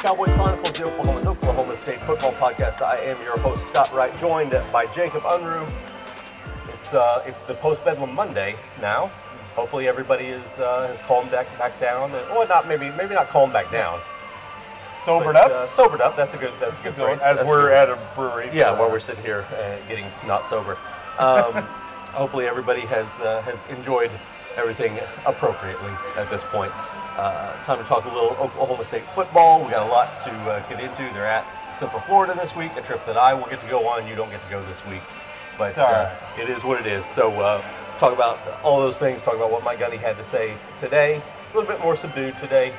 Cowboy 0.00 0.32
Chronicles, 0.34 0.78
the 0.78 0.84
Oklahoman's 0.84 1.26
Oklahoma 1.26 1.76
State 1.76 2.02
football 2.02 2.32
podcast. 2.32 2.80
I 2.80 2.96
am 3.02 3.20
your 3.22 3.38
host 3.40 3.66
Scott 3.66 3.94
Wright, 3.94 4.16
joined 4.18 4.52
by 4.72 4.86
Jacob 4.86 5.22
Unruh. 5.24 5.70
It's 6.72 6.94
uh, 6.94 7.22
it's 7.26 7.42
the 7.42 7.52
post 7.52 7.84
Bedlam 7.84 8.14
Monday 8.14 8.56
now. 8.80 9.08
Hopefully 9.54 9.88
everybody 9.88 10.24
is 10.24 10.58
uh, 10.58 10.86
has 10.86 11.02
calmed 11.02 11.30
back 11.30 11.46
back 11.58 11.78
down. 11.78 12.04
And, 12.12 12.26
well, 12.30 12.48
not 12.48 12.66
maybe 12.66 12.90
maybe 12.96 13.14
not 13.14 13.28
calmed 13.28 13.52
back 13.52 13.70
down. 13.70 14.00
Sobered 15.04 15.34
but, 15.34 15.36
up? 15.36 15.50
Uh, 15.50 15.68
sobered 15.68 16.00
up. 16.00 16.16
That's 16.16 16.32
a 16.32 16.38
good. 16.38 16.54
That's 16.60 16.80
a 16.80 16.84
good 16.84 16.94
phrase. 16.94 17.20
As 17.20 17.36
That's 17.36 17.46
we're 17.46 17.68
good. 17.68 17.76
at 17.76 17.90
a 17.90 17.98
brewery. 18.16 18.48
Yeah, 18.54 18.78
while 18.78 18.90
we're 18.90 19.00
sitting 19.00 19.22
here 19.22 19.44
uh, 19.52 19.86
getting 19.86 20.06
not 20.26 20.46
sober. 20.46 20.78
Um, 21.18 21.52
hopefully, 22.14 22.46
everybody 22.46 22.80
has 22.80 23.06
uh, 23.20 23.42
has 23.42 23.66
enjoyed 23.66 24.10
everything 24.56 24.98
appropriately 25.26 25.90
at 26.16 26.30
this 26.30 26.42
point. 26.44 26.72
Uh, 27.20 27.52
time 27.64 27.76
to 27.76 27.84
talk 27.84 28.06
a 28.06 28.08
little 28.08 28.30
Oklahoma 28.40 28.82
State 28.82 29.04
football. 29.14 29.62
We 29.62 29.70
got 29.70 29.86
a 29.86 29.92
lot 29.92 30.16
to 30.24 30.30
uh, 30.30 30.66
get 30.70 30.80
into. 30.80 31.02
They're 31.12 31.26
at 31.26 31.44
Central 31.76 32.00
Florida 32.00 32.32
this 32.34 32.56
week, 32.56 32.72
a 32.78 32.80
trip 32.80 33.04
that 33.04 33.18
I 33.18 33.34
will 33.34 33.44
get 33.44 33.60
to 33.60 33.66
go 33.68 33.86
on. 33.86 34.06
You 34.06 34.14
don't 34.14 34.30
get 34.30 34.42
to 34.42 34.48
go 34.48 34.64
this 34.64 34.82
week, 34.86 35.02
but 35.58 35.76
uh, 35.76 36.10
it 36.40 36.48
is 36.48 36.64
what 36.64 36.80
it 36.80 36.86
is. 36.86 37.04
So, 37.04 37.30
uh, 37.38 37.62
talk 37.98 38.14
about 38.14 38.38
all 38.62 38.80
those 38.80 38.96
things. 38.96 39.20
Talk 39.20 39.34
about 39.34 39.50
what 39.52 39.62
Mike 39.62 39.80
Gundy 39.80 39.98
had 39.98 40.16
to 40.16 40.24
say 40.24 40.54
today. 40.78 41.20
A 41.52 41.54
little 41.54 41.70
bit 41.70 41.78
more 41.84 41.94
subdued 41.94 42.38
today 42.38 42.72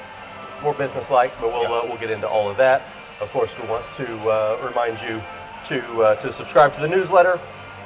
more 0.63 0.73
business-like, 0.73 1.31
but 1.39 1.49
we'll 1.49 1.71
uh, 1.71 1.85
we'll 1.85 1.99
get 1.99 2.09
into 2.09 2.27
all 2.27 2.49
of 2.49 2.57
that. 2.57 2.81
Of 3.19 3.29
course, 3.29 3.55
we 3.59 3.67
want 3.67 3.91
to 3.91 4.07
uh, 4.27 4.59
remind 4.67 5.01
you 5.01 5.21
to 5.65 6.01
uh, 6.01 6.15
to 6.15 6.31
subscribe 6.31 6.73
to 6.73 6.81
the 6.81 6.87
newsletter 6.87 7.39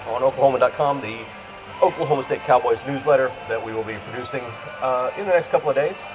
on 0.07 0.21
Oklahoman.com, 0.21 1.01
the 1.01 1.19
Oklahoma 1.81 2.23
State 2.23 2.41
Cowboys 2.41 2.81
newsletter 2.87 3.29
that 3.49 3.63
we 3.63 3.73
will 3.73 3.83
be 3.83 3.95
producing 4.09 4.43
uh, 4.81 5.11
in 5.17 5.25
the 5.25 5.33
next 5.33 5.49
couple 5.49 5.69
of 5.69 5.75
days. 5.75 6.05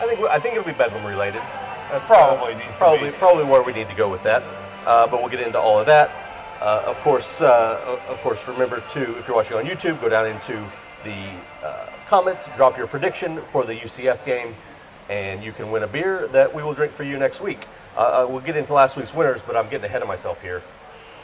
I 0.00 0.06
think 0.06 0.20
I 0.20 0.38
think 0.38 0.54
it'll 0.56 0.66
be 0.66 0.72
Bedlam 0.72 1.04
related. 1.04 1.42
That's 1.90 2.06
Probably 2.06 2.54
to 2.54 2.60
probably 2.78 3.10
be. 3.10 3.16
probably 3.16 3.44
where 3.44 3.62
we 3.62 3.72
need 3.72 3.88
to 3.88 3.94
go 3.94 4.08
with 4.08 4.22
that. 4.22 4.42
Uh, 4.86 5.06
but 5.06 5.20
we'll 5.20 5.28
get 5.30 5.40
into 5.40 5.58
all 5.58 5.78
of 5.78 5.86
that. 5.86 6.10
Uh, 6.60 6.82
of 6.86 6.98
course, 7.00 7.40
uh, 7.40 7.98
of 8.08 8.18
course, 8.20 8.46
remember 8.46 8.80
to 8.90 9.18
if 9.18 9.26
you're 9.26 9.36
watching 9.36 9.56
on 9.56 9.64
YouTube, 9.64 10.00
go 10.00 10.08
down 10.08 10.26
into 10.26 10.64
the 11.04 11.30
uh, 11.66 11.86
comments, 12.08 12.46
drop 12.56 12.78
your 12.78 12.86
prediction 12.86 13.40
for 13.50 13.64
the 13.64 13.74
UCF 13.74 14.24
game, 14.24 14.54
and 15.08 15.42
you 15.42 15.52
can 15.52 15.70
win 15.70 15.82
a 15.82 15.86
beer 15.86 16.28
that 16.28 16.54
we 16.54 16.62
will 16.62 16.74
drink 16.74 16.92
for 16.92 17.02
you 17.04 17.18
next 17.18 17.40
week. 17.40 17.64
Uh, 17.96 18.00
uh, 18.00 18.26
we'll 18.28 18.40
get 18.40 18.56
into 18.56 18.72
last 18.72 18.96
week's 18.96 19.12
winners, 19.14 19.42
but 19.42 19.56
I'm 19.56 19.68
getting 19.68 19.84
ahead 19.86 20.02
of 20.02 20.08
myself 20.08 20.40
here 20.40 20.62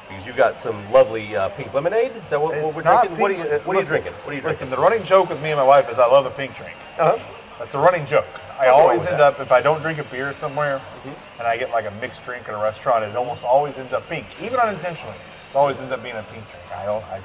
because 0.08 0.26
you 0.26 0.32
got 0.32 0.56
some 0.56 0.90
lovely 0.92 1.36
uh, 1.36 1.48
pink 1.50 1.72
lemonade. 1.74 2.12
Is 2.12 2.30
that 2.30 2.40
what, 2.40 2.54
what 2.62 2.74
we're 2.74 2.82
drinking? 2.82 3.18
What 3.18 3.30
are 3.30 3.34
you, 3.34 3.42
pink- 3.42 3.54
uh, 3.54 3.58
what 3.60 3.76
are 3.76 3.80
you 3.80 3.86
drinking? 3.86 4.12
What 4.12 4.32
are 4.32 4.36
you 4.36 4.42
Listen, 4.42 4.68
drinking? 4.68 4.70
the 4.70 4.82
running 4.82 5.04
joke 5.04 5.28
with 5.30 5.40
me 5.42 5.50
and 5.50 5.58
my 5.58 5.64
wife 5.64 5.90
is 5.90 5.98
I 5.98 6.06
love 6.06 6.26
a 6.26 6.30
pink 6.30 6.56
drink. 6.56 6.74
Uh-huh. 6.98 7.18
That's 7.58 7.74
a 7.74 7.78
running 7.78 8.04
joke. 8.06 8.26
I 8.58 8.68
always 8.68 9.06
end 9.06 9.20
that. 9.20 9.34
up 9.34 9.40
if 9.40 9.50
I 9.52 9.60
don't 9.62 9.80
drink 9.80 9.98
a 9.98 10.04
beer 10.04 10.32
somewhere 10.32 10.78
Mm-hmm. 10.78 11.38
and 11.38 11.46
I 11.48 11.56
get 11.56 11.70
like 11.70 11.86
a 11.86 11.90
mixed 11.92 12.22
drink 12.24 12.48
in 12.48 12.54
a 12.54 12.58
restaurant, 12.58 13.04
it 13.04 13.14
almost 13.16 13.44
always 13.44 13.78
ends 13.78 13.92
up 13.92 14.08
pink, 14.08 14.26
even 14.40 14.58
unintentionally. 14.60 15.16
It 15.50 15.56
always 15.56 15.78
ends 15.80 15.92
up 15.92 16.02
being 16.02 16.16
a 16.16 16.22
pink 16.24 16.48
drink. 16.50 16.64
I 16.76 16.84
don't, 16.86 17.04
I, 17.04 17.20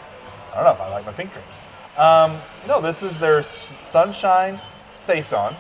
I 0.54 0.56
don't 0.56 0.64
know. 0.66 0.72
If 0.74 0.80
I 0.82 0.90
like 0.90 1.06
my 1.06 1.12
pink 1.14 1.34
drinks. 1.34 1.62
Um, 1.98 2.38
no, 2.68 2.80
this 2.80 3.04
is 3.04 3.18
their 3.20 3.44
Sunshine 3.44 4.60
Saison 4.94 5.56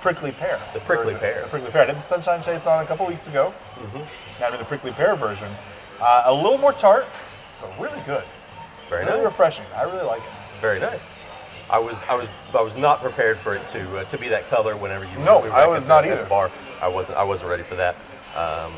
prickly 0.00 0.32
pear. 0.32 0.58
The 0.72 0.80
prickly 0.80 1.12
version. 1.14 1.20
pear. 1.20 1.42
The 1.42 1.48
prickly 1.48 1.70
pear. 1.70 1.82
I 1.82 1.86
did 1.86 1.96
the 1.96 2.00
Sunshine 2.00 2.42
Saison 2.42 2.82
a 2.82 2.86
couple 2.86 3.06
weeks 3.06 3.28
ago. 3.28 3.52
Mm-hmm. 3.76 4.40
Now 4.40 4.46
I 4.48 4.50
did 4.50 4.60
the 4.60 4.64
prickly 4.64 4.92
pear 4.92 5.14
version. 5.16 5.48
Uh, 6.00 6.22
a 6.26 6.34
little 6.34 6.58
more 6.58 6.72
tart, 6.72 7.06
but 7.60 7.78
really 7.78 8.00
good. 8.06 8.24
Very 8.88 9.04
really 9.04 9.18
nice. 9.18 9.26
refreshing. 9.26 9.64
I 9.76 9.82
really 9.84 10.02
like 10.04 10.22
it. 10.22 10.60
Very 10.60 10.80
nice. 10.80 11.12
I 11.72 11.78
was 11.78 12.02
I 12.08 12.14
was 12.14 12.28
I 12.54 12.60
was 12.60 12.76
not 12.76 13.00
prepared 13.00 13.38
for 13.38 13.54
it 13.54 13.66
to 13.68 13.98
uh, 13.98 14.04
to 14.04 14.18
be 14.18 14.28
that 14.28 14.48
color 14.50 14.76
whenever 14.76 15.06
you 15.06 15.18
No, 15.20 15.40
we 15.40 15.48
I 15.48 15.66
was 15.66 15.88
not 15.88 16.04
either. 16.04 16.22
the 16.22 16.28
bar. 16.28 16.50
I 16.82 16.88
wasn't 16.88 17.16
I 17.16 17.24
wasn't 17.24 17.48
ready 17.48 17.62
for 17.62 17.76
that. 17.76 17.96
Um, 18.36 18.74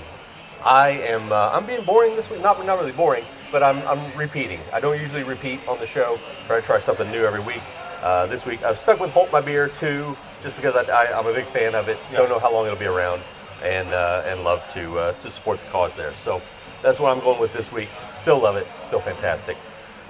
I 0.64 0.90
am 0.90 1.32
uh, 1.32 1.50
I'm 1.52 1.66
being 1.66 1.84
boring 1.84 2.14
this 2.14 2.30
week. 2.30 2.40
Not 2.40 2.64
not 2.64 2.78
really 2.78 2.92
boring, 2.92 3.24
but 3.50 3.62
I'm 3.64 3.78
I'm 3.88 4.16
repeating. 4.16 4.60
I 4.72 4.78
don't 4.78 4.98
usually 5.00 5.24
repeat 5.24 5.66
on 5.66 5.78
the 5.80 5.86
show. 5.86 6.18
Try 6.46 6.60
to 6.60 6.62
try 6.64 6.78
something 6.78 7.10
new 7.10 7.24
every 7.24 7.40
week. 7.40 7.62
Uh, 8.00 8.26
this 8.26 8.46
week 8.46 8.62
I've 8.62 8.78
stuck 8.78 9.00
with 9.00 9.10
Holt 9.10 9.32
my 9.32 9.40
beer 9.40 9.66
too, 9.66 10.16
just 10.42 10.54
because 10.54 10.76
I, 10.76 10.82
I, 10.82 11.18
I'm 11.18 11.26
a 11.26 11.32
big 11.32 11.46
fan 11.46 11.74
of 11.74 11.88
it. 11.88 11.98
Don't 12.12 12.28
know 12.28 12.38
how 12.38 12.52
long 12.52 12.64
it'll 12.66 12.78
be 12.78 12.84
around, 12.86 13.22
and 13.64 13.88
uh, 13.88 14.22
and 14.26 14.44
love 14.44 14.62
to 14.74 14.98
uh, 14.98 15.12
to 15.14 15.30
support 15.32 15.58
the 15.58 15.66
cause 15.70 15.96
there. 15.96 16.12
So 16.22 16.40
that's 16.80 17.00
what 17.00 17.10
I'm 17.16 17.22
going 17.24 17.40
with 17.40 17.52
this 17.54 17.72
week. 17.72 17.88
Still 18.12 18.40
love 18.40 18.54
it. 18.56 18.68
Still 18.82 19.00
fantastic. 19.00 19.56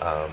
Um, 0.03 0.31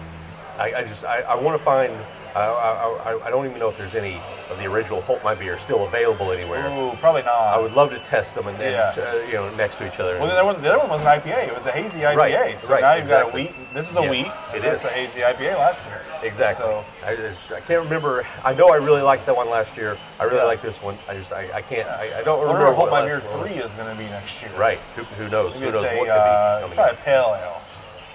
I, 0.59 0.73
I 0.77 0.81
just 0.83 1.05
I, 1.05 1.21
I 1.21 1.35
want 1.35 1.57
to 1.57 1.63
find. 1.63 1.93
I, 2.35 2.39
I, 2.45 3.13
I, 3.13 3.27
I 3.27 3.29
don't 3.29 3.45
even 3.45 3.59
know 3.59 3.69
if 3.69 3.77
there's 3.77 3.95
any 3.95 4.15
of 4.49 4.57
the 4.57 4.65
original 4.65 5.01
Holt 5.01 5.23
My 5.23 5.35
Beer 5.35 5.57
still 5.57 5.85
available 5.85 6.31
anywhere. 6.31 6.67
Ooh, 6.69 6.95
probably 6.97 7.23
not. 7.23 7.35
I 7.35 7.59
would 7.59 7.73
love 7.73 7.89
to 7.91 7.99
test 7.99 8.35
them 8.35 8.47
and 8.47 8.57
then 8.59 8.71
Yeah. 8.73 9.03
uh, 9.03 9.15
you 9.27 9.33
know 9.33 9.53
next 9.55 9.77
to 9.79 9.87
each 9.87 9.99
other. 9.99 10.17
Well, 10.17 10.27
the 10.27 10.33
other 10.33 10.45
one, 10.45 10.61
the 10.61 10.69
other 10.69 10.79
one 10.79 10.89
was 10.89 11.01
an 11.01 11.07
IPA. 11.07 11.47
It 11.49 11.55
was 11.55 11.65
a 11.67 11.71
hazy 11.71 11.99
IPA. 11.99 12.15
Right, 12.17 12.61
so 12.61 12.73
right, 12.73 12.81
now 12.81 12.93
you've 12.95 13.09
got 13.09 13.23
a 13.23 13.27
exactly. 13.27 13.43
wheat. 13.45 13.73
This 13.73 13.89
is 13.91 13.97
a 13.97 14.01
Yes, 14.01 14.11
wheat. 14.11 14.27
it 14.55 14.61
that's 14.61 14.85
a 14.85 14.89
hazy 14.89 15.19
IPA 15.21 15.57
last 15.57 15.85
year. 15.87 16.01
exactly. 16.23 16.63
So 16.65 16.85
I, 17.05 17.15
just, 17.15 17.51
I 17.51 17.59
can't 17.59 17.83
remember. 17.83 18.25
I 18.43 18.53
know 18.53 18.69
I 18.69 18.75
really 18.77 19.01
liked 19.01 19.25
that 19.25 19.35
one 19.35 19.49
last 19.49 19.75
year. 19.77 19.97
I 20.19 20.23
really 20.23 20.37
Yeah. 20.37 20.43
like 20.45 20.61
this 20.61 20.81
one. 20.81 20.97
I 21.09 21.15
just 21.15 21.31
I, 21.33 21.49
I 21.53 21.61
can't. 21.61 21.87
I, 21.89 22.19
I 22.19 22.23
don't 22.23 22.39
I 22.43 22.45
wonder 22.47 22.65
remember 22.65 22.79
what 22.91 23.05
Beer 23.05 23.19
Three 23.19 23.55
is 23.55 23.71
going 23.75 23.91
to 23.91 23.97
be 24.01 24.09
next 24.09 24.41
year. 24.41 24.51
Right. 24.57 24.77
Who, 24.95 25.03
who 25.03 25.29
knows? 25.29 25.53
Maybe 25.55 25.65
who 25.65 25.71
knows 25.73 25.83
it's 25.83 25.95
what 25.97 26.05
could 26.05 26.09
uh, 26.11 26.57
be 26.57 26.61
coming 26.61 26.75
probably 26.75 26.93
a 27.01 27.03
pale 27.03 27.37
ale. 27.41 27.61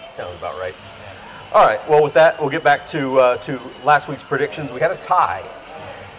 Sounds 0.09 0.37
about 0.39 0.59
right. 0.59 0.75
All 1.53 1.65
right. 1.67 1.81
Well, 1.89 2.03
with 2.03 2.15
that, 2.15 2.39
we'll 2.41 2.51
get 2.51 2.63
back 2.65 2.87
to 2.89 3.19
uh, 3.21 3.37
to 3.39 3.61
last 3.85 4.09
week's 4.09 4.25
predictions. 4.25 4.73
We 4.73 4.81
had 4.81 4.91
a 4.91 4.97
tie. 4.97 5.45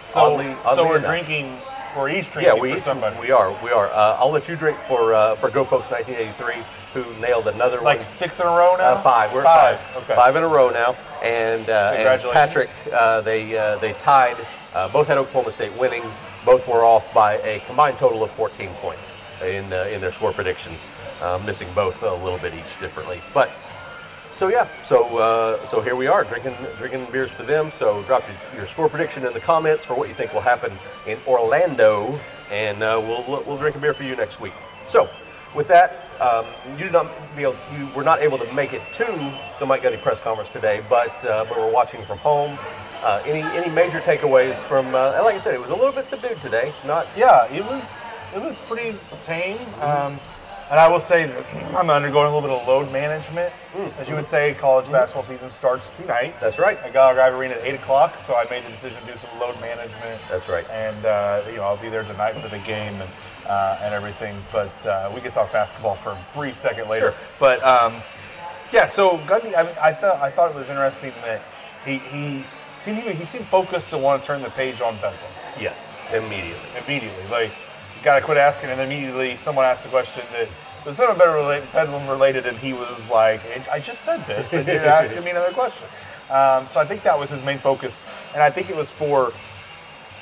So, 0.02 0.20
Oddly- 0.20 0.56
oddly 0.64 0.74
so 0.76 0.88
we're 0.88 0.96
enough. 0.98 1.10
drinking. 1.10 1.60
We're 1.96 2.08
each 2.10 2.30
drinking 2.30 2.54
Yeah, 2.56 2.60
we 2.60 2.70
for 2.72 2.76
each- 2.76 2.82
somebody. 2.82 3.18
we 3.20 3.30
are 3.30 3.50
we 3.62 3.70
are. 3.70 3.86
Uh, 3.88 4.16
I'll 4.18 4.30
let 4.30 4.48
you 4.48 4.56
drink 4.56 4.78
for 4.88 5.14
uh, 5.14 5.36
for 5.36 5.50
Go 5.50 5.64
Pokes 5.64 5.90
1983, 5.90 6.62
who 6.94 7.20
nailed 7.20 7.46
another 7.46 7.80
like 7.80 7.98
one. 7.98 8.06
six 8.06 8.40
in 8.40 8.46
a 8.46 8.50
row 8.50 8.76
now. 8.76 8.94
Uh, 8.94 9.02
five. 9.02 9.32
We're 9.32 9.42
five. 9.44 9.78
five. 9.80 10.02
Okay. 10.04 10.14
Five 10.14 10.36
in 10.36 10.42
a 10.42 10.48
row 10.48 10.70
now, 10.70 10.96
and, 11.22 11.68
uh, 11.68 11.94
and 11.96 12.22
Patrick, 12.32 12.70
uh, 12.92 13.20
they 13.20 13.56
uh, 13.56 13.76
they 13.78 13.92
tied. 13.94 14.36
Uh, 14.74 14.88
both 14.88 15.06
had 15.08 15.18
Oklahoma 15.18 15.52
State 15.52 15.72
winning. 15.78 16.02
Both 16.44 16.66
were 16.68 16.84
off 16.84 17.12
by 17.12 17.34
a 17.38 17.60
combined 17.66 17.98
total 17.98 18.22
of 18.22 18.30
14 18.30 18.70
points 18.80 19.14
in 19.42 19.70
uh, 19.72 19.88
in 19.92 20.00
their 20.00 20.12
score 20.12 20.32
predictions, 20.32 20.80
uh, 21.20 21.38
missing 21.44 21.68
both 21.74 22.02
a 22.02 22.14
little 22.14 22.38
bit 22.38 22.54
each 22.54 22.78
differently. 22.80 23.20
But 23.34 23.50
so 24.38 24.46
yeah, 24.46 24.68
so 24.84 25.18
uh, 25.18 25.66
so 25.66 25.80
here 25.80 25.96
we 25.96 26.06
are 26.06 26.22
drinking 26.22 26.54
drinking 26.78 27.08
beers 27.10 27.30
for 27.30 27.42
them. 27.42 27.72
So 27.72 28.02
drop 28.04 28.22
your, 28.28 28.60
your 28.60 28.66
score 28.68 28.88
prediction 28.88 29.26
in 29.26 29.32
the 29.32 29.40
comments 29.40 29.84
for 29.84 29.94
what 29.94 30.08
you 30.08 30.14
think 30.14 30.32
will 30.32 30.40
happen 30.40 30.72
in 31.08 31.18
Orlando, 31.26 32.18
and 32.52 32.80
uh, 32.80 33.02
we'll 33.02 33.42
we'll 33.44 33.58
drink 33.58 33.74
a 33.74 33.80
beer 33.80 33.92
for 33.92 34.04
you 34.04 34.14
next 34.14 34.40
week. 34.40 34.52
So 34.86 35.10
with 35.56 35.66
that, 35.68 36.04
um, 36.20 36.46
you 36.78 36.88
not 36.88 37.10
able, 37.36 37.56
you 37.76 37.88
were 37.96 38.04
not 38.04 38.20
able 38.20 38.38
to 38.38 38.52
make 38.52 38.72
it 38.72 38.82
to 38.92 39.04
the 39.58 39.66
Mike 39.66 39.82
Gundy 39.82 40.00
press 40.00 40.20
conference 40.20 40.52
today, 40.52 40.84
but 40.88 41.24
uh, 41.24 41.44
but 41.48 41.58
we're 41.58 41.72
watching 41.72 42.04
from 42.04 42.18
home. 42.18 42.56
Uh, 43.02 43.20
any 43.26 43.42
any 43.42 43.70
major 43.70 43.98
takeaways 43.98 44.54
from? 44.54 44.94
Uh, 44.94 45.14
and 45.16 45.24
like 45.24 45.34
I 45.34 45.38
said, 45.38 45.54
it 45.54 45.60
was 45.60 45.70
a 45.70 45.74
little 45.74 45.92
bit 45.92 46.04
subdued 46.04 46.40
today. 46.40 46.72
Not 46.86 47.08
Yeah, 47.16 47.52
it 47.52 47.64
was 47.64 48.04
it 48.36 48.40
was 48.40 48.56
pretty 48.68 48.96
tame. 49.20 49.58
Um, 49.80 50.20
and 50.70 50.78
I 50.78 50.88
will 50.88 51.00
say 51.00 51.26
that 51.26 51.76
I'm 51.76 51.90
undergoing 51.90 52.30
a 52.30 52.34
little 52.34 52.48
bit 52.48 52.50
of 52.50 52.68
load 52.68 52.92
management. 52.92 53.52
As 53.98 54.08
you 54.08 54.14
would 54.14 54.28
say, 54.28 54.54
college 54.54 54.90
basketball 54.90 55.24
season 55.24 55.48
starts 55.50 55.88
tonight. 55.88 56.34
That's 56.40 56.58
right. 56.58 56.78
I 56.84 56.90
got 56.90 57.18
our 57.18 57.34
arena 57.34 57.54
at 57.54 57.62
eight 57.64 57.74
o'clock, 57.74 58.18
so 58.18 58.34
I 58.34 58.44
made 58.50 58.64
the 58.64 58.70
decision 58.70 59.00
to 59.00 59.12
do 59.12 59.16
some 59.16 59.30
load 59.38 59.58
management. 59.60 60.20
That's 60.28 60.48
right. 60.48 60.68
And 60.70 61.04
uh, 61.04 61.42
you 61.48 61.56
know, 61.56 61.62
I'll 61.62 61.76
be 61.76 61.88
there 61.88 62.04
tonight 62.04 62.34
for 62.40 62.48
the 62.48 62.58
game 62.60 62.94
and 62.94 63.10
uh, 63.46 63.80
and 63.82 63.94
everything. 63.94 64.36
But 64.52 64.86
uh, 64.86 65.10
we 65.14 65.20
could 65.20 65.32
talk 65.32 65.52
basketball 65.52 65.94
for 65.94 66.10
a 66.10 66.26
brief 66.34 66.56
second 66.56 66.88
later. 66.88 67.12
Sure. 67.12 67.20
But 67.40 67.62
um, 67.64 68.02
yeah, 68.72 68.86
so 68.86 69.18
Gundy, 69.18 69.56
I 69.56 69.62
mean, 69.62 69.74
I 69.80 69.94
felt 69.94 70.20
I 70.20 70.30
thought 70.30 70.50
it 70.50 70.56
was 70.56 70.68
interesting 70.68 71.12
that 71.24 71.42
he 71.84 71.98
he 71.98 72.44
seemed 72.80 72.98
he, 72.98 73.24
seemed 73.24 73.46
focused 73.46 73.90
to 73.90 73.98
want 73.98 74.22
to 74.22 74.26
turn 74.26 74.42
the 74.42 74.50
page 74.50 74.80
on 74.80 74.94
Bedlam 74.96 75.32
yes, 75.60 75.92
immediately. 76.12 76.68
immediately. 76.84 77.24
Like, 77.30 77.52
gotta 78.02 78.20
quit 78.24 78.38
asking, 78.38 78.70
and 78.70 78.78
then 78.78 78.90
immediately 78.90 79.36
someone 79.36 79.64
asked 79.64 79.86
a 79.86 79.88
question 79.88 80.22
that 80.32 80.48
was 80.84 80.98
better 80.98 81.32
relate, 81.32 81.62
Bedlam 81.72 82.08
related, 82.08 82.46
and 82.46 82.56
he 82.58 82.72
was 82.72 83.08
like, 83.10 83.40
"I 83.70 83.78
just 83.80 84.02
said 84.02 84.24
this, 84.26 84.52
and 84.52 84.66
you're 84.66 84.76
asking 84.84 85.24
me 85.24 85.30
another 85.30 85.52
question." 85.52 85.86
Um, 86.30 86.66
so 86.68 86.80
I 86.80 86.84
think 86.84 87.02
that 87.04 87.18
was 87.18 87.30
his 87.30 87.42
main 87.42 87.58
focus, 87.58 88.04
and 88.34 88.42
I 88.42 88.50
think 88.50 88.68
it 88.70 88.76
was 88.76 88.90
for 88.90 89.32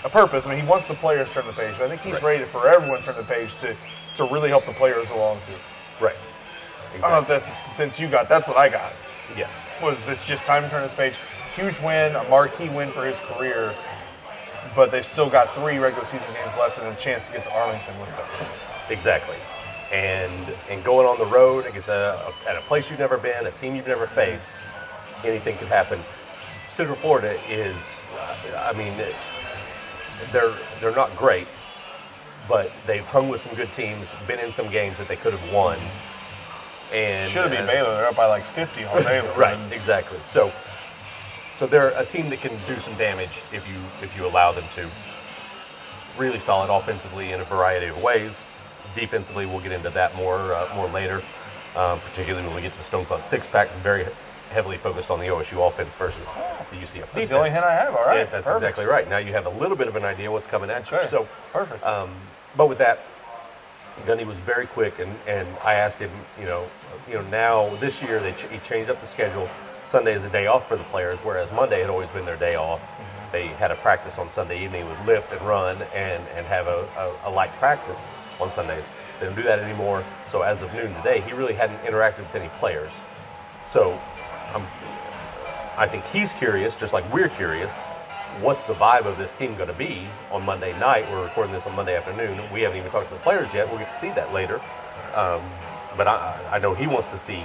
a 0.04 0.08
purpose. 0.08 0.46
I 0.46 0.50
mean, 0.50 0.60
he 0.60 0.66
wants 0.66 0.86
the 0.88 0.94
players 0.94 1.28
to 1.28 1.34
turn 1.34 1.46
the 1.46 1.52
page, 1.52 1.74
but 1.78 1.86
I 1.86 1.88
think 1.88 2.00
he's 2.02 2.14
Right. 2.14 2.22
ready 2.40 2.44
for 2.44 2.68
everyone 2.68 3.00
to 3.00 3.04
turn 3.06 3.16
the 3.16 3.24
page 3.24 3.54
to 3.60 3.76
to 4.16 4.24
really 4.24 4.48
help 4.48 4.64
the 4.64 4.72
players 4.72 5.10
along 5.10 5.40
too. 5.46 5.52
Right. 6.04 6.14
I 6.94 7.00
don't 7.00 7.10
know 7.10 7.18
if 7.18 7.28
that's 7.28 7.46
since 7.76 8.00
you 8.00 8.08
got 8.08 8.28
that's 8.28 8.48
what 8.48 8.56
I 8.56 8.68
got 8.70 8.92
Yes. 9.36 9.52
was 9.82 9.98
it's 10.08 10.24
just 10.26 10.44
time 10.44 10.62
to 10.62 10.70
turn 10.70 10.82
this 10.82 10.94
page. 10.94 11.14
Huge 11.54 11.78
win, 11.80 12.16
a 12.16 12.24
marquee 12.28 12.68
win 12.70 12.90
for 12.92 13.04
his 13.04 13.18
career, 13.20 13.74
but 14.74 14.90
they've 14.90 15.06
still 15.06 15.30
got 15.30 15.54
three 15.54 15.78
regular 15.78 16.04
season 16.06 16.26
games 16.34 16.56
left 16.58 16.78
and 16.78 16.86
a 16.86 16.94
chance 16.96 17.26
to 17.26 17.32
get 17.32 17.44
to 17.44 17.52
Arlington 17.52 17.98
with 18.00 18.08
those. 18.10 18.48
Exactly. 18.90 19.36
And 19.92 20.32
and 20.68 20.82
going 20.84 21.06
on 21.06 21.18
the 21.18 21.26
road 21.26 21.66
against 21.66 21.88
a, 21.88 22.18
a- 22.46 22.50
at 22.50 22.56
a 22.56 22.60
place 22.62 22.90
you've 22.90 22.98
never 22.98 23.16
been, 23.18 23.46
a 23.46 23.52
team 23.52 23.76
you've 23.76 23.86
never 23.86 24.06
faced, 24.06 24.54
anything 25.24 25.56
could 25.58 25.68
happen. 25.68 26.00
Central 26.68 26.96
Florida 26.96 27.38
is, 27.48 27.76
uh, 28.52 28.56
I 28.68 28.72
mean, 28.76 28.94
they're 30.32 30.52
they're 30.80 30.94
not 30.94 31.14
great, 31.16 31.46
but 32.48 32.72
they've 32.86 33.04
hung 33.04 33.28
with 33.28 33.40
some 33.40 33.54
good 33.54 33.72
teams, 33.72 34.08
been 34.26 34.40
in 34.40 34.50
some 34.50 34.70
games 34.70 34.98
that 34.98 35.06
they 35.08 35.16
could 35.16 35.32
have 35.34 35.52
won. 35.52 35.78
And 36.92 37.30
Should 37.30 37.42
have 37.42 37.50
been 37.50 37.64
uh, 37.64 37.66
Baylor. 37.66 37.94
They're 37.96 38.06
up 38.08 38.16
by 38.16 38.26
like 38.26 38.42
50 38.44 38.84
on 38.84 39.02
Baylor. 39.04 39.32
Right, 39.36 39.58
exactly. 39.72 40.18
So, 40.24 40.52
so 41.56 41.66
they're 41.66 41.88
a 41.98 42.04
team 42.04 42.28
that 42.30 42.40
can 42.40 42.52
do 42.66 42.78
some 42.80 42.94
damage 42.96 43.42
if 43.52 43.66
you 43.68 43.74
if 44.02 44.16
you 44.16 44.26
allow 44.26 44.52
them 44.52 44.64
to. 44.74 44.88
Really 46.18 46.40
solid 46.40 46.70
offensively 46.74 47.32
in 47.32 47.40
a 47.40 47.44
variety 47.44 47.86
of 47.86 48.02
ways. 48.02 48.42
Defensively, 48.94 49.44
we'll 49.44 49.60
get 49.60 49.72
into 49.72 49.90
that 49.90 50.14
more 50.16 50.54
uh, 50.54 50.68
more 50.74 50.88
later, 50.88 51.22
um, 51.74 52.00
particularly 52.00 52.46
when 52.46 52.56
we 52.56 52.62
get 52.62 52.72
to 52.72 52.78
the 52.78 52.84
Stone 52.84 53.04
Cloud 53.06 53.24
six 53.24 53.46
pack. 53.46 53.70
Very 53.82 54.06
heavily 54.50 54.76
focused 54.78 55.10
on 55.10 55.18
the 55.18 55.26
OSU 55.26 55.66
offense 55.66 55.94
versus 55.94 56.28
the 56.70 56.76
UCF 56.76 56.92
defense. 56.92 57.10
That's 57.14 57.28
the 57.30 57.36
only 57.36 57.50
hint 57.50 57.64
I 57.64 57.72
have. 57.74 57.94
All 57.94 58.04
right. 58.06 58.18
Yeah, 58.18 58.24
that's 58.26 58.46
perfect. 58.46 58.62
exactly 58.62 58.84
right. 58.86 59.08
Now 59.10 59.18
you 59.18 59.32
have 59.32 59.46
a 59.46 59.50
little 59.50 59.76
bit 59.76 59.88
of 59.88 59.96
an 59.96 60.04
idea 60.04 60.30
what's 60.30 60.46
coming 60.46 60.70
at 60.70 60.90
you. 60.90 60.96
Okay, 60.96 61.08
So 61.08 61.28
perfect. 61.52 61.84
um, 61.84 62.10
but 62.56 62.68
with 62.68 62.78
that, 62.78 63.00
Gundy 64.06 64.24
was 64.24 64.36
very 64.36 64.66
quick, 64.66 64.98
and, 65.00 65.14
and 65.26 65.48
I 65.64 65.74
asked 65.74 65.98
him, 65.98 66.10
you 66.38 66.46
know, 66.46 66.66
you 67.08 67.14
know, 67.14 67.22
now 67.22 67.74
this 67.76 68.00
year 68.02 68.20
they 68.20 68.32
ch- 68.32 68.46
he 68.50 68.58
changed 68.58 68.88
up 68.88 69.00
the 69.00 69.06
schedule. 69.06 69.48
Sunday 69.86 70.14
is 70.14 70.24
a 70.24 70.30
day 70.30 70.48
off 70.48 70.68
for 70.68 70.76
the 70.76 70.82
players, 70.84 71.20
whereas 71.20 71.52
Monday 71.52 71.80
had 71.80 71.90
always 71.90 72.08
been 72.08 72.24
their 72.24 72.36
day 72.36 72.56
off. 72.56 72.80
Mm-hmm. 72.80 73.32
They 73.32 73.46
had 73.46 73.70
a 73.70 73.76
practice 73.76 74.18
on 74.18 74.28
Sunday 74.28 74.64
evening 74.64 74.88
with 74.88 74.98
lift 75.06 75.32
and 75.32 75.40
run, 75.42 75.80
and 75.94 76.26
and 76.34 76.44
have 76.46 76.66
a, 76.66 76.88
a, 77.24 77.28
a 77.28 77.30
light 77.30 77.52
practice 77.58 78.04
on 78.40 78.50
Sundays. 78.50 78.88
They 79.20 79.26
don't 79.26 79.36
do 79.36 79.44
that 79.44 79.60
anymore. 79.60 80.02
So 80.28 80.42
as 80.42 80.62
of 80.62 80.74
noon 80.74 80.92
today, 80.94 81.20
he 81.20 81.32
really 81.32 81.54
hadn't 81.54 81.78
interacted 81.84 82.18
with 82.18 82.34
any 82.34 82.48
players. 82.58 82.90
So 83.68 84.00
I'm 84.52 84.66
I 85.76 85.86
think 85.86 86.04
he's 86.06 86.32
curious, 86.32 86.74
just 86.74 86.92
like 86.92 87.04
we're 87.12 87.28
curious. 87.28 87.76
What's 88.40 88.64
the 88.64 88.74
vibe 88.74 89.04
of 89.04 89.18
this 89.18 89.32
team 89.32 89.54
going 89.54 89.68
to 89.68 89.74
be 89.74 90.08
on 90.32 90.44
Monday 90.44 90.76
night? 90.80 91.08
We're 91.10 91.22
recording 91.22 91.52
this 91.52 91.66
on 91.66 91.76
Monday 91.76 91.96
afternoon. 91.96 92.42
We 92.52 92.62
haven't 92.62 92.78
even 92.78 92.90
talked 92.90 93.08
to 93.08 93.14
the 93.14 93.20
players 93.20 93.54
yet. 93.54 93.68
We'll 93.68 93.78
get 93.78 93.90
to 93.90 93.96
see 93.96 94.10
that 94.10 94.32
later. 94.32 94.60
Um, 95.14 95.42
but 95.96 96.08
I, 96.08 96.38
I 96.52 96.58
know 96.58 96.74
he 96.74 96.86
wants 96.86 97.06
to 97.08 97.18
see 97.18 97.44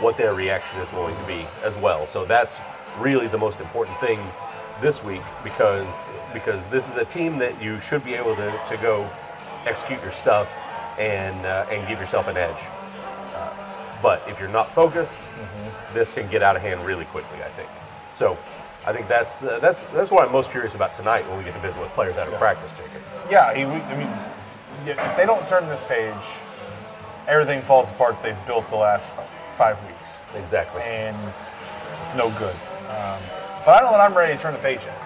what 0.00 0.16
their 0.16 0.34
reaction 0.34 0.80
is 0.80 0.90
going 0.90 1.16
to 1.16 1.26
be 1.26 1.46
as 1.62 1.76
well. 1.76 2.06
So 2.06 2.24
that's 2.24 2.58
really 2.98 3.26
the 3.26 3.38
most 3.38 3.60
important 3.60 3.98
thing 4.00 4.18
this 4.80 5.04
week 5.04 5.22
because 5.44 6.08
because 6.32 6.66
this 6.68 6.88
is 6.88 6.96
a 6.96 7.04
team 7.04 7.38
that 7.38 7.62
you 7.62 7.78
should 7.80 8.02
be 8.02 8.14
able 8.14 8.34
to, 8.36 8.60
to 8.68 8.76
go 8.78 9.08
execute 9.66 10.00
your 10.02 10.10
stuff 10.10 10.50
and 10.98 11.44
uh, 11.46 11.66
and 11.70 11.86
give 11.86 11.98
yourself 11.98 12.28
an 12.28 12.36
edge. 12.36 12.62
But 14.02 14.22
if 14.26 14.40
you're 14.40 14.48
not 14.48 14.74
focused, 14.74 15.20
this 15.92 16.12
can 16.12 16.28
get 16.30 16.42
out 16.42 16.56
of 16.56 16.62
hand 16.62 16.84
really 16.86 17.04
quickly. 17.06 17.42
I 17.42 17.50
think. 17.50 17.68
So, 18.14 18.38
I 18.86 18.92
think 18.92 19.08
that's 19.08 19.42
uh, 19.42 19.58
that's 19.60 19.82
that's 19.94 20.10
what 20.10 20.26
I'm 20.26 20.32
most 20.32 20.50
curious 20.50 20.74
about 20.74 20.94
tonight 20.94 21.28
when 21.28 21.38
we 21.38 21.44
get 21.44 21.54
to 21.54 21.60
visit 21.60 21.80
with 21.80 21.90
players 21.90 22.16
out 22.16 22.28
of 22.28 22.34
practice, 22.34 22.72
Jacob. 22.72 23.02
Yeah, 23.30 23.54
he, 23.54 23.64
I 23.64 23.96
mean, 23.96 24.08
yeah, 24.86 25.10
if 25.10 25.16
they 25.16 25.26
don't 25.26 25.46
turn 25.46 25.68
this 25.68 25.82
page, 25.82 26.26
everything 27.28 27.60
falls 27.62 27.90
apart 27.90 28.16
they've 28.22 28.46
built 28.46 28.68
the 28.70 28.76
last 28.76 29.18
five 29.60 29.76
weeks, 29.86 30.20
Exactly. 30.36 30.80
and 30.82 31.14
it's 32.02 32.14
no 32.14 32.30
good. 32.38 32.54
Um, 32.88 33.20
but 33.66 33.74
I 33.74 33.80
don't 33.80 33.92
know 33.92 33.98
that 33.98 34.10
I'm 34.10 34.16
ready 34.16 34.34
to 34.34 34.40
turn 34.42 34.54
the 34.54 34.58
page 34.60 34.86
yet. 34.86 34.96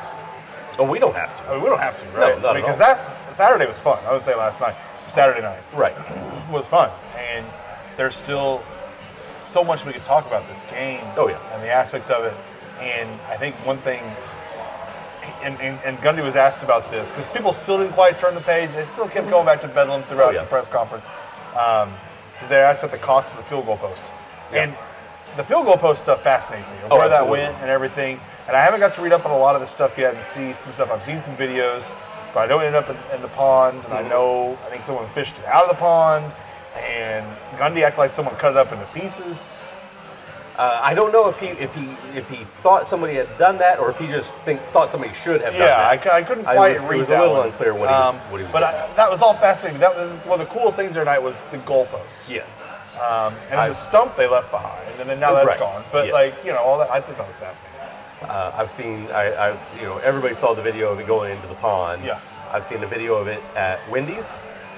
Oh, 0.79 0.89
we 0.89 1.01
don't 1.01 1.15
have 1.17 1.31
I 1.41 1.47
to. 1.47 1.53
mean, 1.55 1.63
we 1.65 1.69
don't 1.71 1.81
have 1.81 1.99
to, 2.01 2.07
right? 2.17 2.39
at 2.45 2.55
because 2.55 2.79
that's 2.79 3.03
Saturday 3.37 3.67
was 3.67 3.77
fun. 3.81 3.99
I 4.07 4.13
would 4.13 4.23
say 4.23 4.37
last 4.37 4.61
night, 4.61 4.77
Saturday 5.11 5.41
night 5.43 5.59
Right. 5.73 5.95
was 6.53 6.67
fun, 6.67 6.89
and 7.19 7.45
there's 7.97 8.15
still 8.15 8.63
so 9.39 9.65
much 9.65 9.85
we 9.85 9.93
could 9.93 10.05
talk 10.05 10.25
about 10.29 10.47
this 10.49 10.63
game. 10.71 11.03
Oh, 11.17 11.29
yeah. 11.29 11.39
and 11.53 11.61
the 11.61 11.69
aspect 11.71 12.11
of 12.13 12.25
it. 12.25 12.35
And 12.81 13.09
I 13.29 13.37
think 13.37 13.57
one 13.67 13.79
thing, 13.79 14.03
and, 15.43 15.61
and, 15.61 15.81
and 15.85 15.99
Gundy 15.99 16.23
was 16.23 16.37
asked 16.37 16.63
about 16.63 16.93
this 16.93 17.11
because 17.11 17.29
people 17.29 17.53
still 17.53 17.79
didn't 17.79 17.93
quite 17.95 18.19
turn 18.19 18.37
the 18.37 18.41
page. 18.41 18.71
They 18.75 18.85
still 18.85 19.09
kept 19.09 19.29
going 19.31 19.47
back 19.47 19.61
to 19.63 19.69
Bedlam 19.69 20.05
throughout 20.05 20.29
Oh, 20.31 20.33
yeah. 20.33 20.41
the 20.43 20.47
press 20.47 20.69
conference. 20.69 21.07
Um, 21.59 21.93
they're 22.49 22.65
asked 22.65 22.83
about 22.85 22.93
the 22.93 22.99
cost 22.99 23.33
of 23.33 23.39
the 23.39 23.45
field 23.45 23.67
goal 23.67 23.77
post, 23.79 24.13
Yeah. 24.55 24.63
and 24.65 24.77
the 25.37 25.45
field 25.45 25.65
goal 25.67 25.77
post 25.77 26.03
stuff 26.03 26.23
fascinates 26.23 26.69
me. 26.69 26.77
Oh, 26.91 26.99
Where 26.99 27.09
that 27.09 27.29
went 27.29 27.57
and 27.57 27.69
everything. 27.71 28.21
And 28.47 28.57
I 28.57 28.61
haven't 28.61 28.81
got 28.81 28.95
to 28.97 29.03
read 29.03 29.13
up 29.13 29.25
on 29.27 29.33
a 29.33 29.39
lot 29.39 29.55
of 29.55 29.61
the 29.61 29.67
stuff 29.67 29.97
yet 29.99 30.15
and 30.15 30.25
see 30.25 30.53
some 30.53 30.73
stuff. 30.75 30.91
I've 30.91 31.03
seen 31.03 31.21
some 31.21 31.37
videos, 31.37 31.93
but 32.35 32.41
I 32.41 32.47
don't 32.47 32.63
end 32.63 32.77
up 32.77 32.89
in, 32.91 32.97
in 33.15 33.23
the 33.23 33.29
pond. 33.29 33.83
And 33.87 33.95
I 33.95 34.01
Mm-hmm. 34.01 34.11
know 34.11 34.59
I 34.67 34.71
think 34.71 34.85
someone 34.85 35.09
fished 35.11 35.39
it 35.39 35.45
out 35.47 35.65
of 35.65 35.71
the 35.71 35.77
pond, 35.81 36.35
and 36.77 37.25
Gundy 37.57 37.83
acted 37.83 37.99
like 37.99 38.11
someone 38.11 38.35
cut 38.37 38.53
it 38.53 38.57
up 38.59 38.71
into 38.73 38.85
pieces. 38.87 39.47
Uh, 40.57 40.79
I 40.81 40.95
don't 40.95 41.11
know 41.13 41.29
if 41.29 41.41
he 41.41 41.47
if 41.49 41.75
he 41.75 41.89
if 42.17 42.29
he 42.29 42.45
thought 42.63 42.87
somebody 42.87 43.15
had 43.15 43.27
done 43.39 43.59
that 43.59 43.81
or 43.81 43.91
if 43.91 43.99
he 43.99 44.07
just 44.07 44.33
think 44.45 44.61
thought 44.73 44.89
somebody 44.89 45.13
should 45.13 45.41
have 45.41 45.53
Yeah, 45.55 45.89
I, 45.89 45.97
that. 45.97 46.03
cou- 46.05 46.11
I 46.11 46.23
couldn't 46.23 46.47
I 46.47 46.55
quite 46.55 46.79
read 46.89 46.95
it 46.95 46.99
was 47.01 47.09
a 47.09 47.19
little 47.19 47.33
one. 47.39 47.47
unclear 47.49 47.73
what 47.75 47.89
he 47.89 47.95
was- 47.95 48.15
Um, 48.15 48.21
what 48.31 48.39
he 48.39 48.45
was 48.45 48.53
But. 48.53 48.63
I, 48.63 48.89
that 48.95 49.11
was 49.11 49.21
all 49.21 49.35
fascinating. 49.35 49.81
That 49.81 49.97
was 49.97 50.13
one 50.27 50.41
of 50.41 50.47
the 50.47 50.55
coolest 50.55 50.77
things 50.77 50.93
tonight 50.93 51.19
was 51.21 51.35
the 51.51 51.59
goalposts. 51.59 52.29
Yes. 52.29 52.63
Um, 53.01 53.35
and 53.51 53.59
I- 53.61 53.69
the 53.71 53.75
stump 53.75 54.17
they 54.17 54.27
left 54.29 54.51
behind, 54.51 54.83
and 55.01 55.09
then 55.11 55.19
now 55.21 55.33
that's 55.35 55.47
Right. 55.47 55.59
gone. 55.59 55.85
But 55.91 56.07
Yes. 56.07 56.15
like 56.15 56.45
you 56.45 56.53
know, 56.53 56.59
all 56.59 56.79
that 56.79 56.91
I 56.91 57.01
think 57.01 57.19
that 57.19 57.27
was 57.27 57.37
fascinating. 57.37 57.81
Uh, 58.29 58.53
I've 58.57 58.71
seen, 58.71 59.09
I, 59.13 59.33
I, 59.35 59.49
you 59.79 59.83
know, 59.87 59.99
everybody 59.99 60.35
saw 60.35 60.55
the 60.55 60.63
video 60.63 60.91
of 60.91 60.99
it 61.01 61.07
going 61.07 61.33
into 61.33 61.47
the 61.47 61.57
pond. 61.57 62.03
Yeah. 62.03 62.19
I've 62.53 62.65
seen 62.65 62.81
the 62.81 62.87
video 62.87 63.17
of 63.17 63.27
it 63.29 63.43
at 63.55 63.81
Wendy's 63.91 64.33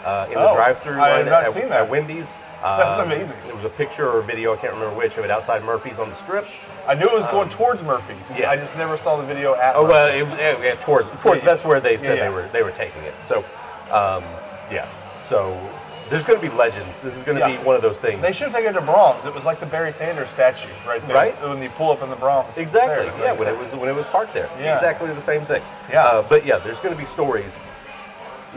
uh, 0.04 0.26
in 0.30 0.36
Oh, 0.36 0.48
the 0.48 0.54
drive-through 0.54 1.00
I 1.00 1.08
have 1.18 1.26
not 1.26 1.44
at, 1.44 1.52
seen 1.52 1.68
that. 1.68 1.82
at 1.82 1.88
Wendy's. 1.88 2.38
That's 2.62 2.98
Um, 2.98 3.04
amazing. 3.12 3.36
There 3.44 3.54
was 3.54 3.64
a 3.64 3.68
picture 3.68 4.08
or 4.10 4.18
a 4.18 4.22
video, 4.22 4.52
I 4.54 4.56
can't 4.56 4.72
remember 4.72 4.96
which, 4.96 5.16
of 5.18 5.24
it 5.24 5.30
outside 5.30 5.62
Murphy's 5.62 5.98
on 6.00 6.08
the 6.10 6.16
strip. 6.16 6.46
I 6.88 6.94
knew 6.94 7.06
it 7.06 7.12
was 7.12 7.26
going 7.26 7.48
towards 7.48 7.82
Murphy's. 7.84 8.30
Um, 8.32 8.36
yes. 8.38 8.48
I 8.48 8.56
just 8.56 8.76
never 8.76 8.96
saw 8.96 9.16
the 9.16 9.22
video 9.24 9.54
at. 9.54 9.76
Oh 9.76 9.84
well, 9.84 10.06
it, 10.08 10.26
yeah, 10.40 10.56
yeah, 10.60 10.74
towards 10.76 11.08
towards. 11.22 11.42
yeah. 11.42 11.46
That's 11.46 11.64
where 11.64 11.78
they 11.80 11.96
said 11.98 12.16
Yeah, 12.18 12.24
yeah. 12.24 12.30
they 12.30 12.34
were 12.34 12.48
they 12.52 12.62
were 12.64 12.70
taking 12.72 13.02
it. 13.04 13.14
So, 13.22 13.44
um, 13.92 14.24
yeah. 14.72 14.86
So 15.18 15.56
there's 16.10 16.22
going 16.24 16.40
to 16.40 16.48
be 16.50 16.54
legends. 16.56 17.02
This 17.02 17.16
is 17.16 17.22
going 17.22 17.38
to 17.38 17.48
Yeah. 17.48 17.56
be 17.58 17.64
one 17.64 17.74
of 17.76 17.82
those 17.82 17.98
things. 17.98 18.22
They 18.22 18.32
should 18.32 18.48
have 18.48 18.54
taken 18.54 18.70
it 18.76 18.80
to 18.80 18.86
Braum's. 18.86 19.26
It 19.26 19.34
was 19.34 19.44
like 19.44 19.58
the 19.60 19.66
Barry 19.66 19.92
Sanders 19.92 20.30
statue 20.30 20.68
right 20.86 21.04
there. 21.06 21.16
Right. 21.16 21.42
When 21.42 21.60
you 21.62 21.68
pull 21.70 21.90
up 21.90 22.02
in 22.02 22.10
the 22.10 22.16
Braum's. 22.16 22.56
Exactly. 22.58 23.06
there. 23.06 23.18
yeah, 23.26 23.32
when 23.32 23.48
it 23.48 23.56
was 23.58 23.74
when 23.74 23.88
it 23.88 23.94
was 23.94 24.06
parked 24.06 24.32
there. 24.34 24.48
Yeah. 24.60 24.74
Exactly 24.74 25.12
the 25.12 25.20
same 25.20 25.44
thing. 25.46 25.62
Yeah. 25.90 26.04
Uh, 26.04 26.22
but 26.22 26.46
yeah, 26.46 26.58
there's 26.58 26.80
going 26.80 26.94
to 26.94 26.98
be 27.00 27.06
stories. 27.06 27.60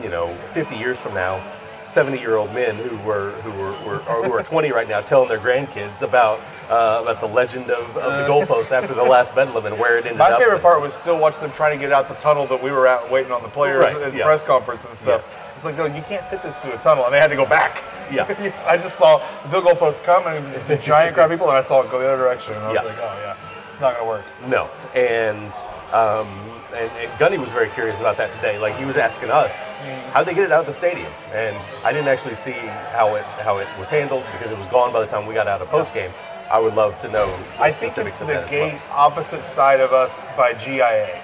You 0.03 0.09
know, 0.09 0.33
50 0.53 0.77
years 0.77 0.97
from 0.97 1.13
now, 1.13 1.43
70 1.83 2.19
year 2.19 2.35
old 2.35 2.53
men 2.53 2.75
who 2.75 2.95
were 2.99 3.31
who 3.41 3.51
were, 3.51 3.71
were 3.83 3.99
or 4.07 4.23
who 4.23 4.31
are 4.31 4.43
20 4.43 4.71
right 4.71 4.87
now 4.87 5.01
telling 5.01 5.27
their 5.27 5.39
grandkids 5.39 6.03
about 6.03 6.39
uh, 6.69 6.99
about 7.01 7.19
the 7.19 7.25
legend 7.27 7.71
of, 7.71 7.97
of 7.97 8.11
the 8.27 8.31
goalpost 8.31 8.71
after 8.71 8.93
the 8.93 9.03
last 9.03 9.33
bedlam 9.33 9.65
and 9.65 9.77
where 9.79 9.97
it 9.97 10.05
ended 10.05 10.21
up. 10.21 10.31
My 10.31 10.37
favorite 10.39 10.61
part 10.61 10.81
was 10.81 10.93
still 10.93 11.17
watching 11.17 11.41
them 11.41 11.51
trying 11.51 11.77
to 11.77 11.81
get 11.83 11.91
out 11.91 12.07
the 12.07 12.13
tunnel 12.13 12.45
that 12.47 12.61
we 12.61 12.69
were 12.69 12.87
at 12.87 13.09
waiting 13.11 13.31
on 13.31 13.41
the 13.41 13.49
players 13.49 13.79
Right, 13.93 14.01
in 14.07 14.13
yeah. 14.15 14.23
press 14.23 14.43
conference 14.43 14.85
and 14.85 14.95
stuff. 14.95 15.23
Yes. 15.25 15.33
It's 15.59 15.65
like, 15.65 15.75
no, 15.75 15.83
you 15.87 16.01
can't 16.03 16.25
fit 16.29 16.41
this 16.41 16.55
through 16.55 16.71
a 16.71 16.77
tunnel, 16.77 17.03
and 17.03 17.13
they 17.13 17.19
had 17.19 17.27
to 17.31 17.35
go 17.35 17.45
back. 17.45 17.83
Yeah. 18.09 18.25
Yes, 18.41 18.63
I 18.65 18.77
just 18.77 18.97
saw 18.97 19.17
the 19.43 19.49
field 19.49 19.65
goal 19.65 19.75
post 19.75 20.03
come 20.03 20.25
and 20.25 20.53
the 20.69 20.77
giant 20.77 21.15
crowd 21.15 21.25
of 21.29 21.31
people, 21.37 21.49
and 21.49 21.57
I 21.57 21.63
saw 21.63 21.81
it 21.81 21.91
go 21.91 21.99
the 21.99 22.07
other 22.07 22.15
direction, 22.23 22.53
and 22.53 22.63
I 22.63 22.67
was 22.69 22.75
Yeah. 22.75 22.83
like, 22.83 22.97
oh 22.97 23.19
yeah, 23.21 23.35
it's 23.69 23.81
not 23.81 23.95
gonna 23.97 24.07
work. 24.07 24.23
No, 24.47 24.69
and 24.95 25.53
um, 25.91 26.29
and, 26.73 26.89
and 26.95 27.11
Gundy 27.19 27.37
was 27.37 27.49
very 27.49 27.67
curious 27.71 27.99
about 27.99 28.15
that 28.15 28.31
today. 28.31 28.57
Like 28.57 28.77
he 28.77 28.85
was 28.85 28.95
asking 28.95 29.31
us, 29.31 29.67
how'd 30.13 30.25
they 30.27 30.33
get 30.33 30.45
it 30.45 30.51
out 30.53 30.61
of 30.61 30.65
the 30.67 30.73
stadium? 30.73 31.11
And 31.33 31.57
I 31.83 31.91
didn't 31.91 32.07
actually 32.07 32.35
see 32.35 32.53
how 32.53 33.15
it 33.15 33.25
how 33.43 33.57
it 33.57 33.67
was 33.77 33.89
handled 33.89 34.23
because 34.31 34.49
it 34.49 34.57
was 34.57 34.67
gone 34.67 34.93
by 34.93 35.01
the 35.01 35.07
time 35.07 35.25
we 35.27 35.33
got 35.33 35.47
out 35.47 35.61
of 35.61 35.67
post 35.67 35.93
game. 35.93 36.11
I 36.49 36.57
would 36.57 36.73
love 36.75 36.97
to 36.99 37.09
know. 37.09 37.27
I 37.59 37.69
think 37.69 37.95
it's 37.97 38.19
the 38.19 38.25
gate 38.49 38.73
well. 38.73 38.81
opposite 38.91 39.45
side 39.45 39.81
of 39.81 39.91
us 39.91 40.25
by 40.37 40.53
GIA. 40.53 41.21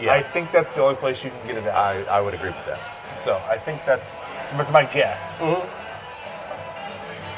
Yeah, 0.00 0.12
I 0.12 0.22
think 0.22 0.52
that's 0.52 0.74
the 0.74 0.82
only 0.82 0.96
place 0.96 1.24
you 1.24 1.30
can 1.30 1.46
get 1.46 1.56
it 1.56 1.66
out. 1.66 1.74
I, 1.76 2.02
I 2.04 2.20
would 2.20 2.34
agree 2.34 2.50
with 2.50 2.66
that. 2.66 2.78
so 3.22 3.40
I 3.48 3.56
think 3.58 3.80
that's 3.86 4.14
that's 4.56 4.70
my 4.72 4.84
guess. 4.84 5.40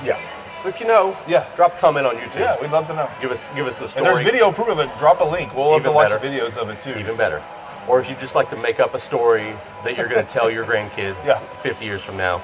Yeah, 0.04 0.18
if 0.64 0.80
you 0.80 0.86
know, 0.86 1.16
Yeah. 1.26 1.44
drop 1.56 1.74
a 1.76 1.78
comment 1.78 2.06
on 2.06 2.16
YouTube. 2.16 2.40
Yeah, 2.40 2.56
we'd 2.60 2.70
love 2.70 2.86
to 2.88 2.94
know. 2.94 3.08
give 3.20 3.30
us 3.32 3.44
give 3.54 3.66
us 3.66 3.78
the 3.78 3.84
If 3.84 3.90
story. 3.90 4.04
there's 4.04 4.24
video 4.24 4.52
proof 4.52 4.68
of 4.68 4.78
it, 4.78 4.90
drop 4.98 5.20
a 5.20 5.24
link. 5.24 5.54
We'll 5.54 5.72
have 5.72 5.82
to 5.82 5.88
Even 5.88 5.94
watch 5.94 6.10
better. 6.10 6.24
videos 6.26 6.56
of 6.56 6.68
it 6.68 6.80
too. 6.80 6.98
even 6.98 7.16
better. 7.16 7.42
Or 7.88 7.98
if 8.00 8.08
you 8.08 8.14
just 8.16 8.34
like 8.34 8.50
to 8.50 8.56
make 8.56 8.80
up 8.80 8.94
a 8.94 8.98
story 9.00 9.54
that 9.84 9.96
you're 9.96 10.08
going 10.08 10.24
to 10.26 10.30
tell 10.32 10.50
your 10.50 10.64
grandkids 10.64 11.24
Yeah. 11.24 11.38
50 11.62 11.84
years 11.84 12.02
from 12.02 12.16
now, 12.16 12.42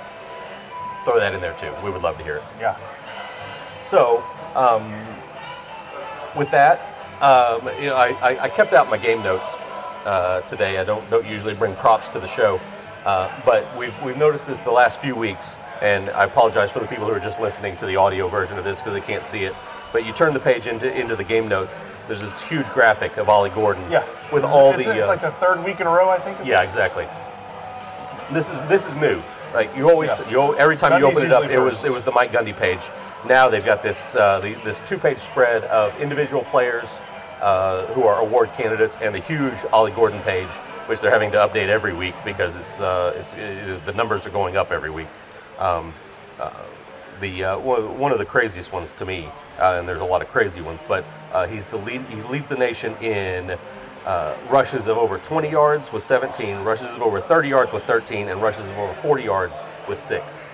throw 1.04 1.18
that 1.21 1.35
in 1.35 1.40
there 1.40 1.52
too. 1.54 1.73
We 1.85 1.90
would 1.90 2.02
love 2.02 2.16
to 2.18 2.25
hear 2.25 2.37
it. 2.37 2.42
Yeah. 2.59 2.76
So, 3.83 4.25
um, 4.56 4.92
with 6.35 6.50
that, 6.50 6.80
Um, 7.21 7.68
you 7.80 7.87
know, 7.90 7.97
I, 7.97 8.09
I, 8.21 8.42
I 8.44 8.49
kept 8.49 8.73
out 8.73 8.90
my 8.90 8.97
game 8.99 9.23
notes 9.23 9.54
uh, 10.05 10.41
today. 10.43 10.79
I 10.79 10.85
don't 10.85 11.09
don't 11.11 11.27
usually 11.27 11.55
bring 11.55 11.75
props 11.77 12.09
to 12.11 12.21
the 12.21 12.27
show, 12.29 12.61
uh, 13.05 13.31
but 13.45 13.65
we've 13.77 13.95
we've 14.03 14.17
noticed 14.17 14.47
this 14.47 14.59
the 14.61 14.71
last 14.71 15.01
few 15.01 15.15
weeks, 15.17 15.59
and 15.81 16.11
I 16.11 16.25
apologize 16.25 16.71
for 16.71 16.81
the 16.81 16.87
people 16.87 17.07
who 17.07 17.13
are 17.13 17.21
just 17.21 17.41
listening 17.41 17.77
to 17.79 17.87
the 17.87 17.97
audio 17.97 18.29
version 18.29 18.59
of 18.59 18.65
this 18.65 18.81
because 18.81 18.95
they 18.95 19.07
can't 19.07 19.25
see 19.25 19.45
it. 19.45 19.55
But 19.93 20.05
you 20.05 20.13
turn 20.13 20.35
the 20.35 20.41
page 20.41 20.67
into 20.67 20.93
into 20.93 21.15
the 21.17 21.25
game 21.25 21.49
notes. 21.49 21.79
There's 22.09 22.21
this 22.21 22.41
huge 22.43 22.69
graphic 22.71 23.17
of 23.17 23.29
Ollie 23.29 23.51
Gordon. 23.51 23.89
Yeah. 23.91 24.05
With 24.33 24.45
all 24.45 24.73
Isn't 24.73 24.85
the 24.85 24.91
it- 24.95 24.99
It's 24.99 25.07
uh, 25.07 25.11
like 25.11 25.21
the 25.21 25.31
third 25.33 25.65
week 25.65 25.81
in 25.81 25.87
a 25.87 25.91
row, 25.91 26.11
I 26.11 26.19
think. 26.19 26.39
yeah, 26.45 26.61
this? 26.63 26.71
exactly. 26.71 27.07
This 28.33 28.51
is 28.51 28.65
this 28.67 28.87
is 28.87 28.95
new. 28.97 29.23
Like 29.55 29.75
you 29.77 29.89
always, 29.89 30.11
Yeah. 30.19 30.31
you 30.31 30.57
every 30.57 30.77
time 30.77 30.99
you 31.01 31.07
Gundy's 31.07 31.17
open 31.19 31.27
it 31.27 31.33
up, 31.33 31.45
it 31.45 31.59
was 31.61 31.75
first. 31.75 31.85
it 31.87 31.93
was 31.93 32.03
the 32.03 32.11
Mike 32.11 32.33
Gundy 32.33 32.57
page. 32.57 32.81
Now 33.27 33.49
they've 33.49 33.65
got 33.65 33.83
this 33.83 34.17
uh, 34.17 34.41
the, 34.41 34.55
this 34.65 34.81
two 34.81 34.99
page 34.99 35.19
spread 35.19 35.63
of 35.65 35.99
individual 36.01 36.43
players 36.43 36.89
uh, 37.45 37.87
who 37.89 38.05
are 38.05 38.21
award 38.21 38.51
candidates 38.57 38.97
and 39.03 39.15
the 39.15 39.19
huge 39.19 39.59
Ollie 39.71 39.93
Gordon 39.93 40.21
page, 40.23 40.49
which 40.89 41.01
they're 41.01 41.11
having 41.11 41.31
to 41.33 41.39
update 41.39 41.69
every 41.69 41.93
week 41.93 42.15
because 42.25 42.57
it's 42.57 42.81
uh, 42.81 43.13
it's 43.17 43.35
uh, 43.35 43.79
the 43.85 43.93
numbers 43.93 44.27
are 44.27 44.31
going 44.31 44.57
up 44.57 44.73
every 44.73 44.91
week. 44.91 45.09
Um, 45.59 45.93
uh, 46.41 46.51
the 47.21 47.45
uh, 47.45 47.59
one 47.59 48.13
of 48.13 48.19
the 48.19 48.25
craziest 48.25 48.73
ones 48.73 48.93
to 48.95 49.05
me, 49.05 49.29
uh, 49.59 49.77
and 49.79 49.87
there's 49.87 50.01
a 50.01 50.05
lot 50.05 50.23
of 50.23 50.29
crazy 50.29 50.63
ones, 50.63 50.83
but 50.89 51.05
uh, 51.33 51.47
he's 51.47 51.67
the 51.67 51.77
lead. 51.77 52.03
He 52.09 52.17
leads 52.23 52.49
the 52.49 52.57
nation 52.57 52.97
in 53.03 53.59
uh, 54.07 54.35
rushes 54.49 54.87
of 54.87 54.97
over 54.97 55.19
20 55.19 55.51
yards 55.51 55.93
with 55.93 56.03
17, 56.03 56.65
rushes 56.65 56.93
of 56.95 57.03
over 57.03 57.21
30 57.21 57.49
yards 57.49 57.73
with 57.73 57.85
13, 57.85 58.29
and 58.29 58.43
rushes 58.43 58.67
of 58.69 58.79
over 58.79 58.93
40 58.95 59.23
yards 59.23 59.61
with 59.89 59.99
six. 59.99 60.49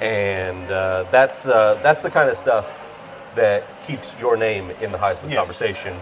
And 0.00 0.70
uh, 0.70 1.04
that's 1.10 1.48
uh, 1.48 1.80
that's 1.82 2.02
the 2.02 2.10
kind 2.10 2.30
of 2.30 2.36
stuff 2.36 2.70
that 3.34 3.64
keeps 3.86 4.08
your 4.20 4.36
name 4.36 4.70
in 4.80 4.92
the 4.92 4.98
Heisman 4.98 5.30
Yes. 5.30 5.38
conversation, 5.38 5.96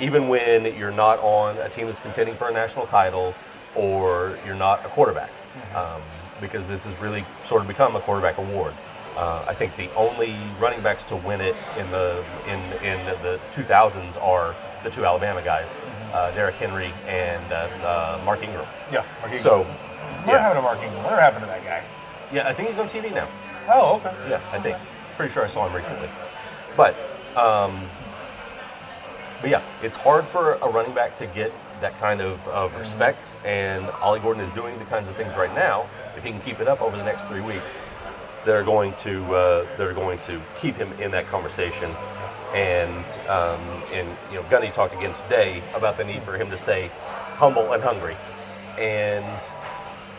even 0.00 0.28
when 0.28 0.76
you're 0.78 0.90
not 0.92 1.18
on 1.20 1.56
a 1.58 1.68
team 1.68 1.86
that's 1.86 2.00
contending 2.00 2.34
for 2.34 2.48
a 2.48 2.52
national 2.52 2.86
title 2.86 3.34
or 3.74 4.38
you're 4.44 4.54
not 4.54 4.84
a 4.84 4.88
quarterback, 4.88 5.30
um, 5.74 6.02
because 6.40 6.68
this 6.68 6.84
has 6.84 6.94
really 7.00 7.24
sort 7.44 7.62
of 7.62 7.68
become 7.68 7.96
a 7.96 8.00
quarterback 8.00 8.38
award. 8.38 8.74
Uh, 9.16 9.44
I 9.46 9.54
think 9.54 9.76
the 9.76 9.92
only 9.94 10.36
running 10.58 10.80
backs 10.82 11.04
to 11.04 11.16
win 11.16 11.40
it 11.40 11.54
in 11.76 11.90
the 11.90 12.24
in 12.46 12.58
in 12.82 13.04
the 13.22 13.38
2000s 13.52 14.22
are 14.22 14.54
the 14.82 14.90
two 14.90 15.04
Alabama 15.04 15.42
guys, 15.42 15.80
uh, 16.12 16.30
Derrick 16.32 16.54
Henry 16.56 16.92
and 17.06 17.52
uh, 17.52 17.68
uh, 17.84 18.22
Mark 18.24 18.42
Ingram. 18.42 18.66
Yeah. 18.90 19.04
Mark 19.20 19.32
Ingram. 19.32 19.42
So, 19.42 19.62
Whatever 19.62 20.30
yeah, 20.32 20.42
happened 20.42 20.58
to 20.58 20.62
Mark 20.62 20.78
Ingram? 20.78 21.02
Whatever 21.02 21.20
happened 21.20 21.42
to 21.42 21.46
that 21.46 21.64
guy? 21.64 21.82
yeah, 22.32 22.48
I 22.48 22.52
think 22.54 22.68
he's 22.70 22.78
on 22.78 22.88
TV 22.88 23.12
now. 23.12 23.28
Oh, 23.68 23.96
okay. 23.96 24.14
Yeah, 24.28 24.40
I 24.50 24.58
think. 24.60 24.76
Pretty 25.16 25.32
sure 25.32 25.44
I 25.44 25.46
saw 25.46 25.66
him 25.68 25.74
recently. 25.76 26.08
But, 26.76 26.96
um, 27.36 27.80
but 29.42 29.50
yeah, 29.50 29.62
it's 29.82 29.96
hard 29.96 30.24
for 30.24 30.54
a 30.54 30.68
running 30.70 30.94
back 30.94 31.16
to 31.16 31.26
get 31.26 31.52
that 31.80 31.98
kind 31.98 32.20
of, 32.20 32.46
of 32.46 32.74
respect, 32.78 33.32
and 33.44 33.84
Ollie 34.00 34.20
Gordon 34.20 34.42
is 34.42 34.52
doing 34.52 34.78
the 34.78 34.84
kinds 34.84 35.08
of 35.08 35.16
things 35.16 35.34
right 35.34 35.52
now. 35.52 35.90
If 36.16 36.22
he 36.22 36.30
can 36.30 36.40
keep 36.40 36.60
it 36.60 36.68
up 36.68 36.80
over 36.80 36.96
the 36.96 37.04
next 37.04 37.24
three 37.24 37.40
weeks, 37.40 37.82
they're 38.44 38.62
going 38.62 38.94
to 38.94 39.34
uh, 39.34 39.66
they're 39.76 39.92
going 39.92 40.20
to 40.20 40.40
keep 40.58 40.76
him 40.76 40.92
in 41.00 41.10
that 41.10 41.26
conversation. 41.26 41.90
And 42.54 43.04
um, 43.28 43.60
and 43.92 44.16
you 44.30 44.36
know, 44.36 44.42
Gundy 44.44 44.72
talked 44.72 44.94
again 44.94 45.14
today 45.24 45.60
about 45.74 45.96
the 45.96 46.04
need 46.04 46.22
for 46.22 46.36
him 46.36 46.48
to 46.50 46.56
stay 46.56 46.90
humble 47.36 47.72
and 47.72 47.82
hungry. 47.82 48.16
And 48.78 49.42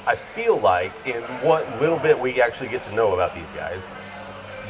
I 0.05 0.17
feel 0.17 0.59
like 0.59 0.91
in 1.05 1.21
what 1.41 1.79
little 1.79 1.99
bit 1.99 2.19
we 2.19 2.41
actually 2.41 2.69
get 2.69 2.83
to 2.83 2.93
know 2.93 3.13
about 3.13 3.33
these 3.33 3.51
guys, 3.53 3.85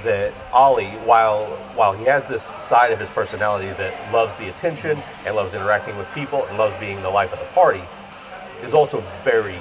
that 0.04 0.34
Ollie, 0.52 0.92
while 1.06 1.46
while 1.76 1.94
he 1.94 2.06
has 2.06 2.28
this 2.28 2.52
side 2.58 2.92
of 2.92 3.00
his 3.00 3.10
personality 3.10 3.68
that 3.78 4.14
loves 4.14 4.36
the 4.36 4.50
attention 4.50 5.02
and 5.26 5.36
loves 5.36 5.54
interacting 5.54 5.98
with 5.98 6.08
people 6.14 6.46
and 6.46 6.58
loves 6.58 6.78
being 6.80 7.02
the 7.02 7.10
life 7.10 7.34
of 7.34 7.40
the 7.40 7.46
party, 7.46 7.82
is 8.64 8.74
also 8.74 9.04
very 9.24 9.60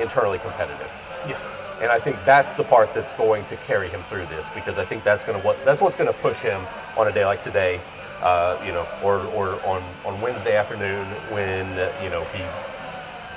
internally 0.00 0.38
competitive. 0.38 0.90
Yeah. 1.26 1.38
And 1.80 1.92
I 1.92 2.00
think 2.00 2.16
that's 2.24 2.54
the 2.54 2.64
part 2.64 2.92
that's 2.92 3.12
going 3.12 3.44
to 3.46 3.56
carry 3.58 3.88
him 3.88 4.02
through 4.04 4.26
this 4.26 4.48
because 4.54 4.78
I 4.78 4.84
think 4.84 5.04
that's 5.04 5.24
going 5.24 5.40
to 5.40 5.46
what 5.46 5.64
that's 5.64 5.80
what's 5.80 5.96
going 5.96 6.12
to 6.12 6.18
push 6.20 6.38
him 6.38 6.60
on 6.96 7.08
a 7.08 7.12
day 7.12 7.24
like 7.24 7.40
today, 7.40 7.80
uh, 8.20 8.60
you 8.64 8.72
know, 8.72 8.86
or, 9.02 9.18
or 9.26 9.64
on, 9.64 9.82
on 10.04 10.20
Wednesday 10.20 10.56
afternoon 10.56 11.06
when 11.30 11.66
uh, 11.78 11.92
you 12.02 12.10
know 12.10 12.24
he 12.34 12.42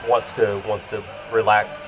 wants 0.10 0.32
to 0.34 0.62
wants 0.68 0.86
to 0.88 1.04
relax. 1.32 1.84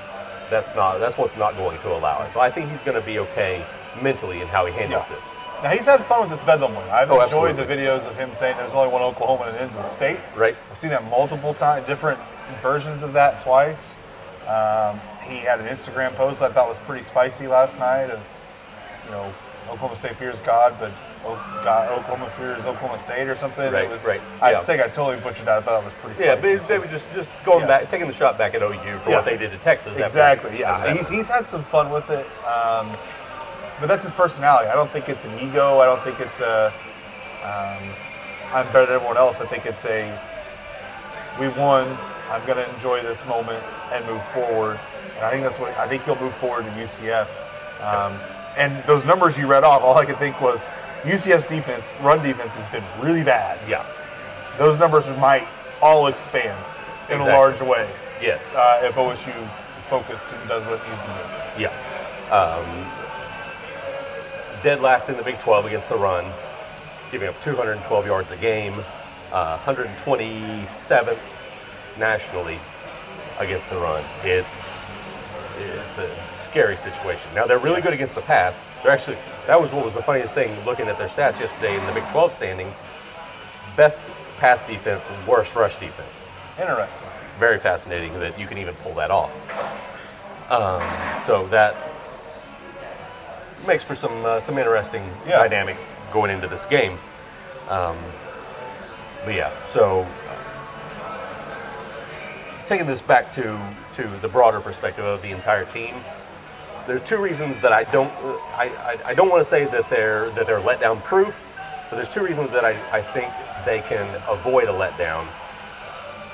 That's 0.48 0.74
not 0.74 0.98
that's 0.98 1.18
what's 1.18 1.36
not 1.36 1.56
going 1.56 1.80
to 1.80 1.92
allow 1.92 2.24
it. 2.24 2.32
So 2.32 2.40
I 2.40 2.50
think 2.50 2.70
he's 2.70 2.82
going 2.82 3.00
to 3.00 3.06
be 3.06 3.18
okay 3.18 3.64
mentally 4.02 4.40
in 4.40 4.46
how 4.48 4.66
he 4.66 4.72
handles 4.72 5.04
Yeah. 5.08 5.16
this. 5.16 5.28
Now 5.62 5.70
he's 5.70 5.86
had 5.86 6.04
fun 6.04 6.20
with 6.22 6.30
this 6.30 6.40
Bedlam 6.42 6.74
win. 6.74 6.84
I've 6.90 7.10
Oh, 7.10 7.20
enjoyed 7.20 7.56
the 7.56 7.64
videos 7.64 8.06
of 8.06 8.16
him 8.16 8.34
saying 8.34 8.56
there's 8.58 8.74
only 8.74 8.88
one 8.92 9.02
Oklahoma 9.02 9.44
and 9.44 9.56
it 9.56 9.62
ends 9.62 9.76
with 9.76 9.86
state. 9.86 10.18
Right. 10.34 10.56
I've 10.70 10.76
seen 10.76 10.90
that 10.90 11.04
multiple 11.04 11.54
times, 11.54 11.86
different 11.86 12.18
versions 12.60 13.02
of 13.02 13.12
that 13.14 13.40
twice. 13.40 13.96
Um, 14.46 15.00
he 15.22 15.38
had 15.38 15.60
an 15.60 15.66
Instagram 15.66 16.14
post 16.16 16.42
I 16.42 16.50
thought 16.50 16.68
was 16.68 16.78
pretty 16.80 17.02
spicy 17.02 17.46
last 17.46 17.78
night 17.78 18.10
of, 18.10 18.20
you 19.06 19.12
know, 19.12 19.32
Oklahoma 19.68 19.96
State 19.96 20.16
fears 20.16 20.38
God, 20.40 20.74
but 20.78 20.90
God, 21.64 21.90
Oklahoma 21.92 22.28
fears 22.36 22.66
Oklahoma 22.66 22.98
State 22.98 23.26
or 23.28 23.34
something. 23.36 23.72
Right, 23.72 23.84
it 23.86 23.90
was, 23.90 24.04
right, 24.04 24.20
I 24.42 24.50
yeah. 24.52 24.60
think 24.60 24.82
I 24.82 24.88
totally 24.88 25.16
butchered 25.16 25.46
that. 25.46 25.56
I 25.56 25.60
thought 25.62 25.80
it 25.80 25.84
was 25.86 25.94
pretty 25.94 26.16
spicy. 26.16 26.28
Yeah, 26.28 26.58
but 26.58 26.68
they 26.68 26.78
were 26.78 26.86
just 26.86 27.06
just 27.14 27.30
going 27.46 27.60
Yeah. 27.62 27.66
back, 27.68 27.88
taking 27.90 28.06
the 28.06 28.12
shot 28.12 28.36
back 28.36 28.54
at 28.54 28.62
OU 28.62 28.98
for 28.98 29.08
Yeah. 29.08 29.16
what 29.16 29.24
they 29.24 29.38
did 29.38 29.50
to 29.52 29.56
Texas. 29.56 29.96
Exactly. 29.96 30.58
Yeah, 30.60 30.92
he's, 30.92 31.08
he's 31.08 31.28
had 31.28 31.46
some 31.46 31.62
fun 31.64 31.88
with 31.88 32.10
it, 32.10 32.26
um, 32.46 32.90
but 33.80 33.86
that's 33.88 34.02
his 34.02 34.12
personality. 34.12 34.68
I 34.70 34.74
don't 34.74 34.90
think 34.90 35.08
it's 35.08 35.24
an 35.24 35.38
ego. 35.40 35.80
I 35.80 35.86
don't 35.86 36.02
think 36.02 36.20
it's 36.20 36.40
a 36.40 36.72
um, 37.42 37.82
I'm 38.52 38.66
better 38.72 38.86
than 38.86 38.94
everyone 38.96 39.16
else. 39.16 39.40
I 39.40 39.46
think 39.46 39.66
it's 39.66 39.84
a 39.84 40.06
we 41.38 41.48
won. 41.48 41.96
I'm 42.30 42.44
going 42.46 42.56
to 42.56 42.72
enjoy 42.74 43.02
this 43.02 43.24
moment 43.26 43.62
and 43.92 44.04
move 44.06 44.22
forward. 44.28 44.78
And 45.16 45.24
I 45.24 45.30
think 45.30 45.42
that's 45.42 45.58
what 45.58 45.76
I 45.76 45.86
think 45.88 46.04
he'll 46.04 46.18
move 46.20 46.34
forward 46.34 46.64
to 46.64 46.70
UCF. 46.72 47.28
Um, 47.82 48.18
and 48.56 48.82
those 48.86 49.04
numbers 49.04 49.38
you 49.38 49.46
read 49.46 49.64
off, 49.64 49.82
all 49.82 49.98
I 49.98 50.04
could 50.04 50.18
think 50.18 50.40
was 50.40 50.66
UCF's 51.02 51.44
defense, 51.44 51.96
run 52.00 52.22
defense, 52.22 52.54
has 52.56 52.66
been 52.72 52.84
really 53.02 53.24
bad. 53.24 53.58
yeah. 53.68 53.84
Those 54.56 54.78
numbers 54.78 55.08
might 55.18 55.46
all 55.82 56.06
expand 56.06 56.56
in 57.08 57.16
Exactly. 57.16 57.34
a 57.34 57.36
large 57.36 57.60
way 57.60 57.90
Yes. 58.22 58.54
uh, 58.54 58.80
if 58.84 58.94
OSU 58.94 59.34
is 59.78 59.86
focused 59.88 60.32
and 60.32 60.48
does 60.48 60.64
what 60.64 60.74
it 60.80 60.88
needs 60.88 61.02
to 61.02 61.08
do. 61.08 61.62
Yeah. 61.62 62.30
Um, 62.30 63.03
dead 64.64 64.80
last 64.80 65.10
in 65.10 65.16
the 65.18 65.22
Big 65.22 65.38
12 65.38 65.66
against 65.66 65.90
the 65.90 65.96
run, 65.96 66.24
giving 67.12 67.28
up 67.28 67.38
212 67.42 68.06
yards 68.06 68.32
a 68.32 68.36
game, 68.38 68.74
uh, 69.30 69.58
127th 69.58 71.18
nationally 71.98 72.58
against 73.38 73.68
the 73.68 73.76
run. 73.76 74.02
It's 74.24 74.80
it's 75.58 75.98
a 75.98 76.10
scary 76.30 76.76
situation. 76.78 77.30
Now 77.34 77.46
they're 77.46 77.58
really 77.58 77.82
good 77.82 77.92
against 77.92 78.14
the 78.14 78.22
pass. 78.22 78.62
They're 78.82 78.90
actually 78.90 79.18
that 79.46 79.60
was 79.60 79.70
what 79.70 79.84
was 79.84 79.92
the 79.92 80.02
funniest 80.02 80.32
thing 80.32 80.50
looking 80.64 80.88
at 80.88 80.96
their 80.96 81.08
stats 81.08 81.38
yesterday 81.38 81.78
in 81.78 81.84
the 81.84 81.92
Big 81.92 82.08
12 82.08 82.32
standings. 82.32 82.74
Best 83.76 84.00
pass 84.38 84.62
defense, 84.62 85.08
worst 85.28 85.54
rush 85.54 85.76
defense 85.76 86.26
Interesting. 86.58 87.08
very 87.38 87.58
fascinating 87.58 88.18
that 88.18 88.38
you 88.38 88.46
can 88.46 88.56
even 88.56 88.74
pull 88.76 88.94
that 88.94 89.10
off. 89.10 89.32
Um, 90.50 90.82
so 91.22 91.46
that 91.48 91.76
makes 93.66 93.82
for 93.84 93.94
some 93.94 94.24
uh, 94.24 94.40
some 94.40 94.58
interesting 94.58 95.02
Yeah. 95.26 95.38
dynamics 95.42 95.92
going 96.12 96.30
into 96.30 96.48
this 96.48 96.66
game. 96.66 96.98
Um, 97.68 97.96
but 99.24 99.34
yeah, 99.34 99.50
so 99.66 100.06
uh, 101.00 101.46
taking 102.66 102.86
this 102.86 103.00
back 103.00 103.32
to 103.32 103.58
to 103.94 104.06
the 104.20 104.28
broader 104.28 104.60
perspective 104.60 105.04
of 105.04 105.22
the 105.22 105.30
entire 105.30 105.64
team, 105.64 105.94
there 106.86 106.96
are 106.96 107.00
two 107.00 107.18
reasons 107.18 107.60
that 107.60 107.72
I 107.72 107.84
don't 107.84 108.12
I, 108.54 108.68
I, 109.04 109.10
I 109.10 109.14
don't 109.14 109.28
want 109.30 109.40
to 109.42 109.48
say 109.48 109.64
that 109.66 109.88
they're 109.90 110.30
that 110.30 110.46
they're 110.46 110.60
letdown 110.60 111.02
proof, 111.02 111.48
but 111.90 111.96
there's 111.96 112.08
two 112.12 112.22
reasons 112.24 112.50
that 112.50 112.64
I, 112.64 112.76
I 112.92 113.00
think 113.00 113.30
they 113.64 113.80
can 113.80 114.06
avoid 114.28 114.68
a 114.68 114.72
letdown. 114.72 115.26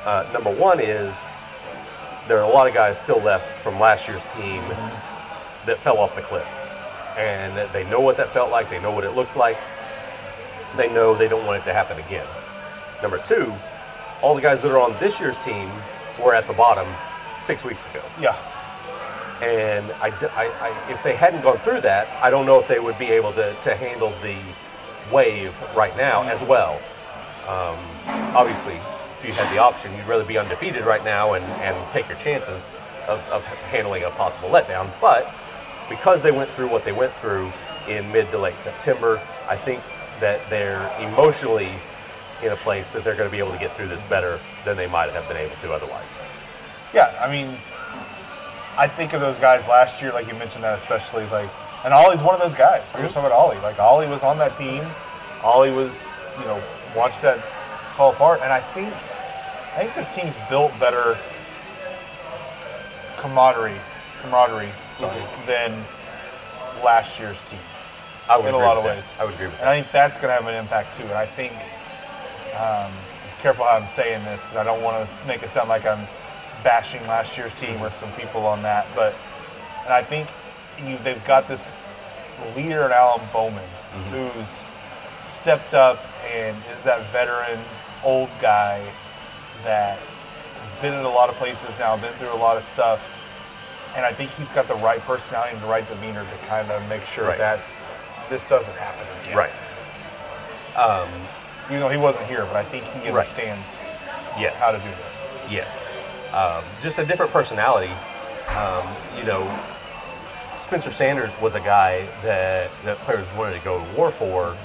Uh, 0.05 0.29
number 0.33 0.51
one 0.51 0.81
is 0.81 1.15
there 2.27 2.39
are 2.39 2.45
a 2.51 2.53
lot 2.55 2.67
of 2.67 2.75
guys 2.75 2.99
still 2.99 3.21
left 3.21 3.61
from 3.63 3.79
last 3.79 4.09
year's 4.09 4.25
team 4.33 4.63
that 5.67 5.79
fell 5.83 5.99
off 5.99 6.15
the 6.17 6.23
cliff. 6.23 6.49
And 7.17 7.71
they 7.73 7.85
know 7.85 8.01
what 8.01 8.17
that 8.17 8.33
felt 8.33 8.51
like, 8.51 8.71
they 8.71 8.81
know 8.81 8.91
what 8.93 9.05
it 9.05 9.11
looked 9.11 9.37
like, 9.37 9.59
they 10.77 10.89
know 10.93 11.15
they 11.15 11.29
don't 11.29 11.45
want 11.47 11.61
it 11.61 11.65
to 11.65 11.73
happen 11.73 11.99
again. 11.99 12.27
Number 13.03 13.19
two, 13.19 13.53
all 14.23 14.35
the 14.35 14.41
guys 14.41 14.61
that 14.61 14.71
are 14.71 14.79
on 14.79 14.95
this 15.01 15.19
year's 15.21 15.37
team 15.39 15.71
were 16.23 16.35
at 16.35 16.47
the 16.47 16.53
bottom 16.53 16.87
six 17.41 17.65
weeks 17.65 17.85
ago. 17.87 18.03
Yeah. 18.21 18.37
And 19.43 19.91
I, 20.03 20.09
I- 20.37 20.69
I- 20.69 20.91
if 20.93 21.03
they 21.03 21.15
hadn't 21.17 21.43
gone 21.43 21.59
through 21.59 21.81
that, 21.83 22.09
I 22.23 22.31
don't 22.31 22.47
know 22.47 22.61
if 22.61 22.69
they 22.69 22.79
would 22.79 22.99
be 22.99 23.07
able 23.07 23.33
to, 23.33 23.55
to 23.63 23.75
handle 23.75 24.13
the 24.23 24.37
wave 25.13 25.55
right 25.75 25.97
now 25.97 26.23
as 26.25 26.43
well. 26.43 26.79
Um, 27.49 27.79
obviously, 28.37 28.75
if 29.19 29.27
you 29.27 29.33
had 29.33 29.53
the 29.53 29.59
option, 29.59 29.95
you'd 29.97 30.07
rather 30.07 30.25
be 30.25 30.39
undefeated 30.39 30.85
right 30.85 31.05
now 31.05 31.33
and, 31.35 31.45
and 31.63 31.93
take 31.93 32.07
your 32.09 32.19
chances 32.19 32.71
of, 33.09 33.19
of 33.31 33.43
handling 33.45 34.05
a 34.05 34.11
possible 34.11 34.49
letdown. 34.51 34.91
But 35.01 35.35
because 35.91 36.23
they 36.23 36.31
went 36.31 36.49
through 36.51 36.69
what 36.69 36.85
they 36.85 36.93
went 36.93 37.13
through 37.15 37.53
in 37.87 38.11
mid 38.13 38.31
to 38.31 38.39
late 38.39 38.59
September, 38.59 39.21
I 39.49 39.57
think 39.57 39.83
that 40.21 40.41
they're 40.49 40.91
emotionally 41.01 41.73
in 42.43 42.53
a 42.53 42.57
place 42.57 42.93
that 42.93 43.05
they're 43.05 43.17
going 43.17 43.29
to 43.29 43.33
be 43.33 43.39
able 43.39 43.53
to 43.53 43.59
get 43.59 43.77
through 43.77 43.89
this 43.89 44.03
better 44.05 44.41
than 44.65 44.77
they 44.77 44.87
might 44.87 45.11
have 45.11 45.29
been 45.29 45.37
able 45.37 45.57
to 45.57 45.73
otherwise. 45.73 46.09
Yeah, 46.95 47.15
I 47.21 47.31
mean, 47.31 47.59
I 48.79 48.89
think 48.89 49.13
of 49.13 49.21
those 49.21 49.39
guys 49.39 49.69
last 49.69 50.01
year, 50.01 50.13
like 50.13 50.27
you 50.27 50.35
mentioned 50.35 50.65
that, 50.65 50.79
especially 50.79 51.27
like, 51.27 51.51
and 51.85 51.93
Ollie's 51.93 52.23
one 52.23 52.35
of 52.35 52.41
those 52.41 52.55
guys. 52.55 52.91
We 52.95 53.01
were 53.01 53.07
mm-hmm. 53.07 53.15
talking 53.15 53.27
about 53.27 53.33
Ollie. 53.33 53.59
Like 53.59 53.79
Ollie 53.79 54.09
was 54.09 54.23
on 54.23 54.39
that 54.39 54.57
team. 54.57 54.85
Ollie 55.43 55.71
was, 55.71 56.23
you 56.39 56.45
know, 56.45 56.63
watched 56.95 57.23
that 57.23 57.43
fall 57.97 58.13
apart, 58.13 58.41
and 58.43 58.53
I 58.53 58.61
think, 58.61 58.93
I 59.75 59.83
think 59.83 59.95
this 59.95 60.15
team's 60.15 60.35
built 60.49 60.79
better 60.79 61.19
camaraderie, 63.17 63.81
camaraderie, 64.23 64.73
than 65.47 65.85
last 66.85 67.19
year's 67.19 67.41
team. 67.43 67.59
I 68.29 68.37
would 68.37 68.47
in 68.47 68.55
a 68.55 68.59
lot 68.59 68.77
of 68.77 68.85
that. 68.85 68.97
ways. 68.97 69.15
I 69.19 69.25
would 69.25 69.35
agree 69.35 69.47
with 69.47 69.55
And 69.55 69.63
that. 69.63 69.69
I 69.69 69.81
think 69.81 69.93
that's 69.93 70.17
going 70.17 70.29
to 70.29 70.35
have 70.35 70.47
an 70.47 70.55
impact 70.55 70.97
too. 70.97 71.03
And 71.03 71.13
I 71.13 71.27
think, 71.27 71.53
um, 72.59 72.93
careful 73.43 73.65
how 73.65 73.77
I'm 73.77 73.89
saying 73.89 74.23
this 74.25 74.43
because 74.43 74.57
I 74.57 74.65
don't 74.65 74.83
want 74.83 75.09
to 75.09 75.27
make 75.27 75.43
it 75.43 75.51
sound 75.51 75.69
like 75.69 75.87
I'm 75.87 76.07
bashing 76.63 77.01
last 77.07 77.37
year's 77.39 77.55
team 77.55 77.81
or 77.83 77.91
some 77.91 78.13
people 78.13 78.47
on 78.47 78.63
that. 78.63 78.87
But, 78.95 79.15
and 79.85 79.93
I 79.93 80.03
think 80.03 80.29
you, 80.87 80.99
they've 81.03 81.25
got 81.25 81.49
this 81.49 81.75
leader 82.55 82.85
in 82.87 82.93
Alan 82.93 83.21
Bowman 83.33 83.69
who's 84.11 84.67
stepped 85.21 85.75
up 85.75 86.07
and 86.33 86.57
is 86.75 86.83
that 86.85 87.03
veteran 87.07 87.59
old 88.05 88.29
guy 88.41 88.83
that 89.65 89.99
has 90.63 90.75
been 90.77 90.93
in 90.95 91.05
a 91.05 91.09
lot 91.09 91.29
of 91.29 91.35
places 91.37 91.71
now, 91.79 91.97
been 91.97 92.13
through 92.15 92.33
a 92.33 92.37
lot 92.37 92.57
of 92.57 92.63
stuff. 92.63 93.17
And 93.97 94.05
I 94.07 94.13
think 94.13 94.31
he's 94.35 94.53
got 94.53 94.69
the 94.69 94.75
right 94.77 95.01
personality 95.01 95.55
and 95.55 95.63
the 95.63 95.67
right 95.69 95.87
demeanor 95.89 96.25
to 96.25 96.47
kind 96.47 96.71
of 96.71 96.87
make 96.89 97.05
sure 97.05 97.27
Right. 97.27 97.39
that 97.39 97.61
this 98.29 98.49
doesn't 98.49 98.77
happen 98.77 99.07
again. 99.23 99.37
Right. 99.37 99.51
Um, 100.77 101.09
Even 101.69 101.81
though 101.81 101.89
he 101.89 101.97
wasn't 101.97 102.27
here, 102.27 102.45
but 102.47 102.57
I 102.57 102.65
think 102.65 102.85
he 102.85 103.11
Right. 103.11 103.27
understands 103.27 103.77
yes. 104.39 104.59
how 104.61 104.73
to 104.73 104.79
do 104.79 104.89
this. 104.89 105.29
Yes. 105.49 105.87
Um, 106.33 106.65
just 106.83 106.99
a 106.99 107.05
different 107.05 107.33
personality. 107.33 107.93
Um, 108.57 108.87
you 109.17 109.25
know, 109.25 109.49
Spencer 110.57 110.93
Sanders 110.93 111.33
was 111.41 111.55
a 111.55 111.61
guy 111.61 112.07
that, 112.23 112.71
that 112.85 112.99
players 112.99 113.27
wanted 113.37 113.55
to 113.55 113.61
go 113.65 113.79
to 113.79 113.85
war 113.97 114.11
for 114.11 114.57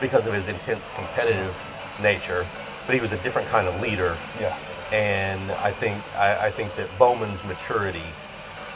because 0.00 0.26
of 0.26 0.32
his 0.34 0.48
intense 0.48 0.90
competitive 0.96 1.54
nature, 2.00 2.46
but 2.86 2.94
he 2.94 3.00
was 3.00 3.12
a 3.12 3.16
different 3.18 3.48
kind 3.48 3.66
of 3.68 3.80
leader. 3.80 4.16
Yeah. 4.40 4.56
And 4.92 5.50
I 5.52 5.72
think 5.72 5.96
I, 6.16 6.46
I 6.46 6.50
think 6.50 6.74
that 6.76 6.86
Bowman's 6.98 7.42
maturity 7.44 8.02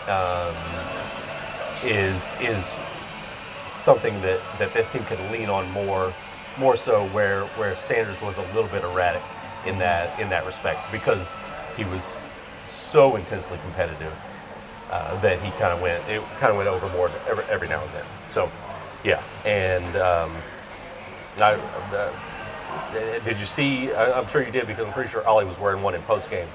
um, 0.09 0.55
is 1.85 2.35
is 2.41 2.75
something 3.69 4.21
that, 4.21 4.41
that 4.59 4.73
this 4.75 4.93
team 4.93 5.05
can 5.05 5.33
lean 5.33 5.49
on 5.49 5.71
more 5.73 6.13
more 6.59 6.77
so 6.77 7.07
where 7.09 7.45
where 7.57 7.75
Sanders 7.77 8.21
was 8.21 8.37
a 8.37 8.43
little 8.55 8.69
bit 8.69 8.85
erratic 8.85 9.23
in 9.67 9.79
that 9.79 10.19
in 10.21 10.29
that 10.29 10.45
respect 10.45 10.81
because 10.93 11.37
he 11.77 11.85
was 11.85 12.21
so 12.69 13.17
intensely 13.17 13.59
competitive 13.63 14.13
uh, 14.91 15.19
that 15.21 15.41
he 15.41 15.51
kind 15.53 15.73
of 15.73 15.81
went 15.81 16.07
it 16.09 16.23
kind 16.39 16.51
of 16.51 16.57
went 16.57 16.69
overboard 16.69 17.11
every, 17.29 17.45
every 17.45 17.69
now 17.69 17.83
and 17.83 17.93
then. 17.95 18.05
So 18.29 18.51
yeah, 19.05 19.23
and 19.45 19.97
um, 19.97 20.37
I, 21.39 21.55
uh, 21.55 22.13
did 23.25 23.39
you 23.39 23.47
see? 23.47 23.93
I'm 23.93 24.27
sure 24.27 24.45
you 24.45 24.53
did 24.53 24.67
because 24.67 24.87
I'm 24.87 24.93
pretty 24.93 25.09
sure 25.11 25.27
Ollie 25.27 25.45
was 25.45 25.59
wearing 25.59 25.83
one 25.83 25.95
in 25.95 26.03
post 26.03 26.29
game. 26.29 26.49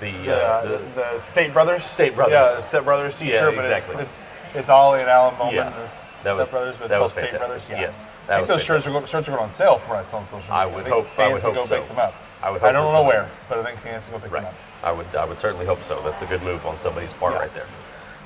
The, 0.00 0.10
The, 0.12 0.30
uh, 0.30 0.36
uh, 0.36 0.62
the, 0.62 0.68
the, 0.78 0.84
the 0.94 1.20
State 1.20 1.52
Brothers. 1.52 1.84
State 1.84 2.14
Brothers. 2.14 2.32
Yeah, 2.34 2.60
Step 2.60 2.84
Brothers 2.84 3.14
T-shirt, 3.14 3.54
Yeah, 3.54 3.60
but 3.62 3.70
it's, 3.72 3.90
it's 3.90 4.22
it's 4.54 4.68
Ollie 4.70 5.00
and 5.00 5.08
Alan 5.10 5.34
Bowman. 5.36 5.54
Yeah. 5.54 5.86
Step 6.18 6.36
was- 6.36 6.50
Brothers, 6.50 6.76
but 6.76 6.84
it's 6.86 6.94
called 6.94 7.12
State. 7.12 7.30
Brothers. 7.32 7.66
Yeah. 7.70 7.80
Yes, 7.80 8.04
I 8.28 8.36
think 8.36 8.48
those 8.48 8.62
shirts 8.62 8.86
are, 8.86 8.90
going, 8.90 9.06
shirts 9.06 9.28
are 9.28 9.32
going 9.32 9.44
on 9.44 9.52
sale 9.52 9.78
from 9.78 9.90
what 9.90 9.98
I 9.98 10.04
saw 10.04 10.18
on 10.18 10.24
social 10.26 10.40
media. 10.40 10.54
I 10.54 10.66
would 10.66 10.84
think 10.84 10.88
hope- 10.88 11.06
I 11.12 11.16
fans 11.16 11.32
would 11.34 11.42
hope 11.42 11.54
go 11.54 11.66
so. 11.66 11.78
pick 11.80 11.88
them 11.88 11.98
up. 11.98 12.14
I 12.42 12.50
would 12.50 12.62
I 12.62 12.72
don't 12.72 12.92
know 12.92 13.02
where, 13.04 13.28
but 13.48 13.58
I 13.58 13.64
think 13.64 13.80
fans 13.80 14.04
can 14.06 14.14
go 14.14 14.20
pick 14.20 14.30
Right. 14.32 14.42
them 14.42 14.52
up. 14.52 14.84
I 14.84 14.92
would 14.92 15.06
I 15.16 15.24
would 15.24 15.38
certainly 15.38 15.64
hope 15.66 15.82
so. 15.82 16.02
That's 16.02 16.22
a 16.22 16.26
good 16.26 16.42
move 16.42 16.66
on 16.66 16.78
somebody's 16.78 17.12
part 17.14 17.32
Yeah. 17.34 17.38
right 17.40 17.54
there. 17.54 17.66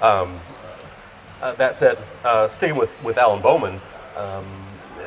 Um, 0.02 0.40
uh, 1.40 1.52
that 1.54 1.76
said, 1.78 1.98
uh, 2.24 2.48
staying 2.48 2.76
with, 2.76 2.90
with 3.02 3.16
Alan 3.16 3.40
Bowman, 3.40 3.80
um, 4.16 4.44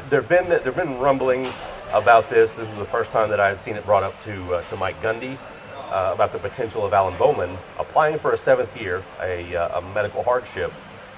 there've 0.10 0.28
been 0.28 0.48
there've 0.50 0.76
been 0.76 0.98
rumblings 1.00 1.68
about 1.92 2.30
this. 2.30 2.54
This 2.56 2.68
was 2.68 2.78
the 2.78 2.86
first 2.86 3.12
time 3.12 3.30
that 3.30 3.40
I 3.40 3.50
had 3.50 3.60
seen 3.62 3.76
it 3.76 3.86
brought 3.86 4.04
up 4.04 4.20
to 4.22 4.56
uh, 4.56 4.62
to 4.64 4.76
Mike 4.78 5.00
Gundy 5.02 5.38
uh, 5.94 6.12
about 6.14 6.32
the 6.32 6.40
potential 6.40 6.84
of 6.86 6.92
Alan 6.94 7.18
Bowman 7.18 7.56
applying 7.78 8.18
for 8.18 8.32
a 8.32 8.38
seventh 8.38 8.80
year, 8.80 9.04
a, 9.22 9.56
uh, 9.56 9.80
a 9.80 9.82
medical 9.94 10.24
hardship 10.24 10.74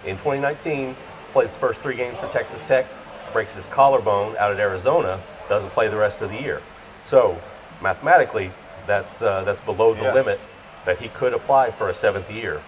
in 0.05 0.17
2019. 0.17 0.95
Plays 1.31 1.53
the 1.53 1.59
first 1.59 1.81
three 1.81 1.95
games 1.95 2.19
for 2.19 2.27
Texas 2.27 2.61
Tech, 2.61 2.85
breaks 3.33 3.55
his 3.55 3.65
collarbone 3.67 4.35
out 4.37 4.51
at 4.51 4.59
Arizona, 4.59 5.21
doesn't 5.49 5.69
play 5.71 5.87
the 5.87 5.95
rest 5.97 6.21
of 6.21 6.29
the 6.29 6.39
year. 6.39 6.61
So 7.03 7.37
mathematically, 7.81 8.51
that's 8.87 9.21
uh, 9.21 9.43
that's 9.43 9.61
below 9.61 9.93
the 9.93 10.03
Yeah. 10.03 10.13
limit 10.13 10.39
that 10.85 10.99
he 10.99 11.07
could 11.09 11.33
apply 11.33 11.71
for 11.71 11.89
a 11.89 11.93
seventh 11.93 12.29
year. 12.29 12.61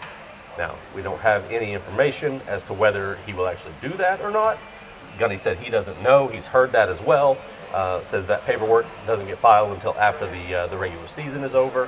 Now, 0.57 0.75
we 0.95 1.01
don't 1.03 1.19
have 1.19 1.49
any 1.51 1.73
information 1.73 2.41
as 2.47 2.63
to 2.63 2.73
whether 2.73 3.17
he 3.27 3.33
will 3.33 3.47
actually 3.47 3.75
do 3.81 3.89
that 3.89 4.21
or 4.21 4.31
not. 4.31 4.57
Gundy 5.19 5.39
said 5.39 5.57
he 5.59 5.69
doesn't 5.69 6.01
know. 6.01 6.27
He's 6.27 6.47
heard 6.47 6.71
that 6.71 6.89
as 6.89 7.01
well. 7.01 7.37
Uh, 7.77 8.01
says 8.01 8.25
that 8.25 8.43
paperwork 8.43 8.87
doesn't 9.05 9.27
get 9.27 9.37
filed 9.37 9.71
until 9.71 9.93
after 9.99 10.25
the 10.25 10.55
uh, 10.55 10.65
the 10.65 10.75
regular 10.75 11.07
season 11.07 11.43
is 11.43 11.53
over. 11.53 11.87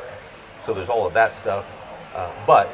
So 0.61 0.71
there's 0.71 0.87
all 0.87 1.07
of 1.07 1.15
that 1.15 1.35
stuff. 1.35 1.65
Uh, 2.13 2.31
but 2.45 2.69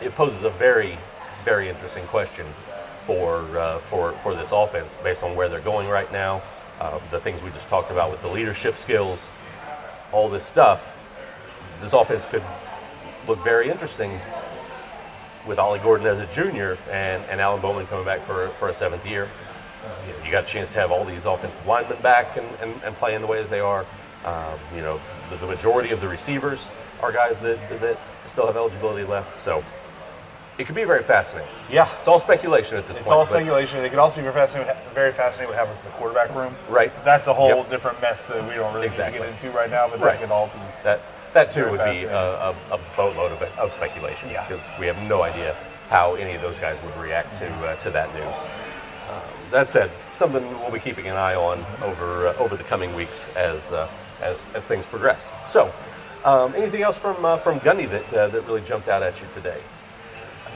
it 0.00 0.14
poses 0.14 0.42
a 0.44 0.48
very, 0.48 0.96
very 1.44 1.68
interesting 1.68 2.06
question 2.06 2.46
for 3.04 3.58
uh, 3.58 3.80
for 3.90 4.12
for 4.22 4.34
this 4.34 4.52
offense 4.52 4.96
based 5.02 5.22
on 5.22 5.36
where 5.36 5.50
they're 5.50 5.60
going 5.60 5.86
right 5.86 6.10
now, 6.10 6.40
uh, 6.80 6.98
the 7.10 7.20
things 7.20 7.42
we 7.42 7.50
just 7.50 7.68
talked 7.68 7.90
about 7.90 8.10
with 8.10 8.22
the 8.22 8.28
leadership 8.28 8.78
skills, 8.78 9.28
all 10.10 10.30
this 10.30 10.46
stuff. 10.46 10.90
This 11.82 11.92
offense 11.92 12.24
could 12.24 12.42
look 13.26 13.44
very 13.44 13.68
interesting 13.68 14.18
with 15.46 15.58
Ollie 15.58 15.78
Gordon 15.80 16.06
as 16.06 16.20
a 16.20 16.26
junior 16.28 16.78
and, 16.90 17.22
and 17.24 17.38
Alan 17.38 17.60
Bowman 17.60 17.86
coming 17.86 18.06
back 18.06 18.24
for, 18.24 18.48
for 18.58 18.70
a 18.70 18.74
seventh 18.74 19.04
year. 19.04 19.28
You, 20.06 20.12
know, 20.12 20.24
you 20.24 20.32
got 20.32 20.44
a 20.44 20.46
chance 20.46 20.72
to 20.72 20.78
have 20.80 20.90
all 20.90 21.04
these 21.04 21.26
offensive 21.26 21.66
linemen 21.66 22.00
back 22.02 22.36
and, 22.36 22.46
and, 22.60 22.82
and 22.82 22.94
playing 22.96 23.20
the 23.20 23.26
way 23.26 23.40
that 23.42 23.50
they 23.50 23.60
are. 23.60 23.86
Um, 24.24 24.58
you 24.74 24.80
know, 24.82 25.00
the, 25.30 25.36
the 25.36 25.46
majority 25.46 25.90
of 25.90 26.00
the 26.00 26.08
receivers 26.08 26.68
are 27.02 27.12
guys 27.12 27.38
that, 27.40 27.58
that 27.80 27.98
still 28.26 28.46
have 28.46 28.56
eligibility 28.56 29.04
left. 29.04 29.40
So 29.40 29.62
it 30.58 30.66
could 30.66 30.74
be 30.74 30.84
very 30.84 31.04
fascinating. 31.04 31.50
Yeah. 31.70 31.88
It's 32.00 32.08
all 32.08 32.18
speculation 32.18 32.76
at 32.78 32.88
this 32.88 32.96
It's 32.96 33.06
point. 33.06 33.06
It's 33.06 33.12
all 33.12 33.26
speculation. 33.26 33.84
It 33.84 33.90
could 33.90 34.00
also 34.00 34.16
be 34.16 34.22
very 34.22 34.34
fascinating, 34.34 34.74
very 34.92 35.12
fascinating 35.12 35.54
what 35.54 35.58
happens 35.58 35.80
in 35.84 35.86
the 35.86 35.96
quarterback 35.96 36.34
room. 36.34 36.56
Right. 36.68 36.92
That's 37.04 37.28
a 37.28 37.34
whole 37.34 37.48
Yep. 37.58 37.70
different 37.70 38.02
mess 38.02 38.26
that 38.28 38.42
we 38.48 38.54
don't 38.54 38.74
really 38.74 38.86
Exactly. 38.88 39.20
need 39.20 39.26
to 39.26 39.32
get 39.32 39.44
into 39.44 39.56
right 39.56 39.70
now, 39.70 39.88
but 39.88 40.00
Right. 40.00 40.18
that 40.18 40.20
could 40.20 40.32
all 40.32 40.48
be. 40.48 40.58
That 40.82 41.00
that 41.34 41.52
too 41.52 41.70
would 41.70 41.84
be 41.84 42.04
a, 42.04 42.16
a, 42.16 42.56
a 42.72 42.80
boatload 42.96 43.30
of, 43.32 43.42
of 43.58 43.70
speculation 43.70 44.30
Yeah. 44.30 44.48
because 44.48 44.64
we 44.80 44.86
have 44.86 45.00
no 45.08 45.22
idea 45.22 45.54
how 45.90 46.14
any 46.14 46.34
of 46.34 46.42
those 46.42 46.58
guys 46.58 46.78
would 46.82 46.96
react 46.96 47.36
to 47.38 47.46
uh, 47.46 47.76
to 47.76 47.90
that 47.90 48.12
news. 48.14 48.34
Um, 49.10 49.37
that 49.50 49.68
said, 49.68 49.90
something 50.12 50.42
we'll 50.60 50.70
be 50.70 50.78
keeping 50.80 51.06
an 51.06 51.16
eye 51.16 51.34
on 51.34 51.64
over 51.82 52.28
uh, 52.28 52.36
over 52.36 52.56
the 52.56 52.64
coming 52.64 52.94
weeks 52.94 53.28
as 53.36 53.72
uh, 53.72 53.88
as, 54.20 54.46
as 54.54 54.66
things 54.66 54.84
progress. 54.86 55.30
So, 55.46 55.72
um, 56.24 56.54
anything 56.54 56.82
else 56.82 56.98
from 56.98 57.24
uh, 57.24 57.36
from 57.38 57.60
Gundy 57.60 57.88
that 57.90 58.14
uh, 58.14 58.28
that 58.28 58.46
really 58.46 58.62
jumped 58.62 58.88
out 58.88 59.02
at 59.02 59.20
you 59.20 59.28
today? 59.32 59.58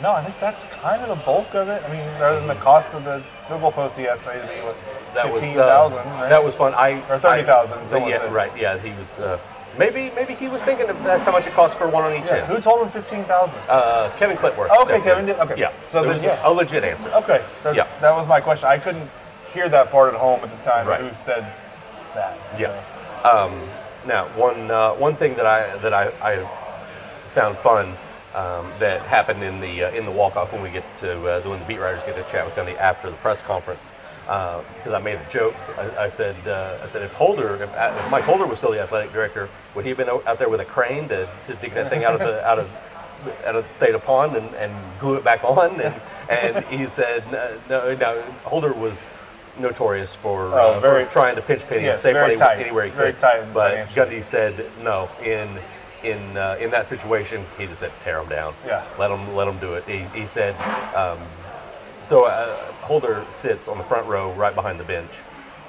No, 0.03 0.11
I 0.13 0.25
think 0.25 0.39
that's 0.41 0.65
kind 0.65 1.01
of 1.03 1.17
the 1.17 1.25
bulk 1.25 1.55
of 1.55 1.69
it. 1.69 1.83
I 1.85 1.89
mean, 1.93 2.01
other 2.21 2.39
than 2.41 2.49
the 2.49 2.57
cost 2.57 2.95
of 2.95 3.05
the 3.05 3.23
goal 3.49 3.71
post, 3.71 3.99
estimated 3.99 4.49
to 4.49 4.55
be 4.55 4.61
what, 4.63 4.77
That 5.15 5.27
was 5.33 5.41
uh, 5.41 5.45
fifteen 5.45 5.55
thousand, 5.57 5.99
right? 5.99 6.29
That 6.29 6.43
was 6.43 6.57
fun. 6.57 6.75
I 6.75 7.07
Or 7.09 7.19
30,000, 7.19 7.79
Yeah, 8.09 8.19
said. 8.19 8.33
right. 8.33 8.57
Yeah, 8.57 8.79
he 8.79 8.91
was. 8.99 9.19
Maybe 9.79 10.11
maybe 10.15 10.35
he 10.35 10.49
was 10.49 10.63
thinking 10.63 10.89
of 10.91 11.03
that's 11.03 11.25
how 11.25 11.33
much 11.33 11.47
it 11.47 11.53
costs 11.55 11.77
for 11.77 11.89
one 11.89 12.05
on 12.05 12.13
each 12.15 12.27
Yeah, 12.27 12.37
end. 12.39 12.47
who 12.47 12.61
told 12.61 12.83
him 12.83 12.91
fifteen 12.91 13.25
thousand? 13.25 13.61
Uh, 13.69 14.11
Kevin 14.19 14.37
Klintworth. 14.37 14.69
Oh, 14.71 14.83
okay, 14.83 14.93
stepped 15.01 15.05
Kevin 15.05 15.21
in. 15.29 15.37
did? 15.37 15.39
Okay. 15.41 15.55
Yeah. 15.61 15.73
So 15.87 16.03
So 16.03 16.13
then, 16.13 16.23
yeah. 16.23 16.41
a 16.49 16.51
legit 16.53 16.85
answer. 16.85 17.09
Okay, 17.11 17.43
that's, 17.63 17.77
Yeah. 17.77 17.89
that 18.01 18.15
was 18.15 18.27
my 18.27 18.41
question. 18.41 18.69
I 18.69 18.79
couldn't 18.79 19.09
hear 19.53 19.69
that 19.71 19.91
part 19.91 20.13
at 20.13 20.21
home 20.21 20.41
at 20.43 20.51
the 20.57 20.63
time. 20.65 20.87
Right. 20.87 21.01
Who 21.01 21.15
said 21.15 21.47
that? 22.15 22.53
so. 22.53 22.59
Yeah. 22.59 23.29
Um, 23.29 23.61
now, 24.07 24.27
one 24.37 24.71
uh, 24.71 24.93
one 24.95 25.17
thing 25.17 25.35
that 25.37 25.47
I 25.47 25.77
that 25.79 25.95
I, 25.95 26.09
I 26.21 26.49
found 27.35 27.57
fun 27.57 27.97
um, 28.35 28.71
that 28.79 29.01
happened 29.03 29.43
in 29.43 29.61
the 29.61 29.85
uh, 29.85 29.91
in 29.93 30.05
the 30.05 30.11
walk 30.11 30.37
off 30.37 30.53
when 30.53 30.61
we 30.63 30.71
get 30.71 30.85
to 30.97 31.13
uh, 31.27 31.41
when 31.49 31.61
the 31.61 31.65
beat 31.67 31.79
writers 31.81 32.03
get 32.05 32.17
to 32.17 32.31
chat 32.31 32.45
with 32.45 32.55
Gundy 32.55 32.77
after 32.77 33.09
the 33.11 33.17
press 33.17 33.41
conference. 33.41 33.91
Because 34.27 34.93
I 34.93 34.99
made 35.01 35.17
a 35.17 35.29
joke. 35.29 35.55
I, 35.77 36.05
I 36.05 36.09
said, 36.09 36.37
uh, 36.47 36.79
I 36.83 36.87
said, 36.87 37.03
if 37.03 37.13
Holder, 37.13 37.55
if, 37.57 37.63
if 37.63 38.11
Mike 38.11 38.25
Holder 38.25 38.47
was 38.47 38.59
still 38.59 38.71
the 38.73 38.81
athletic 38.81 39.13
director, 39.13 39.49
would 39.75 39.85
he 39.85 39.91
have 39.91 39.99
been 39.99 40.09
out 40.09 40.39
there 40.39 40.49
with 40.49 40.61
a 40.61 40.65
crane 40.65 41.09
to, 41.09 41.29
to 41.47 41.55
dig 41.57 41.75
that 41.75 41.91
thing 41.91 42.05
out 42.05 42.15
of 42.15 42.21
the 42.21 42.45
out 42.47 42.59
of 42.59 42.71
out 43.45 43.55
of 43.57 43.65
Theta 43.79 43.99
Pond 43.99 44.37
and, 44.37 44.53
and 44.57 44.73
glue 44.99 45.17
it 45.17 45.25
back 45.25 45.43
on? 45.45 45.81
And, 45.81 46.01
and 46.31 46.65
he 46.67 46.87
said, 46.87 47.31
no, 47.33 47.59
no, 47.95 48.23
Holder 48.45 48.73
was 48.73 49.07
notorious 49.59 50.15
for, 50.15 50.45
Oh, 50.47 50.75
uh, 50.77 50.81
very- 50.81 51.05
for 51.05 51.11
trying 51.11 51.37
to 51.37 51.43
pinch 51.43 51.67
pennies, 51.67 51.85
Yes, 51.85 52.01
save 52.01 52.15
money 52.15 52.37
tight. 52.37 52.59
anywhere 52.61 52.85
he 52.85 52.91
could. 52.91 52.97
Very 52.99 53.13
tight 53.13 53.53
but. 53.53 53.89
Gundy 53.91 54.25
said 54.25 54.71
no. 54.83 55.11
In 55.23 55.59
in 56.05 56.37
uh, 56.37 56.57
in 56.61 56.71
that 56.71 56.87
situation, 56.87 57.45
he 57.59 57.67
just 57.67 57.81
said 57.81 57.93
tear 58.03 58.21
him 58.21 58.29
down. 58.29 58.55
Yeah. 58.67 58.85
Let 58.99 59.11
him 59.11 59.35
let 59.35 59.47
him 59.49 59.59
do 59.59 59.75
it. 59.75 59.85
He, 59.85 59.99
he 60.21 60.27
said. 60.27 60.55
Um, 60.95 61.19
so 62.03 62.25
uh, 62.27 62.73
Holder 62.83 63.25
sits 63.31 63.69
on 63.69 63.79
the 63.79 63.85
front 63.85 64.07
row, 64.07 64.33
right 64.35 64.55
behind 64.55 64.79
the 64.79 64.85
bench, 64.85 65.13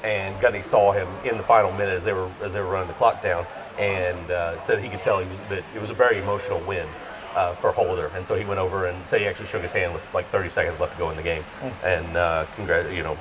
and 0.03 0.35
Gundy 0.41 0.63
saw 0.63 0.91
him 0.91 1.07
in 1.23 1.37
the 1.37 1.43
final 1.43 1.71
minute 1.71 1.95
as 1.95 2.03
they 2.03 2.13
were 2.13 2.29
as 2.41 2.53
they 2.53 2.59
were 2.59 2.67
running 2.67 2.87
the 2.87 2.93
clock 2.95 3.21
down, 3.23 3.45
and 3.77 4.31
uh, 4.31 4.59
said 4.59 4.81
he 4.83 4.89
could 4.89 5.01
tell 5.01 5.19
he 5.19 5.29
was, 5.29 5.39
that 5.49 5.63
it 5.75 5.81
was 5.81 5.89
a 5.89 5.93
very 5.93 6.19
emotional 6.19 6.59
win 6.61 6.87
uh, 7.35 7.53
for 7.55 7.71
Holder, 7.71 8.11
and 8.15 8.25
so 8.25 8.35
he 8.35 8.45
went 8.45 8.59
over 8.59 8.87
and 8.87 9.07
said 9.07 9.21
he 9.21 9.27
actually 9.27 9.47
shook 9.47 9.61
his 9.61 9.71
hand 9.71 9.93
with 9.93 10.03
like 10.13 10.29
30 10.29 10.49
seconds 10.49 10.79
left 10.79 10.93
to 10.93 10.99
go 10.99 11.09
in 11.09 11.15
the 11.17 11.23
game, 11.23 11.43
and 11.83 12.17
uh, 12.17 12.45
congrat- 12.57 12.93
you 12.95 13.03
know, 13.03 13.17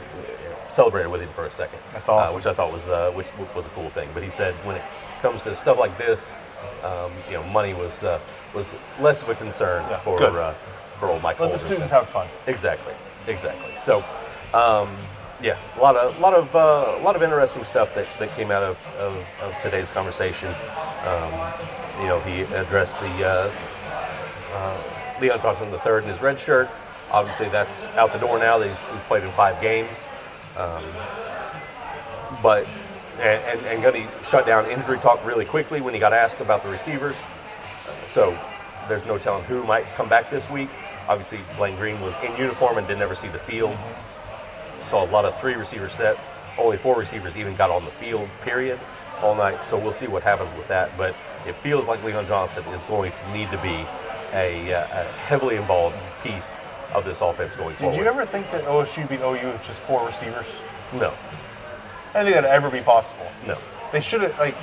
celebrated 0.71 1.11
with 1.11 1.21
him 1.21 1.29
for 1.29 1.47
a 1.47 1.51
second. 1.51 1.79
That's 1.93 2.09
awesome. 2.09 2.33
Uh, 2.33 2.37
which 2.37 2.47
I 2.47 2.55
thought 2.55 2.73
was 2.73 2.89
uh, 2.89 3.11
which 3.13 3.29
was 3.55 3.67
a 3.67 3.71
cool 3.71 3.91
thing. 3.91 4.09
But 4.15 4.23
he 4.23 4.31
said 4.31 4.55
when 4.67 4.77
it 4.77 4.83
comes 5.21 5.43
to 5.43 5.55
stuff 5.55 5.79
like 5.79 5.97
this, 5.99 6.35
um, 6.83 7.13
you 7.29 7.35
know, 7.35 7.43
money 7.45 7.75
was 7.75 8.03
uh, 8.05 8.19
was 8.55 8.75
less 9.01 9.23
of 9.23 9.29
a 9.29 9.35
concern 9.35 9.83
Yeah, 9.89 9.99
for 9.99 10.23
uh, 10.23 10.55
for 11.03 11.11
old 11.11 11.21
Mike 11.21 11.41
Let 11.41 11.51
the 11.51 11.59
students 11.59 11.91
have 11.91 12.09
fun. 12.09 12.29
Exactly, 12.47 12.95
exactly. 13.27 13.73
So, 13.77 14.05
um, 14.55 14.97
yeah, 15.43 15.59
a 15.77 15.81
lot 15.81 15.97
of, 15.97 16.17
lot 16.21 16.33
of, 16.33 16.55
uh, 16.55 16.97
a 16.97 17.03
lot 17.03 17.17
of 17.17 17.25
interesting 17.25 17.65
stuff 17.65 17.93
that, 17.97 18.07
that 18.21 18.31
came 18.37 18.53
out 18.53 18.63
of, 18.63 18.79
of, 19.01 19.17
of 19.41 19.59
today's 19.59 19.91
conversation. 19.91 20.55
Um, 21.05 21.53
you 22.01 22.07
know, 22.07 22.21
he 22.21 22.43
addressed 22.55 23.01
the 23.01 23.27
uh, 23.27 23.53
uh, 24.53 25.19
Leon 25.21 25.43
Johnson 25.43 25.73
III 25.73 26.05
in 26.05 26.09
his 26.09 26.23
red 26.23 26.39
shirt. 26.39 26.71
Obviously, 27.11 27.49
that's 27.49 27.89
out 27.97 28.13
the 28.13 28.21
door 28.21 28.39
now. 28.39 28.59
That 28.59 28.69
he's, 28.69 28.85
he's 28.93 29.03
played 29.03 29.25
in 29.25 29.33
five 29.33 29.61
games. 29.61 30.05
Um, 30.57 30.85
but 32.45 32.65
and, 33.19 33.43
and, 33.43 33.61
and 33.67 33.83
Gundy 33.83 34.25
shut 34.25 34.47
down 34.47 34.71
injury 34.71 34.99
talk 34.99 35.27
really 35.27 35.47
quickly 35.47 35.81
when 35.81 35.95
he 35.95 35.99
got 35.99 36.13
asked 36.13 36.41
about 36.41 36.63
the 36.63 36.69
receivers. 36.69 37.17
So 38.07 38.39
there's 38.89 39.05
no 39.05 39.19
telling 39.19 39.43
who 39.47 39.65
might 39.65 39.85
come 39.97 40.09
back 40.09 40.31
this 40.31 40.49
week. 40.49 40.71
Obviously, 41.09 41.41
Blaine 41.57 41.77
Green 41.77 42.01
was 42.01 42.15
in 42.25 42.37
uniform 42.37 42.79
and 42.79 42.87
didn't 42.87 43.03
ever 43.03 43.15
see 43.15 43.29
the 43.29 43.39
field. 43.39 43.77
Saw 44.83 45.05
a 45.05 45.11
lot 45.11 45.25
of 45.25 45.39
three 45.41 45.55
receiver 45.55 45.89
sets. 45.89 46.29
Only 46.59 46.77
four 46.77 46.97
receivers 46.97 47.37
even 47.37 47.55
got 47.57 47.71
on 47.71 47.85
the 47.85 47.91
field, 47.91 48.29
period, 48.43 48.79
all 49.21 49.35
night. 49.35 49.65
So 49.65 49.79
we'll 49.79 49.93
see 49.93 50.07
what 50.07 50.23
happens 50.23 50.53
with 50.57 50.69
that. 50.69 50.97
But 50.99 51.15
it 51.47 51.55
feels 51.57 51.87
like 51.89 52.03
Leon 52.05 52.27
Johnson 52.27 52.65
is 52.69 52.81
going 52.85 53.11
to 53.13 53.33
need 53.33 53.51
to 53.51 53.59
be 53.63 53.87
a, 54.33 54.73
uh, 54.73 55.01
a 55.01 55.05
heavily 55.05 55.57
involved 55.57 55.97
piece 56.23 56.57
of 56.95 57.05
this 57.05 57.21
offense 57.21 57.57
going 57.57 57.71
Did 57.71 57.79
forward. 57.79 57.97
Did 57.97 58.03
you 58.05 58.11
ever 58.11 58.27
think 58.27 58.51
that 58.51 58.65
OSU 58.65 59.09
beat 59.09 59.21
OU 59.21 59.53
with 59.53 59.63
just 59.63 59.81
four 59.83 60.05
receivers? 60.07 60.47
No, 60.93 61.09
I 62.15 62.23
think 62.23 62.35
that'd 62.35 62.45
ever 62.45 62.71
be 62.71 62.81
possible. 62.81 63.27
no. 63.47 63.57
They 63.93 64.01
should 64.01 64.23
have 64.23 64.39
like 64.39 64.55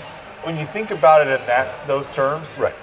when 0.44 0.58
you 0.58 0.66
think 0.66 0.90
about 0.92 1.26
it 1.28 1.40
in 1.40 1.46
that 1.48 1.86
those 1.88 2.10
terms, 2.12 2.56
Right. 2.58 2.74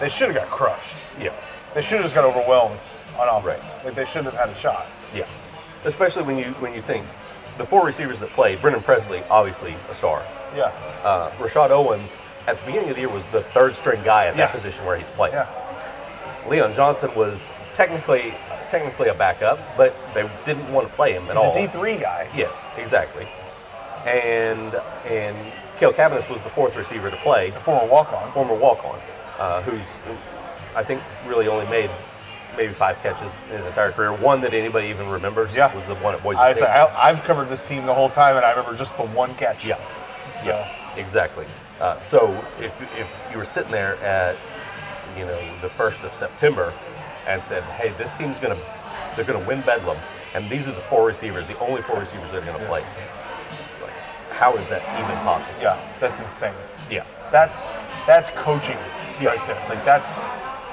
they 0.00 0.08
should 0.08 0.28
have 0.30 0.36
got 0.36 0.48
crushed. 0.50 0.96
Yeah. 1.20 1.32
They 1.76 1.82
should 1.82 1.98
have 1.98 2.04
just 2.04 2.14
got 2.14 2.24
overwhelmed 2.24 2.80
on 3.18 3.28
offense. 3.28 3.76
Right. 3.76 3.84
Like 3.84 3.94
they 3.94 4.06
shouldn't 4.06 4.32
have 4.32 4.46
had 4.46 4.48
a 4.48 4.54
shot. 4.54 4.86
Yeah, 5.14 5.26
especially 5.84 6.22
when 6.22 6.38
you 6.38 6.46
when 6.58 6.72
you 6.72 6.80
think 6.80 7.04
the 7.58 7.66
four 7.66 7.84
receivers 7.84 8.18
that 8.20 8.30
played, 8.30 8.62
Brennan 8.62 8.82
Presley, 8.82 9.22
obviously 9.28 9.74
a 9.90 9.94
star. 9.94 10.24
Yeah. 10.56 10.72
Uh, 11.04 11.30
Rashad 11.32 11.68
Owens 11.70 12.18
at 12.46 12.58
the 12.58 12.64
beginning 12.64 12.88
of 12.88 12.94
the 12.94 13.02
year 13.02 13.10
was 13.10 13.26
the 13.26 13.42
third 13.42 13.76
string 13.76 14.02
guy 14.02 14.24
at 14.26 14.36
Yeah. 14.36 14.46
that 14.46 14.52
position 14.54 14.86
where 14.86 14.96
he's 14.96 15.10
played. 15.10 15.34
Yeah. 15.34 15.46
Leon 16.48 16.72
Johnson 16.72 17.14
was 17.14 17.52
technically 17.74 18.32
technically 18.70 19.08
a 19.08 19.14
backup, 19.14 19.58
but 19.76 19.94
they 20.14 20.26
didn't 20.46 20.72
want 20.72 20.88
to 20.88 20.94
play 20.94 21.12
him 21.12 21.24
at 21.24 21.28
He's 21.28 21.36
all. 21.36 21.50
a 21.50 21.54
D 21.54 21.66
three 21.66 21.98
guy. 21.98 22.26
Yes, 22.34 22.68
exactly. 22.78 23.28
And 24.06 24.74
and 25.10 25.36
Cale 25.78 25.92
Cabbiness 25.92 26.30
was 26.30 26.40
the 26.40 26.48
fourth 26.48 26.74
receiver 26.74 27.10
to 27.10 27.16
play, 27.18 27.48
A 27.48 27.60
Former 27.60 27.86
walk 27.86 28.14
on. 28.14 28.32
former 28.32 28.54
walk-on, 28.54 28.98
uh, 29.38 29.60
who's 29.60 29.84
who 30.06 30.16
I 30.76 30.84
think 30.84 31.00
really 31.26 31.48
only 31.48 31.66
made 31.70 31.90
maybe 32.56 32.72
five 32.72 33.00
catches 33.02 33.44
in 33.50 33.56
his 33.56 33.66
entire 33.66 33.90
career. 33.92 34.12
One 34.12 34.40
that 34.42 34.54
anybody 34.54 34.88
even 34.88 35.08
remembers 35.08 35.56
Yeah. 35.56 35.74
was 35.74 35.84
the 35.86 35.94
one 35.96 36.14
at 36.14 36.22
Boise 36.22 36.38
I 36.38 36.52
State. 36.54 36.64
I, 36.68 36.86
I've 37.08 37.24
covered 37.24 37.48
this 37.48 37.62
team 37.62 37.84
the 37.86 37.92
whole 37.94 38.08
time, 38.10 38.36
and 38.36 38.44
I 38.44 38.50
remember 38.50 38.76
just 38.76 38.96
the 38.96 39.04
one 39.06 39.34
catch. 39.34 39.66
Yeah, 39.66 39.78
So, 40.42 40.48
yeah, 40.50 40.96
exactly. 40.96 41.46
Uh, 41.80 42.00
so 42.00 42.30
if, 42.60 42.72
if 42.98 43.08
you 43.32 43.38
were 43.38 43.44
sitting 43.44 43.72
there 43.72 43.96
at 43.96 44.36
you 45.18 45.24
know 45.24 45.38
the 45.62 45.68
first 45.70 46.02
of 46.02 46.14
September 46.14 46.72
and 47.26 47.44
said, 47.44 47.62
"Hey, 47.64 47.90
this 47.98 48.12
team's 48.14 48.38
gonna 48.38 48.56
they're 49.16 49.24
gonna 49.26 49.46
win 49.46 49.60
Bedlam, 49.62 49.98
and 50.34 50.48
these 50.50 50.68
are 50.68 50.72
the 50.72 50.80
four 50.80 51.06
receivers, 51.06 51.46
the 51.46 51.58
only 51.58 51.82
four 51.82 51.98
receivers 51.98 52.30
that 52.32 52.42
are 52.42 52.46
gonna 52.46 52.64
play," 52.66 52.80
like, 53.82 53.92
how 54.32 54.54
is 54.56 54.66
that 54.68 54.80
even 54.98 55.16
possible? 55.24 55.54
yeah, 55.60 55.78
that's 56.00 56.20
insane. 56.20 56.54
yeah, 56.90 57.04
That's 57.30 57.68
that's 58.06 58.30
coaching 58.30 58.78
Yeah. 59.20 59.30
right 59.30 59.46
there. 59.46 59.62
Like 59.68 59.84
that's 59.84 60.20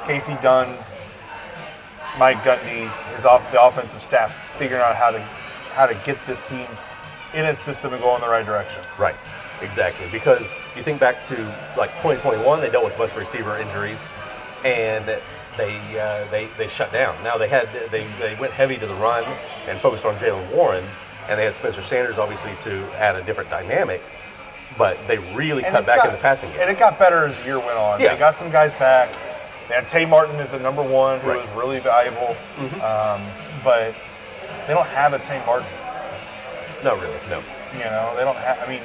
Kasey 0.05 0.39
Dunn, 0.41 0.77
Mike 2.17 2.37
Gundy, 2.43 2.89
his 3.15 3.25
off 3.25 3.49
the 3.51 3.61
offensive 3.61 4.01
staff 4.01 4.35
figuring 4.57 4.81
out 4.81 4.95
how 4.95 5.11
to 5.11 5.19
how 5.73 5.85
to 5.87 5.95
get 6.05 6.17
this 6.27 6.47
team 6.47 6.67
in 7.33 7.45
its 7.45 7.59
system 7.59 7.93
and 7.93 8.01
go 8.03 8.13
in 8.15 8.21
the 8.21 8.27
right 8.29 8.45
direction. 8.45 8.83
right, 8.99 9.15
exactly. 9.61 10.05
Because 10.11 10.53
you 10.75 10.83
think 10.83 10.99
back 10.99 11.23
to 11.25 11.35
like 11.77 11.91
2021, 11.93 12.61
they 12.61 12.69
dealt 12.69 12.83
with 12.85 12.93
a 12.93 12.97
bunch 12.97 13.11
of 13.13 13.17
receiver 13.17 13.57
injuries, 13.57 14.07
and 14.63 15.05
they 15.57 15.77
uh, 15.99 16.29
they 16.29 16.47
they 16.57 16.67
shut 16.67 16.91
down. 16.91 17.21
Now 17.23 17.37
they 17.37 17.47
had 17.47 17.69
they 17.91 18.05
they 18.19 18.35
went 18.39 18.53
heavy 18.53 18.77
to 18.77 18.85
the 18.85 18.95
run 18.95 19.23
and 19.67 19.79
focused 19.81 20.05
on 20.05 20.15
Jaylen 20.17 20.47
Warren, 20.51 20.85
and 21.27 21.39
they 21.39 21.45
had 21.45 21.55
Spencer 21.55 21.81
Sanders 21.81 22.17
obviously 22.19 22.51
to 22.61 22.83
add 22.99 23.15
a 23.15 23.23
different 23.23 23.49
dynamic. 23.49 24.01
But 24.77 24.97
they 25.07 25.19
really 25.35 25.63
And 25.63 25.71
cut 25.71 25.85
back 25.85 25.97
got- 25.97 26.07
in 26.07 26.11
the 26.13 26.17
passing 26.21 26.49
game. 26.49 26.61
And 26.61 26.69
it 26.69 26.79
got 26.79 26.97
better 26.97 27.25
as 27.25 27.37
the 27.39 27.45
year 27.45 27.59
went 27.59 27.77
on. 27.77 28.01
Yeah. 28.01 28.13
They 28.13 28.19
got 28.19 28.35
some 28.35 28.49
guys 28.49 28.73
back. 28.73 29.13
They 29.69 29.75
had 29.75 29.87
Tay 29.87 30.05
Martin 30.05 30.35
as 30.37 30.53
a 30.53 30.59
number 30.59 30.83
one, 30.83 31.19
who 31.21 31.29
Right. 31.29 31.39
Mm-hmm. 31.39 31.55
was 31.55 31.63
really 31.65 31.79
valuable. 31.79 32.35
Um, 32.83 33.21
but 33.63 33.95
they 34.67 34.73
don't 34.73 34.87
have 34.87 35.13
a 35.13 35.19
Tay 35.19 35.41
Martin. 35.45 35.67
no, 36.83 36.95
really, 36.95 37.17
no. 37.29 37.41
You 37.73 37.85
know, 37.85 38.13
they 38.15 38.23
don't 38.23 38.35
have. 38.37 38.59
I 38.59 38.67
mean, 38.67 38.81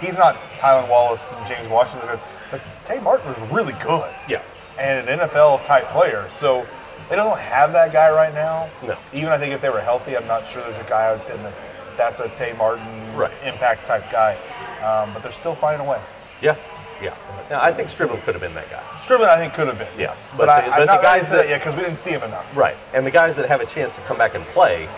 he's 0.00 0.18
not 0.18 0.36
Tylan 0.56 0.88
Wallace 0.88 1.34
and 1.36 1.46
James 1.46 1.68
Washington, 1.68 2.08
but 2.50 2.60
Tay 2.84 2.98
Martin 3.00 3.28
was 3.28 3.38
really 3.52 3.74
good 3.74 4.12
Yeah, 4.28 4.42
and 4.78 5.08
an 5.08 5.18
NFL 5.20 5.64
type 5.64 5.88
player. 5.90 6.26
So 6.30 6.66
they 7.10 7.16
don't 7.16 7.38
have 7.38 7.72
that 7.74 7.92
guy 7.92 8.10
right 8.10 8.32
now. 8.34 8.68
No. 8.82 8.96
Even 9.12 9.28
I 9.30 9.38
think 9.38 9.52
if 9.52 9.60
they 9.60 9.68
were 9.70 9.80
healthy, 9.80 10.16
I'm 10.16 10.26
not 10.26 10.48
sure 10.48 10.62
there's 10.62 10.78
a 10.78 10.84
guy 10.84 11.06
out 11.06 11.26
there 11.28 11.36
that 11.36 11.54
that's 11.96 12.20
a 12.20 12.28
Tay 12.30 12.54
Martin 12.58 12.84
Right. 13.14 13.30
impact 13.44 13.86
type 13.86 14.10
guy. 14.10 14.36
Um, 14.82 15.12
but 15.14 15.22
they're 15.22 15.30
still 15.32 15.54
finding 15.54 15.86
a 15.86 15.90
way. 15.90 16.00
yeah, 16.42 16.56
yeah. 17.04 17.16
Now, 17.50 17.62
I 17.62 17.72
think 17.72 17.88
Stribling 17.90 18.22
could 18.22 18.34
have 18.34 18.40
been 18.42 18.54
that 18.54 18.70
guy. 18.70 18.82
Stribling, 19.00 19.28
I 19.28 19.36
think, 19.36 19.52
could 19.54 19.68
have 19.68 19.78
been. 19.78 19.88
Yes, 19.98 20.30
but, 20.32 20.46
but 20.46 20.48
I, 20.48 20.60
the- 20.60 20.66
I'm 20.66 20.70
but 20.72 20.80
the 20.80 20.94
not 20.94 21.02
guys 21.02 21.28
that 21.30 21.36
that- 21.36 21.48
yet 21.48 21.60
because 21.60 21.74
we 21.76 21.82
didn't 21.82 21.98
see 21.98 22.10
him 22.10 22.22
enough. 22.22 22.56
Right, 22.56 22.76
and 22.94 23.06
the 23.06 23.10
guys 23.10 23.34
that 23.36 23.48
have 23.48 23.60
a 23.60 23.66
chance 23.66 23.94
to 23.96 24.02
come 24.02 24.16
back 24.18 24.34
and 24.34 24.44
play, 24.46 24.88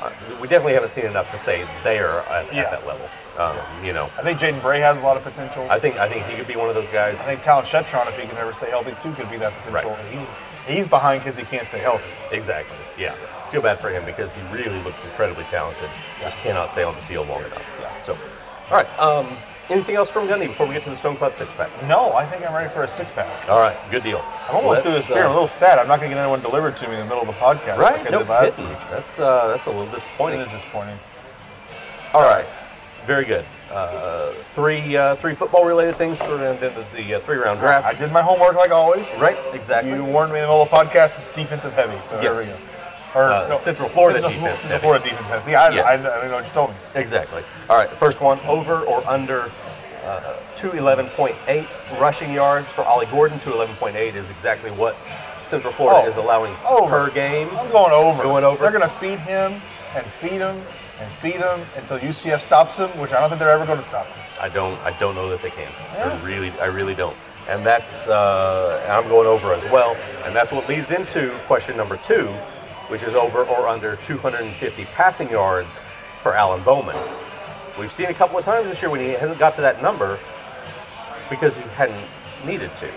uh, 0.00 0.10
we 0.40 0.48
definitely 0.48 0.74
haven't 0.74 0.90
seen 0.90 1.06
enough 1.06 1.30
to 1.32 1.38
say 1.38 1.66
they 1.84 1.98
are 1.98 2.20
at, 2.20 2.52
Yeah. 2.54 2.62
at 2.62 2.70
that 2.70 2.86
level. 2.86 3.08
Um, 3.38 3.56
You 3.84 3.92
know, 3.92 4.10
I 4.18 4.22
think 4.22 4.38
Jaden 4.40 4.60
Bray 4.62 4.80
has 4.80 5.00
a 5.00 5.04
lot 5.04 5.16
of 5.16 5.22
potential. 5.22 5.66
I 5.70 5.78
think 5.78 5.96
I 5.96 6.08
think 6.08 6.24
he 6.26 6.36
could 6.36 6.48
be 6.48 6.56
one 6.56 6.68
of 6.68 6.74
those 6.74 6.90
guys. 6.90 7.20
I 7.20 7.24
think 7.24 7.42
Talyn 7.42 7.62
Shettron, 7.62 8.08
if 8.08 8.18
he 8.18 8.26
can 8.26 8.36
ever 8.36 8.52
stay 8.52 8.70
healthy 8.70 8.94
too, 9.00 9.12
could 9.12 9.30
be 9.30 9.36
that 9.36 9.52
potential. 9.62 9.90
Right. 9.92 10.26
He, 10.66 10.74
he's 10.74 10.86
behind 10.88 11.22
kids 11.22 11.38
he 11.38 11.44
can't 11.44 11.66
stay 11.66 11.78
healthy. 11.78 12.04
Exactly. 12.32 12.76
Yeah. 12.98 13.14
Feel 13.52 13.62
bad 13.62 13.80
for 13.80 13.90
him 13.90 14.04
because 14.04 14.34
he 14.34 14.40
really 14.52 14.82
looks 14.82 15.02
incredibly 15.04 15.44
talented. 15.44 15.88
Just 16.20 16.36
cannot 16.38 16.68
stay 16.68 16.82
on 16.82 16.94
the 16.96 17.00
field 17.02 17.28
long 17.28 17.44
enough. 17.44 17.62
Yeah. 17.80 18.00
So, 18.00 18.18
all 18.70 18.76
right. 18.76 18.98
Um, 18.98 19.26
anything 19.70 19.94
else 19.96 20.10
from 20.10 20.26
Gundy 20.28 20.46
before 20.48 20.66
we 20.66 20.74
get 20.74 20.82
to 20.84 20.90
the 20.90 20.96
Stone 20.96 21.16
Cloud 21.16 21.34
six 21.36 21.50
pack? 21.52 21.70
No, 21.86 22.12
I 22.12 22.24
think 22.26 22.46
I'm 22.46 22.54
ready 22.54 22.70
for 22.70 22.82
a 22.82 22.88
six 22.88 23.10
pack. 23.10 23.48
All 23.48 23.60
right. 23.60 23.76
Good 23.90 24.02
deal. 24.02 24.22
I'm 24.48 24.56
almost 24.56 24.82
through 24.82 24.92
this 24.92 25.08
beer. 25.08 25.18
I'm 25.24 25.26
uh, 25.26 25.30
a 25.30 25.34
little 25.34 25.48
sad. 25.48 25.78
I'm 25.78 25.88
not 25.88 25.98
going 26.00 26.10
to 26.10 26.14
get 26.16 26.20
anyone 26.22 26.40
delivered 26.40 26.76
to 26.78 26.88
me 26.88 26.94
in 26.94 27.00
the 27.00 27.04
middle 27.06 27.20
of 27.20 27.26
the 27.26 27.32
podcast 27.34 27.78
Right. 27.78 28.00
like 28.02 28.10
no 28.10 28.20
last 28.22 28.56
kidding. 28.56 28.70
week. 28.70 28.78
That's 28.90 29.18
uh, 29.18 29.48
that's 29.48 29.66
a 29.66 29.70
little 29.70 29.86
It 29.88 29.92
disappointing. 29.92 30.40
is 30.40 30.50
disappointing. 30.52 30.98
All 32.14 32.22
right. 32.22 32.46
Very 33.06 33.24
good. 33.24 33.44
Uh, 33.70 34.32
three 34.54 34.96
uh, 34.96 35.14
three 35.16 35.34
football 35.34 35.64
related 35.64 35.96
things 35.96 36.18
for 36.18 36.36
the, 36.38 36.56
the, 36.60 36.84
the 36.96 37.14
uh, 37.14 37.20
three 37.20 37.36
round 37.36 37.60
draft. 37.60 37.86
I 37.86 37.92
did 37.92 38.10
my 38.12 38.22
homework 38.22 38.54
like 38.56 38.70
always. 38.70 39.14
Right. 39.20 39.36
Exactly. 39.52 39.92
You 39.92 40.04
warned 40.04 40.32
me 40.32 40.38
in 40.38 40.42
the 40.42 40.48
middle 40.48 40.62
of 40.62 40.70
the 40.70 40.76
podcast. 40.76 41.18
It's 41.18 41.30
defensive 41.30 41.72
heavy. 41.74 41.98
So 42.04 42.18
there 42.20 42.34
we 42.34 42.44
go. 42.44 42.56
Or 43.14 43.30
Uh, 43.32 43.56
Central 43.56 43.88
Florida 43.88 44.20
Central, 44.20 44.42
defense 44.42 44.60
Central. 44.62 44.80
Florida 44.80 45.04
defense 45.04 45.26
heavy. 45.28 45.52
Yeah, 45.52 45.62
I, 45.62 45.70
Yes. 45.70 45.86
I, 45.86 45.92
I 45.94 46.20
don't 46.20 46.28
know 46.30 46.36
what 46.36 46.44
you 46.46 46.52
told 46.52 46.70
me. 46.70 46.76
Exactly. 46.94 47.42
All 47.70 47.76
right, 47.76 47.90
first 47.90 48.20
one 48.20 48.38
over 48.40 48.82
or 48.82 49.06
under 49.08 49.50
uh, 50.04 50.34
211.8 50.56 52.00
rushing 52.00 52.32
yards 52.32 52.70
for 52.70 52.82
Ollie 52.84 53.06
Gordon. 53.06 53.38
211.8 53.40 54.14
is 54.14 54.30
exactly 54.30 54.70
what 54.70 54.96
Central 55.42 55.72
Florida 55.72 56.02
Oh, 56.04 56.08
is 56.08 56.16
allowing 56.16 56.54
over. 56.68 57.06
per 57.06 57.10
game. 57.10 57.48
I'm 57.56 57.70
going 57.70 57.92
over. 57.92 58.22
Going 58.22 58.44
over? 58.44 58.60
They're 58.62 58.70
going 58.70 58.82
to 58.82 58.88
feed 58.96 59.18
him 59.20 59.60
and 59.94 60.06
feed 60.06 60.40
him 60.40 60.62
and 61.00 61.10
feed 61.12 61.36
him 61.36 61.64
until 61.76 61.98
UCF 61.98 62.40
stops 62.40 62.76
him, 62.78 62.88
which 62.98 63.12
I 63.12 63.20
don't 63.20 63.28
think 63.30 63.38
they're 63.40 63.50
ever 63.50 63.64
going 63.66 63.78
to 63.78 63.84
stop 63.84 64.06
him. 64.06 64.24
I 64.40 64.48
don't. 64.48 64.74
I 64.80 64.96
don't 64.98 65.14
know 65.14 65.28
that 65.30 65.42
they 65.42 65.50
can. 65.50 65.70
Yeah. 65.94 66.18
I 66.20 66.24
really. 66.26 66.50
I 66.60 66.66
really 66.66 66.94
don't. 66.94 67.16
And 67.48 67.64
that's. 67.64 68.06
Uh, 68.08 68.84
I'm 68.90 69.08
going 69.08 69.26
over 69.26 69.52
as 69.54 69.64
well. 69.66 69.96
And 70.24 70.34
that's 70.36 70.52
what 70.52 70.68
leads 70.68 70.90
into 70.90 71.36
question 71.46 71.76
number 71.76 71.96
two, 71.98 72.34
which 72.88 73.02
is 73.02 73.14
over 73.14 73.44
or 73.44 73.68
under 73.68 73.96
250 73.96 74.84
passing 74.86 75.30
yards 75.30 75.80
for 76.22 76.34
Alan 76.34 76.62
Bowman. 76.62 76.96
We've 77.78 77.92
seen 77.92 78.06
a 78.06 78.14
couple 78.14 78.38
of 78.38 78.44
times 78.44 78.68
this 78.68 78.82
year 78.82 78.90
when 78.90 79.00
he 79.00 79.10
hasn't 79.10 79.38
got 79.38 79.54
to 79.54 79.60
that 79.60 79.82
number 79.82 80.18
because 81.30 81.56
he 81.56 81.62
hadn't 81.62 82.04
needed 82.44 82.74
to. 82.76 82.90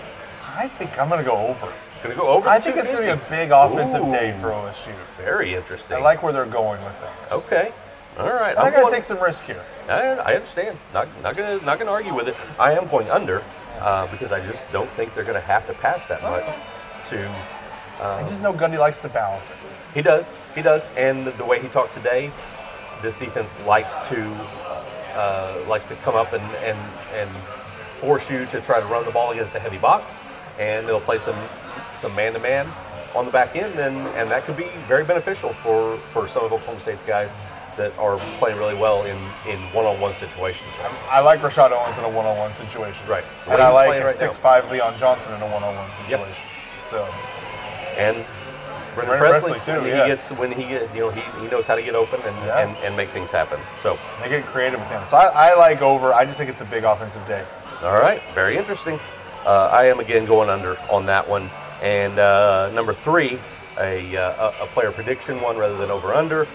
I 0.56 0.68
think 0.68 0.98
I'm 0.98 1.08
going 1.08 1.22
to 1.22 1.28
go 1.28 1.36
over. 1.36 1.72
Going 2.02 2.14
to 2.14 2.20
go 2.20 2.28
over. 2.28 2.48
I 2.48 2.58
think 2.58 2.76
it's 2.76 2.88
going 2.88 3.06
to 3.06 3.14
be 3.16 3.20
a 3.20 3.30
big 3.30 3.52
offensive 3.52 4.08
day 4.08 4.36
for 4.40 4.48
OSU. 4.48 4.94
Very 5.18 5.54
interesting. 5.54 5.98
I 5.98 6.00
like 6.00 6.22
where 6.22 6.32
they're 6.32 6.46
going 6.46 6.82
with 6.82 6.96
things. 6.96 7.32
Okay. 7.32 7.72
All 8.18 8.26
right. 8.26 8.56
I 8.58 8.66
I'm 8.66 8.72
gotta 8.72 8.90
take 8.90 9.04
some 9.04 9.22
risk 9.22 9.44
here. 9.44 9.64
I, 9.88 10.00
I 10.00 10.34
understand. 10.34 10.78
Not 10.92 11.08
not 11.22 11.34
gonna 11.34 11.64
not 11.64 11.78
gonna 11.78 11.90
argue 11.90 12.14
with 12.14 12.28
it. 12.28 12.36
I 12.58 12.72
am 12.72 12.86
going 12.88 13.08
under 13.08 13.42
uh, 13.80 14.06
because 14.08 14.32
I 14.32 14.44
just 14.44 14.70
don't 14.70 14.90
think 14.90 15.14
they're 15.14 15.24
gonna 15.24 15.40
have 15.40 15.66
to 15.68 15.72
pass 15.72 16.04
that 16.04 16.22
much. 16.22 16.46
To 17.08 17.16
I 18.02 18.22
just 18.22 18.40
know 18.40 18.52
Gundy 18.52 18.78
likes 18.78 19.02
to 19.02 19.08
balance 19.08 19.50
it. 19.50 19.56
he 19.94 20.02
does 20.02 20.32
he 20.54 20.62
does, 20.62 20.90
and 20.96 21.26
the 21.26 21.44
way 21.44 21.60
he 21.60 21.68
talked 21.68 21.94
today, 21.94 22.30
this 23.02 23.16
defense 23.16 23.56
likes 23.66 24.00
to 24.08 24.32
uh, 25.14 25.64
likes 25.68 25.86
to 25.86 25.96
come 25.96 26.14
up 26.14 26.32
and, 26.32 26.44
and 26.56 26.78
and 27.14 27.30
force 28.00 28.30
you 28.30 28.46
to 28.46 28.60
try 28.60 28.80
to 28.80 28.86
run 28.86 29.04
the 29.04 29.12
ball 29.12 29.30
against 29.32 29.54
a 29.54 29.60
heavy 29.60 29.78
box, 29.78 30.22
and 30.58 30.86
they'll 30.86 31.00
play 31.00 31.18
some 31.18 31.36
some 31.94 32.14
man 32.14 32.32
to 32.32 32.38
man 32.38 32.70
on 33.14 33.26
the 33.26 33.30
back 33.30 33.54
end, 33.56 33.78
and, 33.78 33.96
and 34.16 34.30
that 34.30 34.44
could 34.44 34.56
be 34.56 34.68
very 34.88 35.04
beneficial 35.04 35.52
for, 35.52 35.98
for 36.12 36.26
some 36.26 36.44
of 36.44 36.52
Oklahoma 36.52 36.80
State's 36.80 37.02
guys 37.02 37.30
that 37.76 37.96
are 37.98 38.18
playing 38.38 38.58
really 38.58 38.74
well 38.74 39.04
in, 39.04 39.16
in 39.48 39.58
one-on-one 39.72 40.14
situations. 40.14 40.70
I 41.10 41.20
like 41.20 41.40
Rashad 41.40 41.72
Owens 41.72 41.98
in 41.98 42.04
a 42.04 42.08
one-on-one 42.08 42.54
situation. 42.54 43.06
Right. 43.06 43.24
And 43.46 43.60
I 43.60 43.70
like 43.70 44.02
right 44.02 44.14
six-five 44.14 44.70
Leon 44.70 44.98
Johnson 44.98 45.32
in 45.34 45.42
a 45.42 45.50
one-on-one 45.50 45.92
situation. 45.94 46.44
So 46.88 47.08
and 47.96 48.24
Brennan 48.94 49.18
Presley, 49.18 49.52
Presley, 49.52 49.74
too, 49.74 49.80
when 49.80 49.88
yeah. 49.88 50.02
he 50.04 50.10
gets 50.10 50.30
when 50.32 50.52
he 50.52 50.64
get, 50.64 50.94
you 50.94 51.00
know 51.00 51.10
he, 51.10 51.22
he 51.40 51.46
knows 51.48 51.66
how 51.66 51.74
to 51.74 51.82
get 51.82 51.94
open 51.94 52.20
and, 52.22 52.36
Yeah. 52.44 52.58
and, 52.58 52.76
and 52.84 52.96
make 52.96 53.10
things 53.10 53.30
happen. 53.30 53.58
So 53.78 53.98
they 54.22 54.28
get 54.28 54.44
creative 54.44 54.78
with 54.80 54.88
him. 54.90 55.06
So 55.06 55.16
I, 55.16 55.50
I 55.50 55.54
like 55.54 55.80
over. 55.80 56.12
I 56.12 56.24
just 56.24 56.36
think 56.36 56.50
it's 56.50 56.60
a 56.60 56.66
big 56.66 56.84
offensive 56.84 57.26
day. 57.26 57.44
all 57.82 57.94
right, 57.94 58.22
very 58.34 58.56
interesting. 58.56 59.00
Uh, 59.46 59.68
I 59.72 59.86
am 59.86 59.98
again 60.00 60.24
going 60.26 60.48
under 60.50 60.78
on 60.90 61.06
that 61.06 61.26
one. 61.28 61.50
And 61.80 62.18
uh, 62.18 62.70
number 62.74 62.94
three, 62.94 63.40
a, 63.78 64.16
uh, 64.16 64.52
a 64.60 64.64
a 64.64 64.66
player 64.68 64.92
prediction 64.92 65.40
one 65.40 65.56
rather 65.56 65.76
than 65.76 65.90
over 65.90 66.14
under. 66.14 66.46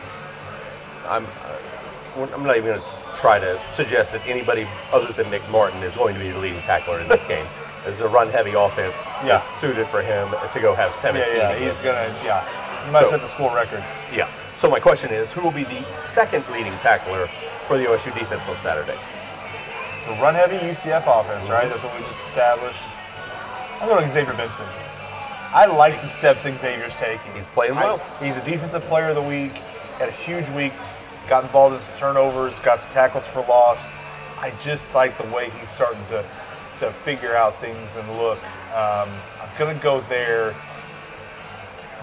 I'm 1.07 1.25
uh, 1.25 2.27
I'm 2.33 2.43
not 2.43 2.55
even 2.57 2.69
going 2.71 2.81
to 2.81 2.87
try 3.15 3.39
to 3.39 3.59
suggest 3.71 4.11
that 4.11 4.25
anybody 4.27 4.67
other 4.91 5.11
than 5.11 5.29
Nick 5.31 5.47
Martin 5.49 5.81
is 5.83 5.95
going 5.95 6.13
to 6.13 6.19
be 6.19 6.29
the 6.29 6.37
leading 6.37 6.61
tackler 6.61 6.99
in 6.99 7.07
this 7.09 7.25
game. 7.33 7.45
Is 7.87 8.01
a 8.01 8.07
run 8.07 8.29
heavy 8.29 8.51
offense 8.53 8.97
Yeah. 9.23 9.23
that's 9.39 9.47
suited 9.47 9.87
for 9.87 10.01
him 10.01 10.27
to 10.51 10.59
go 10.59 10.75
have 10.75 10.93
17. 10.93 11.35
Yeah, 11.37 11.51
yeah. 11.51 11.65
He's 11.65 11.79
gonna. 11.79 12.13
Yeah. 12.23 12.43
He 12.85 12.91
might 12.91 13.01
So- 13.05 13.11
set 13.11 13.21
the 13.21 13.27
school 13.27 13.49
record. 13.51 13.81
Yeah. 14.11 14.27
So 14.59 14.69
my 14.69 14.79
question 14.79 15.11
is, 15.11 15.31
who 15.31 15.41
will 15.41 15.51
be 15.51 15.63
the 15.63 15.83
second 15.93 16.43
leading 16.51 16.75
tackler 16.79 17.29
for 17.67 17.77
the 17.77 17.85
OSU 17.87 18.11
defense 18.11 18.47
on 18.49 18.57
Saturday? 18.59 18.97
The 20.07 20.13
run-heavy 20.21 20.57
UCF 20.67 21.05
offense, 21.07 21.47
right? 21.49 21.61
Mm-hmm. 21.63 21.69
That's 21.69 21.83
what 21.83 21.95
we 21.97 22.05
just 22.05 22.23
established. 22.23 22.81
I'm 23.81 23.87
going 23.87 24.03
to 24.03 24.11
Xavier 24.11 24.33
Benson. 24.33 24.65
I 25.53 25.65
like 25.65 26.01
the 26.01 26.07
steps 26.07 26.43
Xavier's 26.43 26.95
taking. 26.95 27.33
He's 27.35 27.47
playing 27.47 27.75
well. 27.75 28.01
I- 28.21 28.25
he's 28.25 28.37
a 28.37 28.41
defensive 28.43 28.83
player 28.85 29.09
of 29.09 29.15
the 29.15 29.21
week. 29.21 29.57
Had 29.99 30.09
a 30.09 30.13
huge 30.13 30.49
week. 30.49 30.73
Got 31.29 31.43
involved 31.43 31.75
in 31.75 31.81
some 31.81 31.93
turnovers. 31.97 32.59
Got 32.59 32.81
some 32.81 32.89
tackles 32.89 33.27
for 33.27 33.41
loss. 33.41 33.85
I 34.39 34.51
just 34.59 34.93
like 34.93 35.17
the 35.17 35.27
way 35.35 35.51
he's 35.59 35.69
starting 35.69 36.01
to 36.09 36.23
to 36.77 36.91
figure 37.03 37.35
out 37.35 37.59
things 37.61 37.95
and 37.97 38.07
look. 38.17 38.37
Um, 38.73 39.09
I'm 39.41 39.49
gonna 39.57 39.75
go 39.75 40.01
there. 40.01 40.55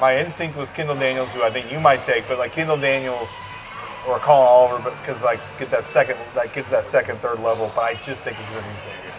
My 0.00 0.18
instinct 0.18 0.56
was 0.56 0.68
Kendall 0.70 0.96
Daniels, 0.96 1.32
who 1.32 1.42
I 1.42 1.50
think 1.50 1.70
you 1.70 1.78
might 1.80 2.02
take, 2.02 2.26
but 2.28 2.38
like 2.38 2.52
Kendall 2.52 2.76
Daniels 2.76 3.30
or 4.08 4.18
Collin 4.18 4.46
Oliver, 4.48 4.82
but 4.90 4.98
because 5.00 5.22
like 5.22 5.40
get 5.58 5.70
that 5.70 5.86
second, 5.86 6.18
like 6.34 6.52
get 6.52 6.64
to 6.66 6.70
that 6.72 6.86
second, 6.86 7.18
third 7.20 7.40
level. 7.40 7.70
But 7.74 7.84
I 7.84 7.94
just 7.94 8.22
think 8.22 8.36
it's 8.38 8.48
gonna 8.50 8.66
be 8.66 8.74
Xavier. 8.82 9.12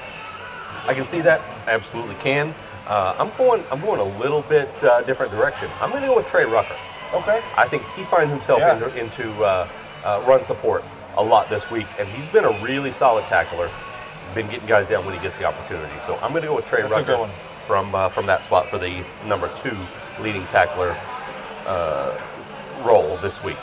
I 0.88 0.94
can 0.94 1.06
see 1.06 1.22
that. 1.22 1.42
I 1.66 1.72
absolutely 1.72 2.16
can. 2.16 2.54
Uh, 2.86 3.16
I'm 3.18 3.32
going. 3.38 3.64
I'm 3.72 3.82
going 3.82 4.00
a 4.00 4.20
little 4.20 4.42
bit 4.44 4.84
uh, 4.84 5.02
different 5.02 5.32
direction. 5.32 5.70
I'm 5.82 5.90
going 5.90 6.04
to 6.04 6.08
go 6.08 6.16
with 6.18 6.28
Trey 6.28 6.46
Rucker. 6.46 6.76
Okay. 7.16 7.42
I 7.58 7.68
think 7.68 7.82
he 7.96 8.04
finds 8.04 8.32
himself 8.32 8.60
Yeah. 8.60 8.76
into, 8.76 8.96
into 8.96 9.44
uh, 9.44 9.68
uh, 10.04 10.24
run 10.28 10.44
support 10.44 10.84
a 11.18 11.24
lot 11.24 11.50
this 11.50 11.72
week, 11.72 11.88
and 11.98 12.08
he's 12.10 12.28
been 12.28 12.46
a 12.46 12.62
really 12.64 12.92
solid 12.92 13.26
tackler. 13.26 13.72
Been 14.34 14.48
getting 14.48 14.68
guys 14.68 14.86
down 14.86 15.06
when 15.06 15.16
he 15.16 15.22
gets 15.22 15.38
the 15.38 15.46
opportunity. 15.46 15.94
So 16.06 16.16
I'm 16.16 16.32
going 16.32 16.42
to 16.42 16.50
go 16.50 16.56
with 16.56 16.66
Trey 16.66 16.82
That's 16.82 16.94
Rucker 16.94 17.30
from 17.68 17.96
uh, 17.96 18.10
from 18.10 18.26
that 18.26 18.44
spot 18.44 18.68
for 18.68 18.78
the 18.78 19.04
number 19.26 19.50
two 19.56 19.78
leading 20.20 20.46
tackler 20.48 20.98
uh, 21.66 22.20
role 22.84 23.18
this 23.18 23.44
week. 23.44 23.58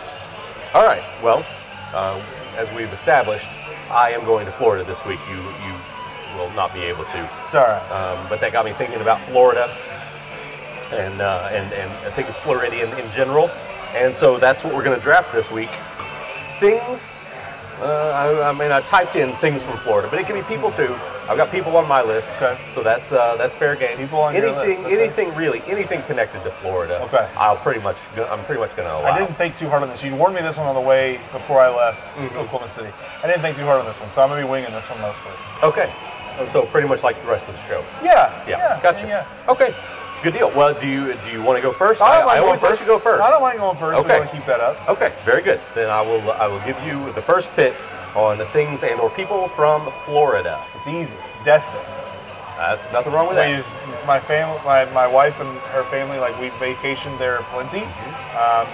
All 0.75 0.85
right. 0.87 1.03
Well, 1.23 1.45
uh, 1.93 2.23
as 2.57 2.73
we've 2.75 2.93
established, 2.93 3.51
I 3.91 4.13
am 4.13 4.25
going 4.25 4.47
to 4.47 4.53
Florida 4.53 4.85
this 4.85 5.05
week. 5.05 5.21
You 5.29 5.37
you 5.37 5.75
will 6.39 6.51
not 6.51 6.73
be 6.73 6.81
able 6.81 7.05
to. 7.05 7.31
It's 7.45 7.55
all 7.55 7.65
right. 7.65 7.91
Um, 7.91 8.27
but 8.29 8.41
that 8.41 8.53
got 8.53 8.65
me 8.65 8.73
thinking 8.73 9.01
about 9.01 9.21
Florida 9.23 9.75
and 10.93 11.21
uh, 11.21 11.49
and 11.53 11.73
and 11.73 11.91
I 12.07 12.11
think 12.11 12.29
it's 12.29 12.39
Floridian 12.39 12.97
in 12.99 13.11
general. 13.11 13.51
And 13.95 14.15
so 14.15 14.39
that's 14.39 14.65
what 14.65 14.75
we're 14.75 14.85
going 14.85 14.97
to 14.97 15.03
draft 15.03 15.33
this 15.33 15.51
week. 15.51 15.71
Things. 16.61 17.19
Uh, 17.81 18.11
I, 18.43 18.51
I 18.51 18.53
mean, 18.53 18.71
I 18.71 18.81
typed 18.83 19.17
in 19.17 19.33
things 19.37 19.63
from 19.63 19.77
Florida, 19.79 20.09
but 20.09 20.19
it 20.21 20.27
can 20.27 20.37
be 20.37 20.43
people 20.43 20.71
too. 20.71 20.95
I've 21.29 21.37
got 21.37 21.51
people 21.51 21.77
on 21.77 21.89
my 21.89 22.03
list, 22.03 22.33
Okay. 22.37 22.59
so 22.75 22.83
that's 22.83 23.13
uh, 23.13 23.37
that's 23.37 23.55
fair 23.55 23.75
game. 23.77 23.97
People 23.97 24.21
on 24.21 24.35
your 24.35 24.47
anything, 24.47 24.69
list, 24.83 24.87
okay. 24.93 25.03
anything 25.03 25.35
really, 25.35 25.63
anything 25.67 26.03
connected 26.03 26.43
to 26.45 26.51
Florida. 26.51 27.01
Okay. 27.05 27.29
I'll 27.37 27.57
pretty 27.57 27.81
much, 27.81 27.99
I'm 28.17 28.45
pretty 28.45 28.61
much 28.61 28.77
going 28.77 28.87
to 28.89 28.95
allow. 28.95 29.11
I 29.11 29.19
didn't 29.19 29.35
think 29.35 29.57
too 29.57 29.69
hard 29.69 29.83
on 29.83 29.89
this. 29.89 30.03
You 30.05 30.15
warned 30.15 30.35
me 30.35 30.43
this 30.43 30.57
one 30.59 30.67
on 30.67 30.75
the 30.75 30.81
way 30.81 31.19
before 31.33 31.61
I 31.61 31.69
left 31.75 32.17
Mm-hmm. 32.19 32.37
Oklahoma 32.39 32.69
City. 32.69 32.91
I 33.23 33.27
didn't 33.27 33.43
think 33.43 33.57
too 33.57 33.65
hard 33.65 33.81
on 33.81 33.87
this 33.87 33.99
one, 34.01 34.11
so 34.13 34.23
I'm 34.23 34.29
gonna 34.29 34.43
be 34.43 34.49
winging 34.49 34.71
this 34.73 34.89
one 34.91 35.01
mostly. 35.01 35.33
Okay, 35.63 35.91
so 36.49 36.67
pretty 36.67 36.87
much 36.87 37.03
like 37.03 37.21
the 37.23 37.27
rest 37.29 37.49
of 37.49 37.55
the 37.55 37.61
show. 37.63 37.85
Yeah. 38.03 38.31
Yeah, 38.47 38.79
gotcha. 38.83 39.07
Yeah. 39.07 39.27
Okay, 39.49 39.75
good 40.23 40.35
deal. 40.35 40.51
Well, 40.51 40.79
do 40.79 40.89
you 40.89 41.15
do 41.25 41.31
you 41.31 41.43
want 41.43 41.59
to 41.59 41.63
go 41.63 41.73
first? 41.73 42.01
I 42.01 42.19
don't 42.19 42.27
mind 42.27 42.39
going 42.39 42.47
always 42.47 42.61
first. 42.61 42.81
let 42.81 42.87
you 42.87 42.87
go 42.87 42.99
first. 42.99 43.23
I 43.23 43.31
don't 43.31 43.43
mind 43.43 43.59
going 43.59 43.77
first. 43.77 43.99
Okay. 43.99 44.15
We 44.15 44.21
want 44.21 44.31
to 44.31 44.37
keep 44.37 44.47
that 44.47 44.61
up. 44.61 44.89
Okay, 44.89 45.13
very 45.25 45.43
good. 45.43 45.61
Then 45.75 45.91
I 45.91 46.01
will 46.01 46.33
I 46.33 46.47
will 46.47 46.61
give 46.61 46.81
you 46.85 47.13
the 47.13 47.23
first 47.23 47.51
pick 47.53 47.75
on 48.15 48.39
the 48.39 48.47
things 48.47 48.83
and 48.83 49.01
or 49.01 49.11
people 49.11 49.49
from 49.49 49.91
Florida. 50.05 50.65
It's 50.75 50.89
easy. 50.89 51.17
Destin. 51.45 51.81
That's 52.57 52.91
nothing 52.93 53.13
wrong 53.13 53.27
with 53.27 53.37
that. 53.37 53.57
We've 53.57 54.07
my 54.07 54.21
family, 54.21 54.61
my, 54.65 54.85
my 54.87 55.07
wife 55.07 55.41
and 55.41 55.59
her 55.71 55.85
family, 55.85 56.19
like 56.19 56.39
we 56.41 56.49
vacationed 56.51 57.19
there 57.19 57.39
plenty. 57.51 57.83
Um, 58.39 58.67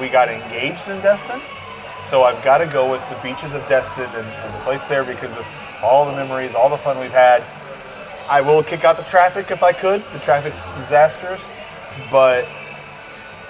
we 0.00 0.08
got 0.08 0.28
engaged 0.28 0.88
in 0.88 1.00
Destin, 1.00 1.40
so 2.02 2.22
I've 2.24 2.42
got 2.42 2.58
to 2.58 2.66
go 2.66 2.90
with 2.90 3.06
the 3.08 3.16
beaches 3.22 3.54
of 3.54 3.66
Destin 3.66 4.04
and, 4.04 4.26
and 4.26 4.54
the 4.54 4.58
place 4.60 4.86
there 4.88 5.04
because 5.04 5.36
of 5.36 5.46
all 5.82 6.06
the 6.06 6.12
memories, 6.12 6.54
all 6.54 6.68
the 6.68 6.78
fun 6.78 6.98
we've 6.98 7.10
had. 7.10 7.42
I 8.30 8.40
will 8.40 8.62
kick 8.62 8.84
out 8.84 8.96
the 8.96 9.02
traffic 9.02 9.50
if 9.50 9.62
I 9.62 9.72
could. 9.72 10.04
The 10.12 10.20
traffic's 10.20 10.62
disastrous, 10.78 11.50
but 12.10 12.46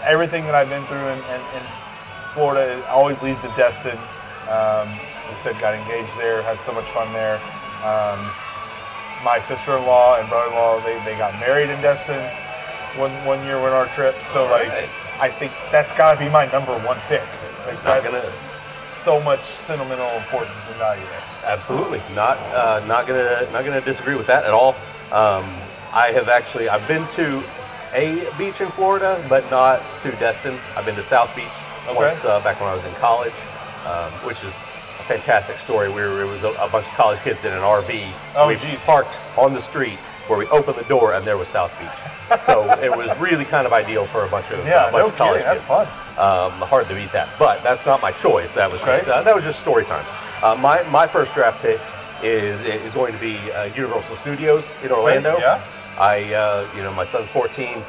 everything 0.03 0.45
that 0.45 0.55
I've 0.55 0.71
been 0.71 0.85
through 0.87 1.07
in, 1.09 1.19
in, 1.19 1.41
in 1.55 1.63
Florida 2.33 2.83
always 2.89 3.23
leads 3.23 3.43
to 3.43 3.49
Destin. 3.55 3.99
Um, 4.49 4.89
like 5.29 5.37
I 5.37 5.39
said, 5.39 5.61
got 5.61 5.75
engaged 5.75 6.17
there, 6.17 6.43
had 6.43 6.59
so 6.61 6.73
much 6.73 6.89
fun 6.91 7.13
there. 7.13 7.37
Um, 7.85 8.19
my 9.23 9.39
sister-in-law 9.39 10.19
and 10.19 10.29
brother-in-law 10.29 10.83
they, 10.85 10.95
they 11.05 11.17
got 11.19 11.39
married 11.39 11.69
in 11.69 11.81
Destin 11.83 12.19
one 12.97 13.13
one 13.25 13.45
year 13.45 13.59
on 13.59 13.73
our 13.73 13.87
trip. 13.89 14.21
So 14.23 14.47
like. 14.47 14.89
I 15.21 15.29
think 15.29 15.53
that's 15.71 15.93
got 15.93 16.15
to 16.15 16.19
be 16.19 16.31
my 16.31 16.47
number 16.51 16.73
one 16.79 16.97
pick. 17.07 17.21
Like 17.67 17.85
Not 17.85 18.03
that's 18.03 18.33
gonna- 18.33 18.50
so 19.01 19.21
much 19.21 19.45
sentimental 19.45 20.09
importance 20.17 20.67
and 20.69 20.77
value 20.77 21.05
there. 21.07 21.23
Absolutely, 21.45 22.03
not 22.15 22.37
uh, 22.55 22.85
not 22.87 23.07
gonna 23.07 23.49
not 23.53 23.65
gonna 23.65 23.81
disagree 23.81 24.15
with 24.15 24.27
that 24.27 24.45
at 24.45 24.51
all. 24.53 24.75
Um, 25.11 25.45
I 25.93 26.13
have 26.15 26.29
actually 26.29 26.69
I've 26.69 26.87
been 26.87 27.07
to 27.09 27.43
a 27.93 28.31
beach 28.39 28.61
in 28.61 28.71
Florida, 28.71 29.25
but 29.29 29.49
not 29.51 29.83
to 30.03 30.11
Destin. 30.13 30.59
I've 30.77 30.85
been 30.85 30.95
to 30.97 31.03
South 31.03 31.35
Beach 31.35 31.49
Okay. 31.89 31.97
once 31.97 32.25
uh, 32.25 32.39
back 32.41 32.61
when 32.61 32.69
I 32.69 32.75
was 32.75 32.85
in 32.85 32.95
college, 32.95 33.35
um, 33.87 34.13
which 34.27 34.45
is 34.45 34.55
a 35.01 35.05
fantastic 35.09 35.59
story. 35.59 35.89
We 35.89 35.95
were, 35.97 36.23
it 36.23 36.27
was 36.27 36.45
a, 36.45 36.51
a 36.51 36.69
bunch 36.69 36.87
of 36.87 36.93
college 36.93 37.19
kids 37.21 37.45
in 37.45 37.53
an 37.53 37.61
RV. 37.63 38.13
Oh, 38.37 38.47
we 38.49 38.55
geez. 38.57 38.85
parked 38.85 39.19
on 39.37 39.55
the 39.55 39.61
street 39.61 39.99
where 40.29 40.39
we 40.39 40.47
opened 40.49 40.77
the 40.79 40.85
door 40.85 41.15
and 41.15 41.27
there 41.27 41.37
was 41.37 41.49
South 41.49 41.73
Beach. 41.81 42.39
so 42.43 42.71
it 42.83 42.97
was 42.97 43.11
really 43.19 43.45
kind 43.45 43.67
of 43.67 43.73
ideal 43.73 44.07
for 44.07 44.25
a 44.25 44.29
bunch 44.29 44.53
of 44.53 44.65
Yeah, 44.65 44.89
a 44.89 44.93
bunch 44.93 45.03
no 45.07 45.09
of 45.09 45.17
college 45.17 45.33
kidding. 45.43 45.47
That's 45.49 45.63
fun. 45.63 45.89
Um, 46.21 46.53
hard 46.69 46.87
to 46.89 46.95
beat 46.95 47.13
that, 47.13 47.31
but 47.39 47.63
that's 47.63 47.87
not 47.87 48.03
my 48.03 48.13
choice. 48.13 48.53
That 48.53 48.71
was 48.71 48.83
just 48.83 49.09
uh, 49.09 49.23
that 49.23 49.35
was 49.35 49.43
just 49.43 49.59
story 49.59 49.85
time. 49.87 50.05
Uh, 50.43 50.55
my 50.55 50.83
my 50.91 51.07
first 51.07 51.33
draft 51.33 51.63
pick 51.63 51.81
is 52.23 52.61
is 52.61 52.93
going 52.93 53.15
to 53.15 53.19
be 53.19 53.39
uh, 53.53 53.65
Universal 53.75 54.17
Studios 54.17 54.75
in 54.85 54.93
Orlando. 54.93 55.39
yeah. 55.39 55.65
I 55.99 56.35
uh, 56.35 56.69
you 56.77 56.83
know 56.83 56.93
my 56.93 57.07
son's 57.07 57.29
14. 57.31 57.83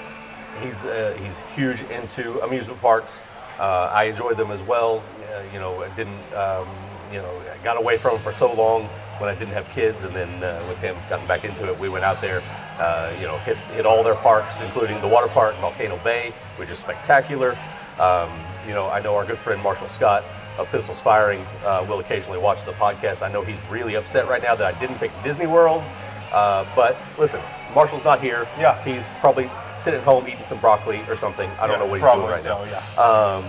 He's 0.62 0.86
uh, 0.86 1.18
he's 1.22 1.40
huge 1.56 1.82
into 1.84 2.40
amusement 2.42 2.80
parks. 2.80 3.20
Uh, 3.60 3.90
I 3.92 4.06
enjoy 4.06 4.34
them 4.34 4.52
as 4.52 4.64
well. 4.64 5.04
Uh, 5.34 5.44
you 5.54 5.60
know, 5.60 5.84
I 5.84 5.90
didn't 5.96 6.34
um, 6.34 6.68
you 7.12 7.20
know 7.20 7.42
I 7.54 7.62
got 7.64 7.78
away 7.78 7.98
from 7.98 8.14
them 8.14 8.24
for 8.24 8.32
so 8.32 8.54
long 8.54 8.86
when 9.20 9.30
I 9.30 9.36
didn't 9.36 9.54
have 9.54 9.68
kids, 9.70 10.04
and 10.04 10.16
then 10.16 10.44
uh, 10.44 10.64
with 10.70 10.80
him 10.80 10.96
gotten 11.10 11.28
back 11.28 11.44
into 11.44 11.70
it, 11.70 11.78
we 11.78 11.90
went 11.90 12.06
out 12.06 12.22
there. 12.22 12.42
Uh, 12.80 13.14
you 13.20 13.28
know, 13.28 13.38
hit 13.40 13.58
hit 13.76 13.86
all 13.86 14.04
their 14.04 14.16
parks, 14.16 14.62
including 14.62 15.00
the 15.02 15.08
water 15.08 15.28
park, 15.28 15.56
Volcano 15.58 15.98
Bay, 16.04 16.34
which 16.58 16.70
is 16.70 16.80
spectacular. 16.80 17.58
Um, 18.02 18.30
you 18.68 18.74
know, 18.74 18.90
I 18.90 19.00
know 19.00 19.16
our 19.16 19.26
good 19.26 19.38
friend 19.38 19.62
Marshall 19.62 19.88
Scott 19.88 20.24
of 20.58 20.68
Pistols 20.70 21.00
Firing 21.00 21.46
uh, 21.64 21.86
will 21.88 22.00
occasionally 22.00 22.40
watch 22.40 22.66
the 22.66 22.74
podcast. 22.74 23.22
I 23.26 23.32
know 23.32 23.44
he's 23.44 23.62
really 23.70 23.96
upset 23.96 24.28
right 24.28 24.42
now 24.42 24.56
that 24.56 24.76
I 24.76 24.80
didn't 24.80 24.98
pick 24.98 25.12
Disney 25.24 25.48
World. 25.48 25.84
Uh, 26.32 26.66
but 26.76 26.98
listen, 27.18 27.42
Marshall's 27.76 28.04
not 28.04 28.22
here. 28.22 28.48
Yeah. 28.58 28.82
He's 28.84 29.10
probably 29.20 29.50
sitting 29.76 30.00
at 30.00 30.06
home 30.06 30.28
eating 30.28 30.44
some 30.44 30.60
broccoli 30.60 31.02
or 31.10 31.16
something. 31.16 31.50
I 31.60 31.68
don't 31.68 31.72
Yeah, 31.80 31.86
know 31.86 31.92
what 31.92 32.02
he's 32.02 32.10
doing 32.12 32.28
right 32.28 32.42
so, 32.42 32.64
now. 32.64 32.72
yeah. 32.72 33.02
Um, 33.02 33.44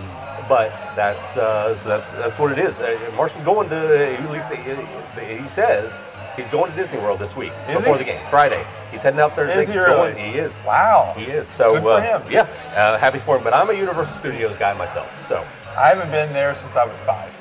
but 0.49 0.71
that's 0.95 1.37
uh, 1.37 1.73
so 1.75 1.89
that's 1.89 2.13
that's 2.13 2.37
what 2.39 2.51
it 2.51 2.59
is. 2.59 2.79
Uh, 2.79 2.97
Marshall's 3.15 3.43
going 3.43 3.69
to 3.69 4.13
at 4.19 4.31
least 4.31 4.51
he, 4.51 5.35
he 5.41 5.47
says 5.47 6.03
he's 6.35 6.49
going 6.49 6.71
to 6.71 6.75
Disney 6.77 6.99
World 6.99 7.19
this 7.19 7.35
week 7.35 7.51
Is 7.69 7.77
before 7.77 7.93
he? 7.97 7.99
the 7.99 8.11
game 8.11 8.21
Friday. 8.29 8.65
He's 8.91 9.01
heading 9.01 9.19
out 9.19 9.35
Thursday. 9.35 9.61
Is 9.63 9.69
he 9.69 9.77
really? 9.77 10.13
going- 10.13 10.17
He 10.33 10.37
is. 10.39 10.61
Wow. 10.65 11.13
He 11.17 11.23
is. 11.25 11.47
So 11.47 11.69
Good 11.71 11.83
for 11.83 11.93
uh, 11.93 12.19
him. 12.19 12.31
yeah, 12.31 12.41
uh, 12.75 12.97
happy 12.97 13.19
for 13.19 13.37
him. 13.37 13.43
But 13.43 13.53
I'm 13.53 13.69
a 13.69 13.73
Universal 13.73 14.15
Studios 14.15 14.55
guy 14.57 14.73
myself, 14.77 15.09
so 15.27 15.45
I 15.77 15.87
haven't 15.89 16.11
been 16.11 16.31
there 16.33 16.53
since 16.55 16.75
I 16.75 16.85
was 16.85 16.97
five, 16.99 17.33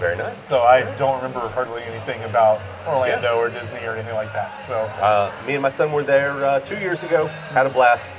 very 0.00 0.16
nice. 0.16 0.38
so 0.42 0.62
I 0.62 0.82
don't 0.96 1.16
remember 1.22 1.48
hardly 1.48 1.82
anything 1.84 2.22
about 2.24 2.60
Orlando 2.86 3.36
or 3.38 3.48
Disney 3.48 3.84
or 3.86 3.94
anything 3.94 4.14
like 4.14 4.32
that. 4.32 4.62
So 4.62 4.74
Uh, 5.00 5.30
me 5.46 5.54
and 5.54 5.62
my 5.62 5.68
son 5.68 5.92
were 5.92 6.02
there 6.04 6.32
uh, 6.44 6.60
two 6.60 6.78
years 6.78 7.02
ago. 7.04 7.26
Had 7.52 7.66
a 7.66 7.70
blast. 7.70 8.10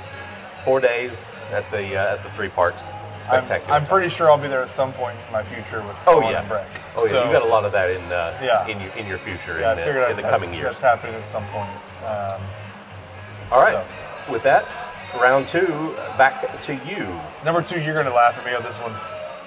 Four 0.64 0.78
days 0.78 1.38
at 1.52 1.64
the 1.70 1.96
uh, 1.96 2.14
at 2.16 2.22
the 2.22 2.28
three 2.32 2.50
parks. 2.50 2.84
I'm, 3.30 3.72
I'm 3.72 3.86
pretty 3.86 4.08
sure 4.08 4.30
I'll 4.30 4.38
be 4.38 4.48
there 4.48 4.62
at 4.62 4.70
some 4.70 4.92
point 4.92 5.16
in 5.26 5.32
my 5.32 5.42
future 5.42 5.82
with 5.82 5.96
Oh 6.06 6.20
Colin 6.20 6.30
yeah. 6.30 6.48
Breck. 6.48 6.66
Oh 6.96 7.04
yeah. 7.04 7.10
So, 7.10 7.24
you 7.26 7.32
got 7.32 7.42
a 7.42 7.46
lot 7.48 7.64
of 7.64 7.72
that 7.72 7.90
in 7.90 8.02
uh, 8.12 8.38
Yeah. 8.42 8.66
in 8.66 8.80
your 8.80 8.92
in 8.94 9.06
your 9.06 9.18
future 9.18 9.58
Yeah, 9.60 9.68
I 9.68 9.72
in, 9.72 9.78
the- 9.78 9.84
figured 9.84 10.10
in 10.10 10.16
the 10.16 10.22
coming 10.22 10.52
years. 10.52 10.64
that's 10.64 10.80
happening 10.80 11.14
at 11.14 11.26
some 11.26 11.44
point. 11.46 11.68
Um, 12.06 12.40
All 13.52 13.60
right. 13.60 13.72
so. 14.26 14.32
With 14.32 14.42
that, 14.44 14.64
round 15.20 15.48
two, 15.48 15.66
back 16.18 16.60
to 16.62 16.74
you. 16.86 17.06
number 17.44 17.62
two, 17.62 17.80
you're 17.80 17.94
going 17.94 18.06
to 18.06 18.12
laugh 18.14 18.38
at 18.38 18.44
me 18.46 18.54
on 18.54 18.62
this 18.62 18.76
one. 18.78 18.92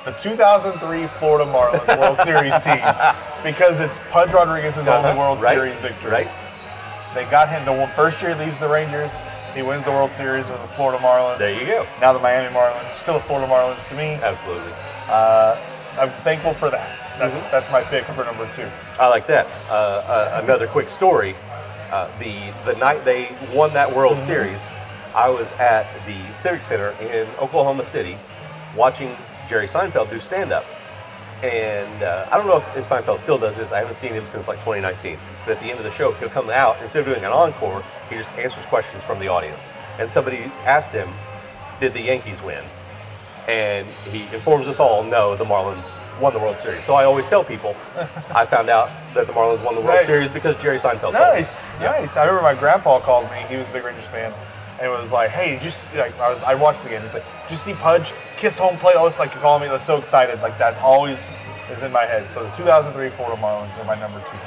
The 0.04 0.12
2003 0.20 1.08
Florida 1.08 1.50
Marlins 1.50 1.98
World 1.98 2.18
Series 2.26 2.54
team, 2.60 2.84
because 3.44 3.80
it's 3.80 4.00
Pudge 4.12 4.34
Rodriguez's 4.34 4.88
only 4.90 5.18
World 5.18 5.38
Uh-huh. 5.38 5.46
Right, 5.46 5.56
Series 5.56 5.76
victory. 5.80 6.12
Right. 6.12 6.28
They 7.16 7.24
got 7.26 7.48
him 7.48 7.64
the 7.64 7.88
first 7.96 8.22
year 8.22 8.36
he 8.36 8.44
leaves 8.46 8.60
the 8.60 8.68
Rangers. 8.68 9.14
He 9.56 9.62
wins 9.62 9.86
the 9.86 9.92
World 9.92 10.12
Series 10.12 10.48
with 10.48 10.62
the 10.62 10.68
Florida 10.70 10.98
Marlins. 11.04 11.38
There 11.38 11.60
you 11.60 11.66
go. 11.68 11.86
Now 12.02 12.14
the 12.14 12.20
Miami 12.20 12.54
Marlins, 12.54 12.90
still 13.02 13.16
the 13.16 13.20
Florida 13.20 13.48
Marlins 13.52 13.88
to 13.90 13.96
me. 13.96 14.14
Absolutely. 14.22 14.72
Uh, 15.08 15.60
I'm 16.00 16.10
thankful 16.24 16.54
for 16.54 16.70
that. 16.72 17.00
That's 17.20 17.40
Mm-hmm. 17.40 17.52
that's 17.52 17.70
my 17.70 17.84
pick 17.84 18.06
for 18.06 18.24
number 18.26 18.50
two. 18.56 18.68
I 19.00 19.08
like 19.08 19.28
that. 19.28 19.46
Uh, 19.70 19.74
uh, 19.74 20.42
another 20.44 20.66
quick 20.68 20.88
story. 20.90 21.36
Uh, 21.92 22.10
the 22.18 22.52
the 22.66 22.76
night 22.80 23.06
they 23.06 23.36
won 23.54 23.72
that 23.74 23.96
World 23.96 24.18
Mm-hmm. 24.18 24.26
Series, 24.26 24.70
I 25.14 25.30
was 25.30 25.52
at 25.54 25.86
the 26.08 26.34
Civic 26.34 26.64
Center 26.64 26.90
in 27.00 27.28
Oklahoma 27.40 27.86
City, 27.86 28.18
watching 28.76 29.16
Jerry 29.48 29.68
Seinfeld 29.68 30.10
do 30.10 30.20
stand 30.20 30.52
up. 30.52 30.66
And 31.44 32.02
uh, 32.02 32.28
I 32.32 32.38
don't 32.38 32.48
know 32.48 32.58
if, 32.58 32.78
if 32.78 32.88
Seinfeld 32.88 33.18
still 33.20 33.38
does 33.38 33.58
this. 33.58 33.72
I 33.74 33.80
haven't 33.80 33.96
seen 33.96 34.14
him 34.14 34.26
since 34.28 34.48
like 34.48 34.60
2019. 34.60 35.18
But 35.46 35.58
at 35.58 35.60
the 35.60 35.70
end 35.70 35.78
of 35.78 35.84
the 35.84 35.92
show, 35.92 36.14
he'll 36.14 36.30
come 36.30 36.50
out 36.50 36.82
instead 36.82 37.02
of 37.02 37.06
doing 37.06 37.24
an 37.26 37.32
encore, 37.32 37.84
he 38.10 38.16
just 38.16 38.32
answers 38.32 38.66
questions 38.66 39.04
from 39.04 39.20
the 39.20 39.28
audience. 39.28 39.74
And 40.00 40.10
somebody 40.10 40.38
asked 40.66 40.92
him, 40.94 41.10
"Did 41.82 41.94
the 41.94 42.02
Yankees 42.02 42.42
win?" 42.42 42.64
and 43.48 43.88
he 44.12 44.22
informs 44.34 44.68
us 44.68 44.80
all, 44.80 45.04
no, 45.04 45.36
the 45.36 45.44
Marlins 45.44 45.86
won 46.22 46.34
the 46.34 46.40
World 46.40 46.58
Series. 46.58 46.84
So 46.84 46.94
I 46.94 47.04
always 47.04 47.26
tell 47.26 47.44
people, 47.44 47.76
I 48.34 48.46
found 48.46 48.70
out 48.70 48.90
that 49.14 49.28
the 49.28 49.34
Marlins 49.34 49.64
won 49.64 49.76
the 49.76 49.82
World 49.82 49.98
Nice. 49.98 50.06
Series 50.06 50.30
because 50.30 50.56
Jerry 50.62 50.78
Seinfeld 50.78 51.02
told 51.02 51.14
me. 51.16 51.20
Nice, 51.20 51.68
nice. 51.80 52.16
I 52.16 52.24
remember 52.24 52.42
my 52.44 52.54
grandpa 52.54 53.00
called 53.00 53.30
me. 53.32 53.44
He 53.50 53.58
was 53.58 53.68
a 53.68 53.72
big 53.72 53.84
Rangers 53.84 54.06
fan, 54.06 54.34
and 54.82 54.92
was 54.92 55.12
like, 55.12 55.30
"Hey, 55.30 55.56
did 55.56 55.64
you 55.64 55.72
see, 55.72 55.98
like 55.98 56.18
I, 56.20 56.34
was, 56.34 56.42
I 56.44 56.56
watched 56.56 56.86
it 56.86 56.88
again? 56.88 57.04
It's 57.06 57.14
like, 57.16 57.26
did 57.44 57.52
you 57.52 57.58
see 57.58 57.74
Pudge 57.74 58.14
kiss 58.44 58.58
home 58.58 58.76
plate? 58.78 58.98
All 58.98 59.06
this 59.06 59.20
like 59.20 59.32
calling 59.32 59.64
me, 59.64 59.70
like 59.72 59.82
so 59.82 59.98
excited, 59.98 60.42
like 60.42 60.58
that 60.58 60.78
always 60.82 61.32
is 61.72 61.82
in 61.82 61.94
my 61.94 62.06
head. 62.06 62.30
So 62.30 62.44
the 62.44 62.50
2003 62.52 63.10
Florida 63.12 63.42
Marlins 63.42 63.78
are 63.80 63.86
my 63.86 63.98
number 63.98 64.20
two. 64.30 64.38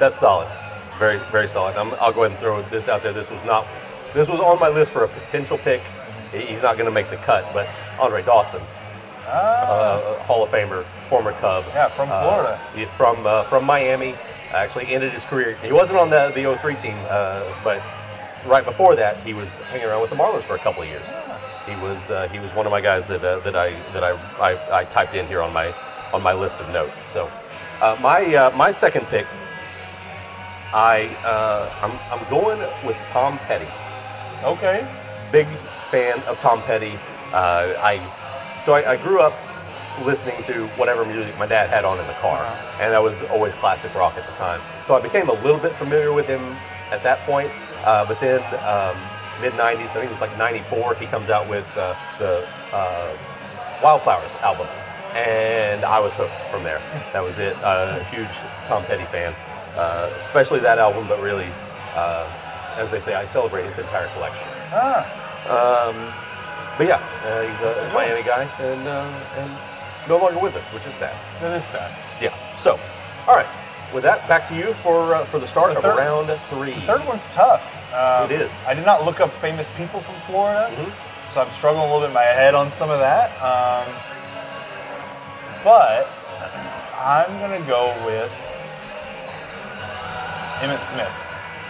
That's 0.00 0.16
solid. 0.18 0.48
Very, 0.98 1.18
very 1.30 1.46
solid. 1.46 1.76
I'm, 1.76 1.94
I'll 2.00 2.12
go 2.12 2.24
ahead 2.24 2.32
and 2.32 2.40
throw 2.40 2.60
this 2.70 2.88
out 2.88 3.04
there. 3.04 3.12
This 3.12 3.30
was 3.30 3.42
not, 3.44 3.66
this 4.14 4.28
was 4.28 4.40
on 4.40 4.58
my 4.58 4.68
list 4.68 4.90
for 4.90 5.04
a 5.04 5.08
potential 5.08 5.58
pick. 5.58 5.80
He- 6.32 6.38
He's 6.40 6.60
not 6.62 6.74
going 6.76 6.86
to 6.86 6.90
make 6.90 7.08
the 7.08 7.16
cut, 7.18 7.44
but 7.54 7.68
Andre 8.00 8.22
Dawson, 8.22 8.60
uh, 9.28 10.18
Hall 10.24 10.42
of 10.42 10.50
Famer, 10.50 10.84
former 11.08 11.32
Cub. 11.34 11.64
Yeah, 11.68 11.88
from 11.88 12.08
Florida. 12.08 12.58
Uh, 12.60 12.76
he- 12.76 12.84
from 12.84 13.24
uh, 13.26 13.44
from 13.44 13.64
Miami. 13.64 14.14
Actually 14.52 14.92
ended 14.92 15.12
his 15.12 15.24
career. 15.24 15.54
He 15.62 15.70
wasn't 15.70 16.00
on 16.00 16.10
the 16.10 16.32
the 16.34 16.56
03 16.56 16.74
team, 16.74 16.96
uh, 17.08 17.44
but 17.62 17.80
right 18.44 18.64
before 18.64 18.96
that, 18.96 19.16
he 19.18 19.32
was 19.32 19.58
hanging 19.70 19.86
around 19.86 20.00
with 20.00 20.10
the 20.10 20.16
Marlins 20.16 20.42
for 20.42 20.56
a 20.56 20.58
couple 20.58 20.82
of 20.82 20.88
years. 20.88 21.04
He 21.70 21.76
was 21.82 22.10
uh, 22.10 22.28
he 22.28 22.38
was 22.38 22.54
one 22.54 22.66
of 22.66 22.72
my 22.72 22.80
guys 22.80 23.06
that 23.06 23.22
uh, 23.24 23.38
that 23.40 23.56
I 23.56 23.70
that 23.92 24.04
I, 24.04 24.10
I, 24.40 24.80
I 24.80 24.84
typed 24.84 25.14
in 25.14 25.26
here 25.26 25.42
on 25.42 25.52
my 25.52 25.72
on 26.12 26.22
my 26.22 26.32
list 26.32 26.58
of 26.58 26.68
notes. 26.70 27.00
So 27.12 27.30
uh, 27.80 27.96
my 28.00 28.34
uh, 28.34 28.56
my 28.56 28.70
second 28.72 29.06
pick, 29.06 29.26
I 30.74 31.06
uh, 31.24 31.72
I'm, 31.82 32.20
I'm 32.20 32.30
going 32.30 32.58
with 32.84 32.96
Tom 33.08 33.38
Petty 33.38 33.68
Okay. 34.44 34.86
big 35.30 35.46
fan 35.90 36.18
of 36.22 36.40
Tom 36.40 36.62
Petty. 36.62 36.98
Uh, 37.32 37.74
I 37.78 38.00
so 38.64 38.72
I, 38.74 38.92
I 38.92 38.96
grew 38.96 39.20
up 39.20 39.34
listening 40.02 40.42
to 40.44 40.66
whatever 40.78 41.04
music 41.04 41.36
my 41.38 41.46
dad 41.46 41.68
had 41.68 41.84
on 41.84 42.00
in 42.00 42.06
the 42.06 42.14
car, 42.14 42.42
and 42.80 42.92
that 42.92 43.02
was 43.02 43.22
always 43.24 43.54
classic 43.54 43.94
rock 43.94 44.16
at 44.16 44.26
the 44.26 44.34
time. 44.36 44.60
So 44.86 44.94
I 44.94 45.00
became 45.00 45.28
a 45.28 45.34
little 45.44 45.60
bit 45.60 45.72
familiar 45.74 46.12
with 46.12 46.26
him 46.26 46.40
at 46.90 47.02
that 47.02 47.20
point. 47.26 47.50
Uh, 47.84 48.06
but 48.06 48.18
then 48.20 48.40
um, 48.64 48.96
mid 49.40 49.52
'90s, 49.54 49.80
I 49.80 49.86
think 49.88 50.04
it 50.06 50.10
was 50.12 50.20
like 50.20 50.36
'94, 50.38 50.94
he 50.94 51.06
comes 51.06 51.30
out 51.30 51.48
with 51.48 51.66
uh, 51.76 51.94
the 52.18 52.46
uh, 52.72 53.16
Wildflowers 53.82 54.34
album, 54.36 54.66
and 55.14 55.84
I 55.84 55.98
was 56.00 56.14
hooked 56.14 56.40
from 56.50 56.62
there. 56.62 56.80
That 57.12 57.22
was 57.24 57.38
it. 57.38 57.56
Uh, 57.64 57.98
huge 58.04 58.28
Tom 58.68 58.84
Petty 58.84 59.04
fan, 59.06 59.34
uh, 59.76 60.10
especially 60.18 60.60
that 60.60 60.78
album, 60.78 61.06
but 61.08 61.20
really. 61.20 61.48
Uh, 61.94 62.28
as 62.76 62.88
they 62.90 63.00
say, 63.00 63.14
I 63.14 63.24
celebrate 63.24 63.64
his 63.66 63.78
entire 63.78 64.06
collection. 64.14 64.46
Ah, 64.72 65.02
Um, 65.50 65.96
but 66.78 66.86
yeah, 66.86 67.02
uh, 67.26 67.42
he's 67.42 67.60
a 67.66 67.90
Miami 67.92 68.22
guy 68.22 68.44
and 68.62 68.86
uh, 68.86 69.38
and 69.38 69.50
no 70.08 70.16
longer 70.18 70.38
with 70.38 70.54
us, 70.54 70.62
which 70.72 70.86
is 70.86 70.94
sad. 70.94 71.12
that 71.42 71.56
is 71.58 71.64
sad. 71.64 71.90
Yeah. 72.22 72.32
So, 72.56 72.78
all 73.26 73.34
right. 73.34 73.48
With 73.92 74.04
that, 74.04 74.26
back 74.28 74.46
to 74.48 74.54
you 74.54 74.72
for 74.74 75.14
uh, 75.14 75.24
for 75.24 75.38
the 75.40 75.46
start 75.48 75.74
The 75.74 75.78
of 75.90 75.96
round 75.96 76.30
three. 76.48 76.74
Third 76.86 77.04
one's 77.06 77.26
tough. 77.26 77.64
Um, 77.92 78.30
It 78.30 78.40
is. 78.40 78.52
I 78.66 78.74
did 78.74 78.86
not 78.86 79.04
look 79.04 79.20
up 79.20 79.30
famous 79.40 79.68
people 79.76 80.00
from 80.00 80.14
Florida, 80.26 80.70
Mhm. 80.76 80.92
so 81.28 81.40
I'm 81.42 81.50
struggling 81.50 81.82
a 81.82 81.86
little 81.86 82.00
bit 82.00 82.08
in 82.08 82.14
my 82.14 82.22
head 82.22 82.54
on 82.54 82.72
some 82.72 82.88
of 82.88 83.00
that. 83.00 83.30
Um, 83.42 83.92
but 85.64 86.08
I'm 86.98 87.40
gonna 87.40 87.60
go 87.66 87.92
with 88.06 88.30
Emmitt 90.60 90.82
Smith 90.82 91.26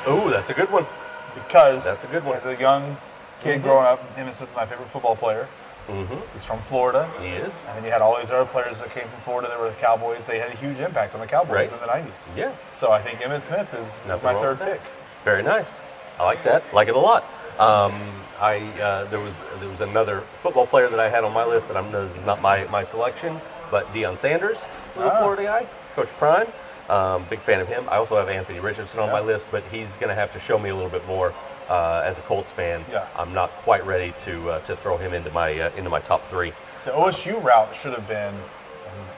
Ooh, 0.09 0.31
that's 0.31 0.51
a 0.51 0.55
good 0.55 0.71
one. 0.71 0.87
because 1.35 1.85
That's 1.85 2.05
a 2.05 2.09
good 2.09 2.25
one. 2.25 2.37
As 2.37 2.47
a 2.47 2.57
young 2.57 2.97
kid 3.43 3.61
Mhm. 3.61 3.63
growing 3.63 3.87
up, 3.87 4.01
Emmitt 4.17 4.35
Smith 4.35 4.51
is 4.51 4.57
my 4.57 4.67
favorite 4.67 4.91
football 4.91 5.17
player. 5.17 5.47
Mm-hmm. 5.91 6.33
He's 6.33 6.45
from 6.45 6.61
Florida. 6.63 7.11
He 7.21 7.29
is. 7.29 7.55
And 7.69 7.77
then 7.79 7.85
you 7.85 7.91
had 7.91 8.01
all 8.03 8.19
these 8.19 8.31
other 8.31 8.45
players 8.45 8.79
that 8.81 8.91
came 8.91 9.09
from 9.09 9.21
Florida 9.21 9.49
that 9.49 9.59
were 9.61 9.69
the 9.69 9.77
Cowboys. 9.77 10.27
They 10.27 10.39
had 10.39 10.49
a 10.51 10.57
huge 10.57 10.79
impact 10.81 11.15
on 11.15 11.21
the 11.21 11.27
Cowboys 11.27 11.51
Right. 11.55 11.73
in 11.73 11.81
the 11.81 11.87
90s. 11.87 12.25
Yeah. 12.37 12.53
So 12.77 12.91
I 12.93 13.03
think 13.03 13.21
Emmitt 13.21 13.43
Smith 13.43 13.73
is, 13.75 14.03
is 14.09 14.23
my 14.23 14.35
third 14.35 14.59
pick. 14.59 14.81
Very 15.25 15.43
nice. 15.43 15.81
I 16.19 16.25
like 16.25 16.43
that. 16.45 16.63
Like 16.75 16.89
it 16.89 16.95
a 16.95 16.99
lot. 16.99 17.25
Um, 17.59 17.93
I 18.41 18.59
uh, 18.81 19.05
there 19.11 19.21
was 19.21 19.45
there 19.59 19.69
was 19.69 19.81
another 19.83 20.23
football 20.43 20.67
player 20.67 20.89
that 20.89 20.99
I 21.01 21.11
had 21.11 21.25
on 21.25 21.33
my 21.33 21.45
list 21.45 21.69
that 21.69 21.77
I'm 21.77 21.91
this 21.93 22.17
is 22.17 22.25
not 22.25 22.41
my 22.41 22.65
my 22.65 22.83
selection, 22.83 23.39
but 23.71 23.87
Deion 23.93 24.17
Sanders, 24.17 24.57
little 24.97 25.11
Ah. 25.13 25.19
Florida 25.19 25.43
guy, 25.45 25.67
Coach 25.95 26.09
Prime. 26.13 26.47
Um, 26.89 27.25
big 27.31 27.41
fan 27.41 27.61
of 27.61 27.69
him. 27.69 27.85
I 27.91 27.97
also 27.97 28.17
have 28.17 28.29
Anthony 28.31 28.61
Richardson 28.61 28.99
on 29.01 29.07
Yeah. 29.09 29.13
my 29.13 29.21
list, 29.21 29.47
but 29.51 29.63
he's 29.71 29.95
going 29.97 30.09
to 30.09 30.15
have 30.15 30.33
to 30.33 30.39
show 30.41 30.59
me 30.59 30.71
a 30.71 30.75
little 30.75 30.91
bit 30.91 31.07
more 31.07 31.35
uh, 31.71 32.03
as 32.05 32.19
a 32.19 32.23
Colts 32.23 32.53
fan. 32.53 32.85
Yeah. 32.91 33.07
I'm 33.17 33.33
not 33.33 33.51
quite 33.59 33.87
ready 33.87 34.13
to 34.25 34.51
uh, 34.51 34.61
to 34.61 34.77
throw 34.77 34.99
him 34.99 35.15
into 35.15 35.31
my 35.31 35.59
uh, 35.59 35.71
into 35.77 35.89
my 35.89 36.01
top 36.01 36.27
three. 36.27 36.53
The 36.85 36.91
OSU 36.91 37.43
route 37.43 37.75
should 37.75 37.93
have 37.93 38.09
been, 38.09 38.35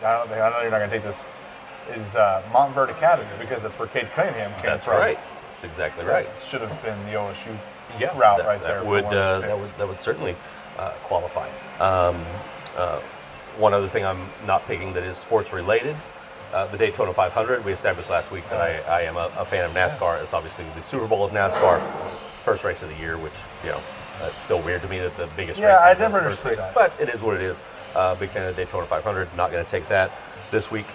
I 0.05 0.15
don't 0.15 0.29
think 0.29 0.41
I 0.41 0.51
know 0.51 0.61
you're 0.63 0.71
not 0.71 0.79
going 0.79 0.91
to 0.91 0.97
take 0.97 1.05
this, 1.05 1.27
is 1.91 2.17
uh, 2.17 2.43
Montverde 2.51 2.91
Academy 2.91 3.29
because 3.39 3.63
that's 3.63 3.79
where 3.79 3.89
Cade 3.89 4.11
Cunningham 4.13 4.53
came 4.55 4.65
That's 4.65 4.85
from. 4.85 4.99
right. 4.99 5.19
That's 5.53 5.65
exactly 5.65 6.05
right. 6.05 6.27
That 6.27 6.41
should 6.41 6.61
have 6.61 6.83
been 6.83 6.99
the 7.07 7.13
OSU 7.13 7.57
yeah, 7.99 8.17
route 8.19 8.39
that, 8.39 8.47
right 8.47 8.61
that 8.61 8.67
there. 8.67 8.85
Would 8.85 9.05
uh, 9.05 9.41
that 9.41 9.59
would 9.59 9.69
that 9.71 9.89
would 9.89 9.99
certainly 9.99 10.37
uh, 10.79 10.91
qualify. 11.05 11.49
Um, 11.79 12.25
uh, 12.77 13.01
one 13.59 13.75
other 13.75 13.89
thing 13.89 14.05
I'm 14.05 14.29
not 14.47 14.67
picking 14.67 14.93
that 14.95 15.03
is 15.03 15.17
sports 15.17 15.53
related. 15.53 15.97
Uh, 16.53 16.67
the 16.67 16.77
Daytona 16.77 17.13
500. 17.15 17.65
We 17.65 17.73
established 17.73 18.11
last 18.11 18.31
week 18.31 18.49
that 18.51 18.61
I, 18.61 18.99
I 18.99 19.03
am 19.03 19.17
a, 19.17 19.31
a 19.39 19.45
fan 19.45 19.65
of 19.65 19.73
NASCAR. 19.73 20.23
It's 20.23 20.35
obviously 20.35 20.67
the 20.75 20.83
Super 20.83 21.07
Bowl 21.07 21.25
of 21.25 21.33
NASCAR, 21.33 21.81
first 22.45 22.65
race 22.65 22.83
of 22.83 22.89
the 22.89 22.97
year, 22.97 23.17
which 23.19 23.33
you 23.65 23.71
know 23.71 23.81
it's 24.23 24.41
still 24.41 24.61
weird 24.63 24.83
to 24.83 24.89
me 24.89 24.99
that 24.99 25.17
the 25.17 25.29
biggest 25.37 25.59
Yeah, 25.61 25.75
race. 25.75 25.81
I 25.83 25.91
is 25.93 25.97
the 25.99 26.03
never 26.05 26.19
understood 26.19 26.51
race, 26.53 26.61
that. 26.61 26.75
but 26.75 26.93
it 27.01 27.09
is 27.09 27.23
what 27.23 27.37
it 27.37 27.43
is. 27.43 27.63
Uh, 27.95 28.15
big 28.15 28.31
fan 28.31 28.49
of 28.49 28.57
Daytona 28.57 28.87
500. 28.87 29.29
Not 29.37 29.51
going 29.51 29.65
to 29.65 29.71
take 29.71 29.89
that 29.89 30.13
this 30.51 30.71
week. 30.71 30.87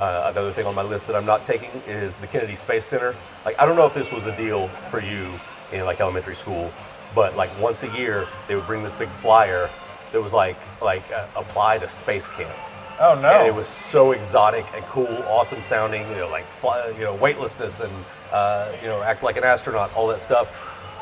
Uh, 0.00 0.30
another 0.32 0.50
thing 0.52 0.66
on 0.66 0.74
my 0.74 0.82
list 0.82 1.06
that 1.06 1.14
I'm 1.14 1.26
not 1.26 1.44
taking 1.44 1.70
is 1.86 2.16
the 2.16 2.26
Kennedy 2.26 2.56
Space 2.56 2.86
Center. 2.86 3.14
Like, 3.44 3.58
I 3.60 3.66
don't 3.66 3.76
know 3.76 3.84
if 3.86 3.92
this 3.92 4.10
was 4.12 4.26
a 4.26 4.36
deal 4.36 4.68
for 4.90 5.00
you 5.02 5.30
in 5.72 5.84
like 5.84 6.00
elementary 6.00 6.34
school, 6.34 6.72
but 7.14 7.36
like 7.36 7.50
once 7.60 7.82
a 7.82 7.88
year 7.96 8.26
they 8.48 8.54
would 8.54 8.66
bring 8.66 8.82
this 8.82 8.94
big 8.94 9.10
flyer 9.10 9.68
that 10.12 10.20
was 10.20 10.32
like 10.32 10.56
like 10.80 11.02
uh, 11.12 11.26
apply 11.36 11.78
to 11.78 11.88
space 11.88 12.28
camp. 12.28 12.50
Oh 12.98 13.18
no! 13.20 13.28
And 13.30 13.46
it 13.46 13.54
was 13.54 13.68
so 13.68 14.12
exotic 14.12 14.66
and 14.74 14.84
cool, 14.86 15.06
awesome 15.28 15.62
sounding. 15.62 16.08
You 16.10 16.16
know, 16.16 16.28
like 16.30 16.46
fly, 16.46 16.88
you 16.98 17.04
know, 17.04 17.14
weightlessness 17.14 17.80
and 17.80 17.92
uh, 18.32 18.72
you 18.82 18.88
know, 18.88 19.02
act 19.02 19.22
like 19.22 19.36
an 19.36 19.44
astronaut, 19.44 19.94
all 19.94 20.06
that 20.08 20.20
stuff. 20.20 20.50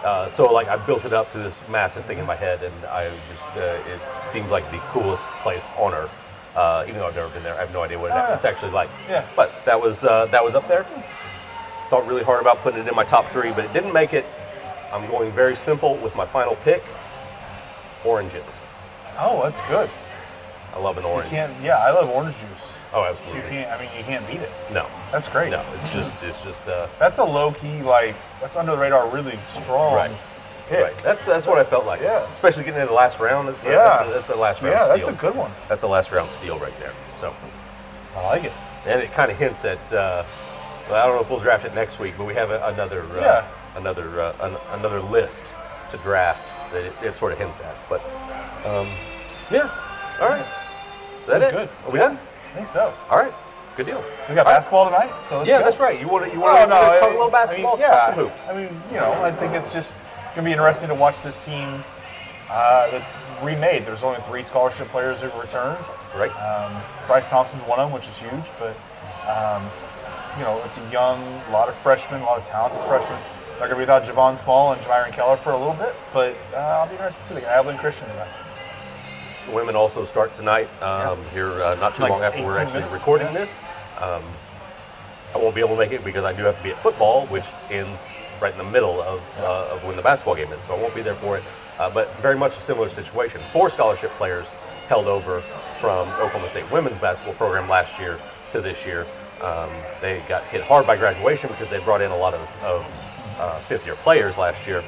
Uh, 0.05 0.29
so 0.29 0.53
like 0.53 0.69
I 0.69 0.77
built 0.77 1.05
it 1.05 1.13
up 1.13 1.33
to 1.33 1.39
this 1.39 1.61
massive 1.69 2.05
thing 2.05 2.19
in 2.19 2.27
my 2.27 2.37
head, 2.37 2.63
and 2.63 2.85
I 2.87 3.11
just 3.31 3.49
uh, 3.57 3.79
it 3.93 4.13
seemed 4.13 4.49
like 4.49 4.71
the 4.71 4.79
coolest 4.91 5.25
place 5.43 5.69
on 5.77 5.93
earth. 5.93 6.15
Uh, 6.55 6.85
even 6.87 7.01
though 7.01 7.07
I've 7.07 7.17
never 7.17 7.33
been 7.33 7.43
there, 7.43 7.55
I 7.55 7.61
have 7.61 7.73
no 7.73 7.83
idea 7.83 7.99
what 7.99 8.11
yeah. 8.11 8.35
it's 8.35 8.45
actually 8.45 8.73
like. 8.73 8.89
Yeah. 9.09 9.27
But 9.37 9.53
that 9.65 9.81
was 9.81 10.05
uh, 10.05 10.27
that 10.27 10.43
was 10.43 10.55
up 10.55 10.69
there. 10.69 10.87
Thought 11.91 12.07
really 12.07 12.23
hard 12.23 12.41
about 12.41 12.59
putting 12.59 12.81
it 12.81 12.89
in 12.89 12.95
my 12.95 13.05
top 13.05 13.29
three, 13.29 13.51
but 13.51 13.65
it 13.65 13.73
didn't 13.73 13.93
make 13.93 14.13
it. 14.13 14.25
I'm 14.93 15.09
going 15.09 15.33
very 15.33 15.57
simple 15.57 15.97
with 15.97 16.15
my 16.15 16.27
final 16.27 16.57
pick. 16.57 16.83
Oranges. 18.05 18.69
Oh, 19.19 19.43
that's 19.43 19.61
good. 19.69 19.91
I 20.75 20.79
love 20.79 20.97
an 20.97 21.05
orange. 21.05 21.33
Yeah, 21.33 21.79
I 21.79 21.91
love 21.91 22.09
orange 22.09 22.37
juice. 22.39 22.78
Oh, 22.93 23.05
absolutely. 23.05 23.43
You 23.43 23.49
can't. 23.49 23.70
I 23.70 23.78
mean, 23.84 23.91
you 23.97 24.05
can't 24.05 24.26
beat 24.26 24.41
it. 24.41 24.51
No. 24.72 24.86
That's 25.12 25.28
great. 25.28 25.51
No, 25.51 25.62
it's 25.76 25.93
just 25.93 26.12
it's 26.22 26.43
just 26.43 26.66
uh, 26.68 26.89
That's 26.99 27.18
a 27.18 27.24
low 27.24 27.53
key, 27.53 27.82
like 27.82 28.16
that's 28.41 28.57
under 28.57 28.72
the 28.72 28.78
radar, 28.78 29.09
really 29.11 29.39
strong 29.47 29.95
Right. 29.95 30.11
pick. 30.68 30.80
right. 30.82 31.03
That's 31.03 31.24
that's 31.24 31.47
what 31.47 31.59
I 31.59 31.64
felt 31.64 31.84
like. 31.86 32.01
Yeah. 32.01 32.30
Especially 32.32 32.64
getting 32.64 32.80
into 32.80 32.89
the 32.91 32.95
last 32.97 33.20
round. 33.20 33.49
That's 33.49 33.64
a, 33.64 33.68
Yeah. 33.68 33.76
that's 33.84 34.01
a, 34.03 34.12
that's 34.12 34.30
a 34.30 34.36
last 34.36 34.62
round 34.62 34.72
Yeah, 34.74 34.84
steal. 34.84 34.97
that's 34.97 35.09
a 35.09 35.20
good 35.20 35.34
one. 35.36 35.51
That's 35.68 35.82
a 35.82 35.86
last 35.89 36.12
round 36.12 36.30
steal 36.30 36.59
right 36.59 36.72
there. 36.80 36.93
So, 37.16 37.34
I 38.16 38.26
like 38.26 38.45
it. 38.45 38.53
and 38.86 39.03
it 39.03 39.12
kind 39.12 39.30
of 39.30 39.36
hints 39.39 39.64
at. 39.66 39.93
Uh, 39.93 40.24
well, 40.89 41.03
I 41.03 41.07
don't 41.07 41.16
know 41.16 41.22
if 41.22 41.28
we'll 41.28 41.41
draft 41.41 41.66
it 41.66 41.74
next 41.74 41.99
week, 42.01 42.14
but 42.16 42.24
we 42.24 42.32
have 42.34 42.51
a, 42.51 42.66
another 42.68 43.03
uh, 43.03 43.20
Yeah. 43.20 43.47
another 43.76 44.20
uh, 44.22 44.32
an, 44.41 44.57
another 44.78 45.01
list 45.03 45.53
to 45.91 45.99
draft 45.99 46.41
that 46.72 46.84
it, 46.84 46.93
it 47.03 47.16
sort 47.16 47.32
of 47.32 47.39
hints 47.39 47.61
at. 47.61 47.76
But 47.91 48.01
um, 48.64 48.89
yeah, 49.51 49.70
all 50.20 50.28
right. 50.30 50.41
Is 50.41 51.26
that 51.26 51.41
That's 51.41 51.53
it? 51.53 51.57
good. 51.57 51.68
Are 51.86 51.91
we 51.93 51.99
done? 51.99 52.18
I 52.53 52.55
think 52.57 52.69
so. 52.69 52.95
All 53.11 53.19
right. 53.19 53.33
Good 53.77 53.87
deal. 53.87 54.05
We 54.29 54.35
got 54.35 54.47
All 54.47 54.53
right. 54.53 54.57
basketball 54.59 54.85
tonight, 54.87 55.21
so 55.21 55.39
let's 55.39 55.49
Yeah, 55.49 55.59
go. 55.59 55.65
that's 55.65 55.79
right. 55.79 56.01
You 56.01 56.09
want 56.09 56.25
to 56.27 56.31
you 56.33 56.39
Oh, 56.39 56.47
want 56.47 56.63
to 56.63 56.67
no, 56.69 56.99
talk 56.99 57.11
a 57.11 57.13
little 57.13 57.31
basketball, 57.31 57.75
I 57.75 57.77
mean, 57.77 57.81
yeah, 57.83 58.07
some 58.07 58.15
hoops. 58.17 58.49
I 58.49 58.55
mean, 58.55 58.83
you 58.91 58.97
know, 58.97 59.13
I 59.23 59.31
think 59.31 59.55
it's 59.55 59.73
just 59.73 59.99
gonna 60.35 60.45
be 60.45 60.53
interesting 60.53 60.89
to 60.89 60.95
watch 60.97 61.23
this 61.23 61.39
team 61.39 61.85
uh, 62.51 62.91
that's 62.91 63.17
remade. 63.43 63.85
There's 63.87 64.03
only 64.03 64.21
three 64.23 64.43
scholarship 64.43 64.89
players 64.89 65.21
who 65.21 65.27
returned. 65.41 65.79
Right. 66.17 66.31
Um, 66.43 66.73
Bryce 67.07 67.29
Thompson's 67.29 67.63
one 67.65 67.79
of 67.79 67.89
them, 67.91 67.95
which 67.95 68.09
is 68.09 68.19
huge, 68.19 68.51
but 68.59 68.75
um, 69.31 69.63
you 70.39 70.45
know, 70.45 70.61
it's 70.65 70.77
a 70.77 70.91
young, 70.91 71.23
a 71.49 71.53
lot 71.53 71.69
of 71.69 71.75
freshmen, 71.77 72.21
a 72.23 72.25
lot 72.25 72.39
of 72.39 72.45
talented 72.45 72.81
freshmen. 72.89 73.19
They're 73.59 73.69
gonna 73.69 73.75
be 73.77 73.81
without 73.83 74.05
Javon 74.05 74.39
Small 74.39 74.73
and 74.73 74.81
Jamyron 74.83 75.13
Keller 75.13 75.37
for 75.37 75.51
a 75.53 75.57
little 75.59 75.75
bit, 75.75 75.95
but 76.13 76.35
uh, 76.53 76.57
I'll 76.57 76.87
be 76.87 76.93
interested 76.95 77.21
to 77.23 77.29
see. 77.29 77.35
They 77.35 77.41
got 77.43 77.53
Abilene 77.53 77.79
Christian 77.79 78.09
tonight. 78.09 78.29
The 79.49 79.55
women 79.55 79.77
also 79.77 80.05
start 80.05 80.35
tonight 80.35 80.69
um, 80.83 81.19
here 81.33 81.51
uh, 81.63 81.75
not 81.77 81.95
too 81.95 82.03
Like 82.03 82.11
long 82.11 82.23
after 82.23 82.45
we're 82.45 82.59
actually 82.59 82.81
minutes, 82.81 82.93
recording 82.93 83.29
yeah. 83.29 83.33
this. 83.33 83.51
Um, 83.99 84.23
I 85.35 85.39
won't 85.39 85.55
be 85.55 85.63
able 85.63 85.75
to 85.75 85.79
make 85.79 85.93
it 85.93 86.05
because 86.05 86.23
I 86.23 86.35
do 86.35 86.43
have 86.43 86.59
to 86.59 86.63
be 86.63 86.71
at 86.71 86.83
football, 86.83 87.27
which 87.29 87.47
ends 87.71 88.07
right 88.43 88.53
in 88.53 88.59
the 88.59 88.71
middle 88.71 89.01
of, 89.01 89.23
uh, 89.39 89.71
of 89.73 89.85
when 89.85 89.97
the 89.97 90.03
basketball 90.03 90.35
game 90.35 90.53
is, 90.53 90.63
so 90.65 90.75
I 90.75 90.81
won't 90.81 90.95
be 90.95 91.01
there 91.01 91.15
for 91.15 91.39
it. 91.39 91.45
Uh, 91.79 91.89
but 91.89 92.15
very 92.17 92.37
much 92.37 92.59
a 92.59 92.61
similar 92.61 92.91
situation. 92.91 93.41
Four 93.51 93.71
scholarship 93.71 94.11
players 94.13 94.49
held 94.87 95.07
over 95.07 95.41
from 95.81 96.09
Oklahoma 96.11 96.51
State 96.51 96.71
women's 96.71 96.99
basketball 96.99 97.35
program 97.35 97.71
last 97.71 97.99
year 97.99 98.19
to 98.51 98.61
this 98.61 98.85
year. 98.85 99.07
Um, 99.41 99.71
they 100.03 100.23
got 100.29 100.47
hit 100.47 100.63
hard 100.63 100.87
by 100.87 100.97
graduation 100.99 101.49
because 101.49 101.71
they 101.71 101.79
brought 101.81 102.03
in 102.03 102.11
a 102.11 102.17
lot 102.17 102.35
of, 102.35 102.65
of 102.65 103.37
uh, 103.39 103.59
fifth 103.61 103.87
year 103.87 103.95
players 103.97 104.37
last 104.37 104.67
year. 104.67 104.85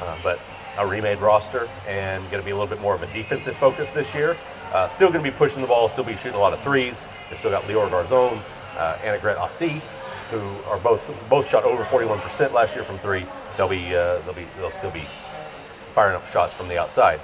Uh, 0.00 0.16
but 0.22 0.40
a 0.78 0.86
remade 0.86 1.18
roster 1.20 1.68
and 1.86 2.22
going 2.30 2.40
to 2.40 2.44
be 2.44 2.50
a 2.50 2.54
little 2.54 2.66
bit 2.68 2.80
more 2.80 2.94
of 2.94 3.02
a 3.02 3.12
defensive 3.12 3.56
focus 3.56 3.90
this 3.90 4.14
year. 4.14 4.36
Uh, 4.72 4.88
still 4.88 5.10
going 5.10 5.22
to 5.22 5.30
be 5.30 5.36
pushing 5.36 5.60
the 5.60 5.68
ball, 5.68 5.88
still 5.88 6.04
be 6.04 6.16
shooting 6.16 6.34
a 6.34 6.38
lot 6.38 6.52
of 6.52 6.60
threes. 6.60 7.06
They've 7.28 7.38
still 7.38 7.50
got 7.50 7.64
Lior 7.64 7.88
Garzon, 7.90 8.38
uh, 8.78 8.98
Anna 9.04 9.18
Gret 9.18 9.36
Asi, 9.36 9.82
who 10.30 10.40
are 10.70 10.78
both 10.78 11.12
both 11.28 11.48
shot 11.48 11.64
over 11.64 11.84
41% 11.84 12.52
last 12.52 12.74
year 12.74 12.84
from 12.84 12.98
three. 12.98 13.26
They'll 13.56 13.68
be 13.68 13.94
uh, 13.94 14.18
they'll 14.20 14.32
be 14.32 14.46
they'll 14.58 14.70
still 14.72 14.90
be 14.90 15.02
firing 15.94 16.16
up 16.16 16.26
shots 16.26 16.54
from 16.54 16.68
the 16.68 16.78
outside. 16.80 17.20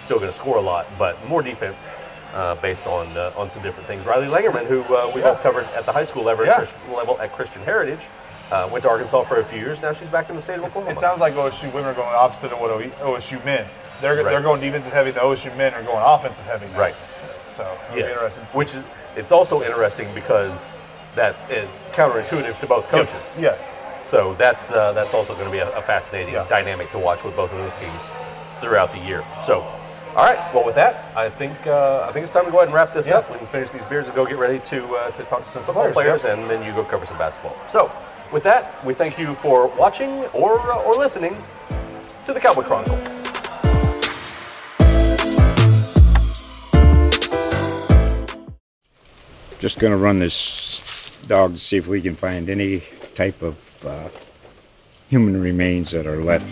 Still 0.00 0.18
going 0.20 0.30
to 0.30 0.36
score 0.36 0.56
a 0.58 0.60
lot, 0.60 0.86
but 0.96 1.16
more 1.26 1.42
defense 1.42 1.88
uh, 2.32 2.54
based 2.56 2.86
on 2.86 3.08
uh, 3.16 3.32
on 3.36 3.50
some 3.50 3.62
different 3.62 3.88
things. 3.88 4.06
Riley 4.06 4.26
Langerman, 4.28 4.66
who 4.66 4.82
uh, 4.94 5.10
we 5.12 5.20
Yeah. 5.20 5.32
both 5.32 5.42
covered 5.42 5.64
at 5.76 5.84
the 5.84 5.92
high 5.92 6.04
school 6.04 6.22
level, 6.22 6.46
Yeah. 6.46 6.64
level 6.94 7.20
at 7.20 7.32
Christian 7.32 7.62
Heritage, 7.62 8.06
uh, 8.50 8.68
went 8.70 8.82
to 8.84 8.90
Arkansas 8.90 9.22
for 9.24 9.36
a 9.40 9.44
few 9.44 9.58
years. 9.58 9.80
Now 9.82 9.92
she's 9.92 10.08
back 10.08 10.28
in 10.30 10.36
the 10.36 10.42
state 10.42 10.54
of 10.54 10.64
It's- 10.64 10.72
Oklahoma. 10.76 10.96
it 10.96 11.00
sounds 11.00 11.20
like 11.20 11.34
OSU 11.34 11.72
women 11.72 11.90
are 11.90 11.94
going 11.94 12.08
opposite 12.08 12.52
of 12.52 12.60
what 12.60 12.70
OSU 12.70 13.42
men. 13.44 13.66
They're, 14.00 14.16
Right. 14.16 14.24
they're 14.24 14.40
going 14.40 14.60
defensive 14.60 14.92
heavy. 14.92 15.10
The 15.12 15.20
OSU 15.20 15.54
men 15.56 15.72
are 15.74 15.82
going 15.82 16.02
offensive 16.04 16.46
heavy. 16.46 16.66
now. 16.72 16.78
Right. 16.80 16.94
So 17.48 17.66
Yes, 17.94 18.10
interesting. 18.12 18.44
to 18.44 18.50
see. 18.50 18.58
which 18.58 18.74
is 18.74 18.82
it's 19.16 19.30
also 19.32 19.62
interesting 19.62 20.08
because 20.14 20.74
that's 21.14 21.46
it's 21.48 21.82
counterintuitive 21.92 22.58
to 22.60 22.66
both 22.66 22.88
coaches. 22.88 23.34
Yes. 23.38 23.78
yes. 23.78 23.78
So 24.02 24.34
that's 24.34 24.72
uh, 24.72 24.92
that's 24.92 25.14
also 25.14 25.32
going 25.34 25.46
to 25.46 25.52
be 25.52 25.58
a, 25.60 25.70
a 25.76 25.82
fascinating 25.82 26.34
Yeah. 26.34 26.44
dynamic 26.48 26.90
to 26.92 26.98
watch 26.98 27.22
with 27.24 27.34
both 27.36 27.52
of 27.52 27.58
those 27.58 27.72
teams 27.80 28.10
throughout 28.60 28.92
the 28.92 28.98
year. 28.98 29.24
So, 29.40 29.60
all 30.16 30.24
right. 30.24 30.52
Well, 30.52 30.64
with 30.64 30.74
that, 30.74 31.04
I 31.16 31.28
think 31.30 31.54
uh, 31.66 32.06
I 32.08 32.12
think 32.12 32.24
it's 32.24 32.32
time 32.32 32.44
to 32.44 32.50
go 32.50 32.58
ahead 32.58 32.68
and 32.68 32.74
wrap 32.74 32.92
this 32.92 33.06
Yeah. 33.08 33.18
up. 33.18 33.30
We 33.30 33.38
can 33.38 33.46
finish 33.46 33.70
these 33.70 33.84
beers 33.84 34.06
and 34.06 34.14
go 34.14 34.26
get 34.26 34.36
ready 34.36 34.58
to 34.58 34.96
uh, 34.96 35.10
to 35.12 35.22
talk 35.24 35.44
to 35.44 35.48
some 35.48 35.62
football 35.64 35.90
Players, 35.92 36.22
players, 36.22 36.24
and 36.38 36.50
then 36.50 36.62
you 36.64 36.72
go 36.72 36.84
cover 36.84 37.06
some 37.06 37.16
basketball. 37.18 37.54
So, 37.68 37.90
with 38.34 38.42
that, 38.42 38.84
we 38.84 38.92
thank 38.92 39.16
you 39.16 39.32
for 39.36 39.68
watching 39.78 40.24
or 40.34 40.58
uh, 40.58 40.82
or 40.82 40.96
listening 40.96 41.32
to 42.26 42.32
the 42.34 42.40
Cowboy 42.40 42.64
Chronicle. 42.64 42.98
Just 49.60 49.78
gonna 49.78 49.96
run 49.96 50.18
this 50.18 51.16
dog 51.28 51.54
to 51.54 51.60
see 51.60 51.76
if 51.76 51.86
we 51.86 52.02
can 52.02 52.16
find 52.16 52.50
any 52.50 52.82
type 53.14 53.40
of 53.40 53.56
uh, 53.86 54.08
human 55.08 55.40
remains 55.40 55.92
that 55.92 56.04
are 56.04 56.16
left. 56.16 56.50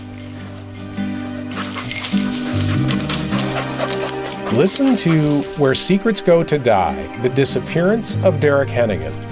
Listen 4.52 4.94
to 4.94 5.42
Where 5.58 5.74
Secrets 5.74 6.20
Go 6.22 6.44
to 6.44 6.58
Die 6.58 7.18
The 7.22 7.28
Disappearance 7.30 8.14
of 8.22 8.38
Derek 8.38 8.68
Hennigan. 8.68 9.31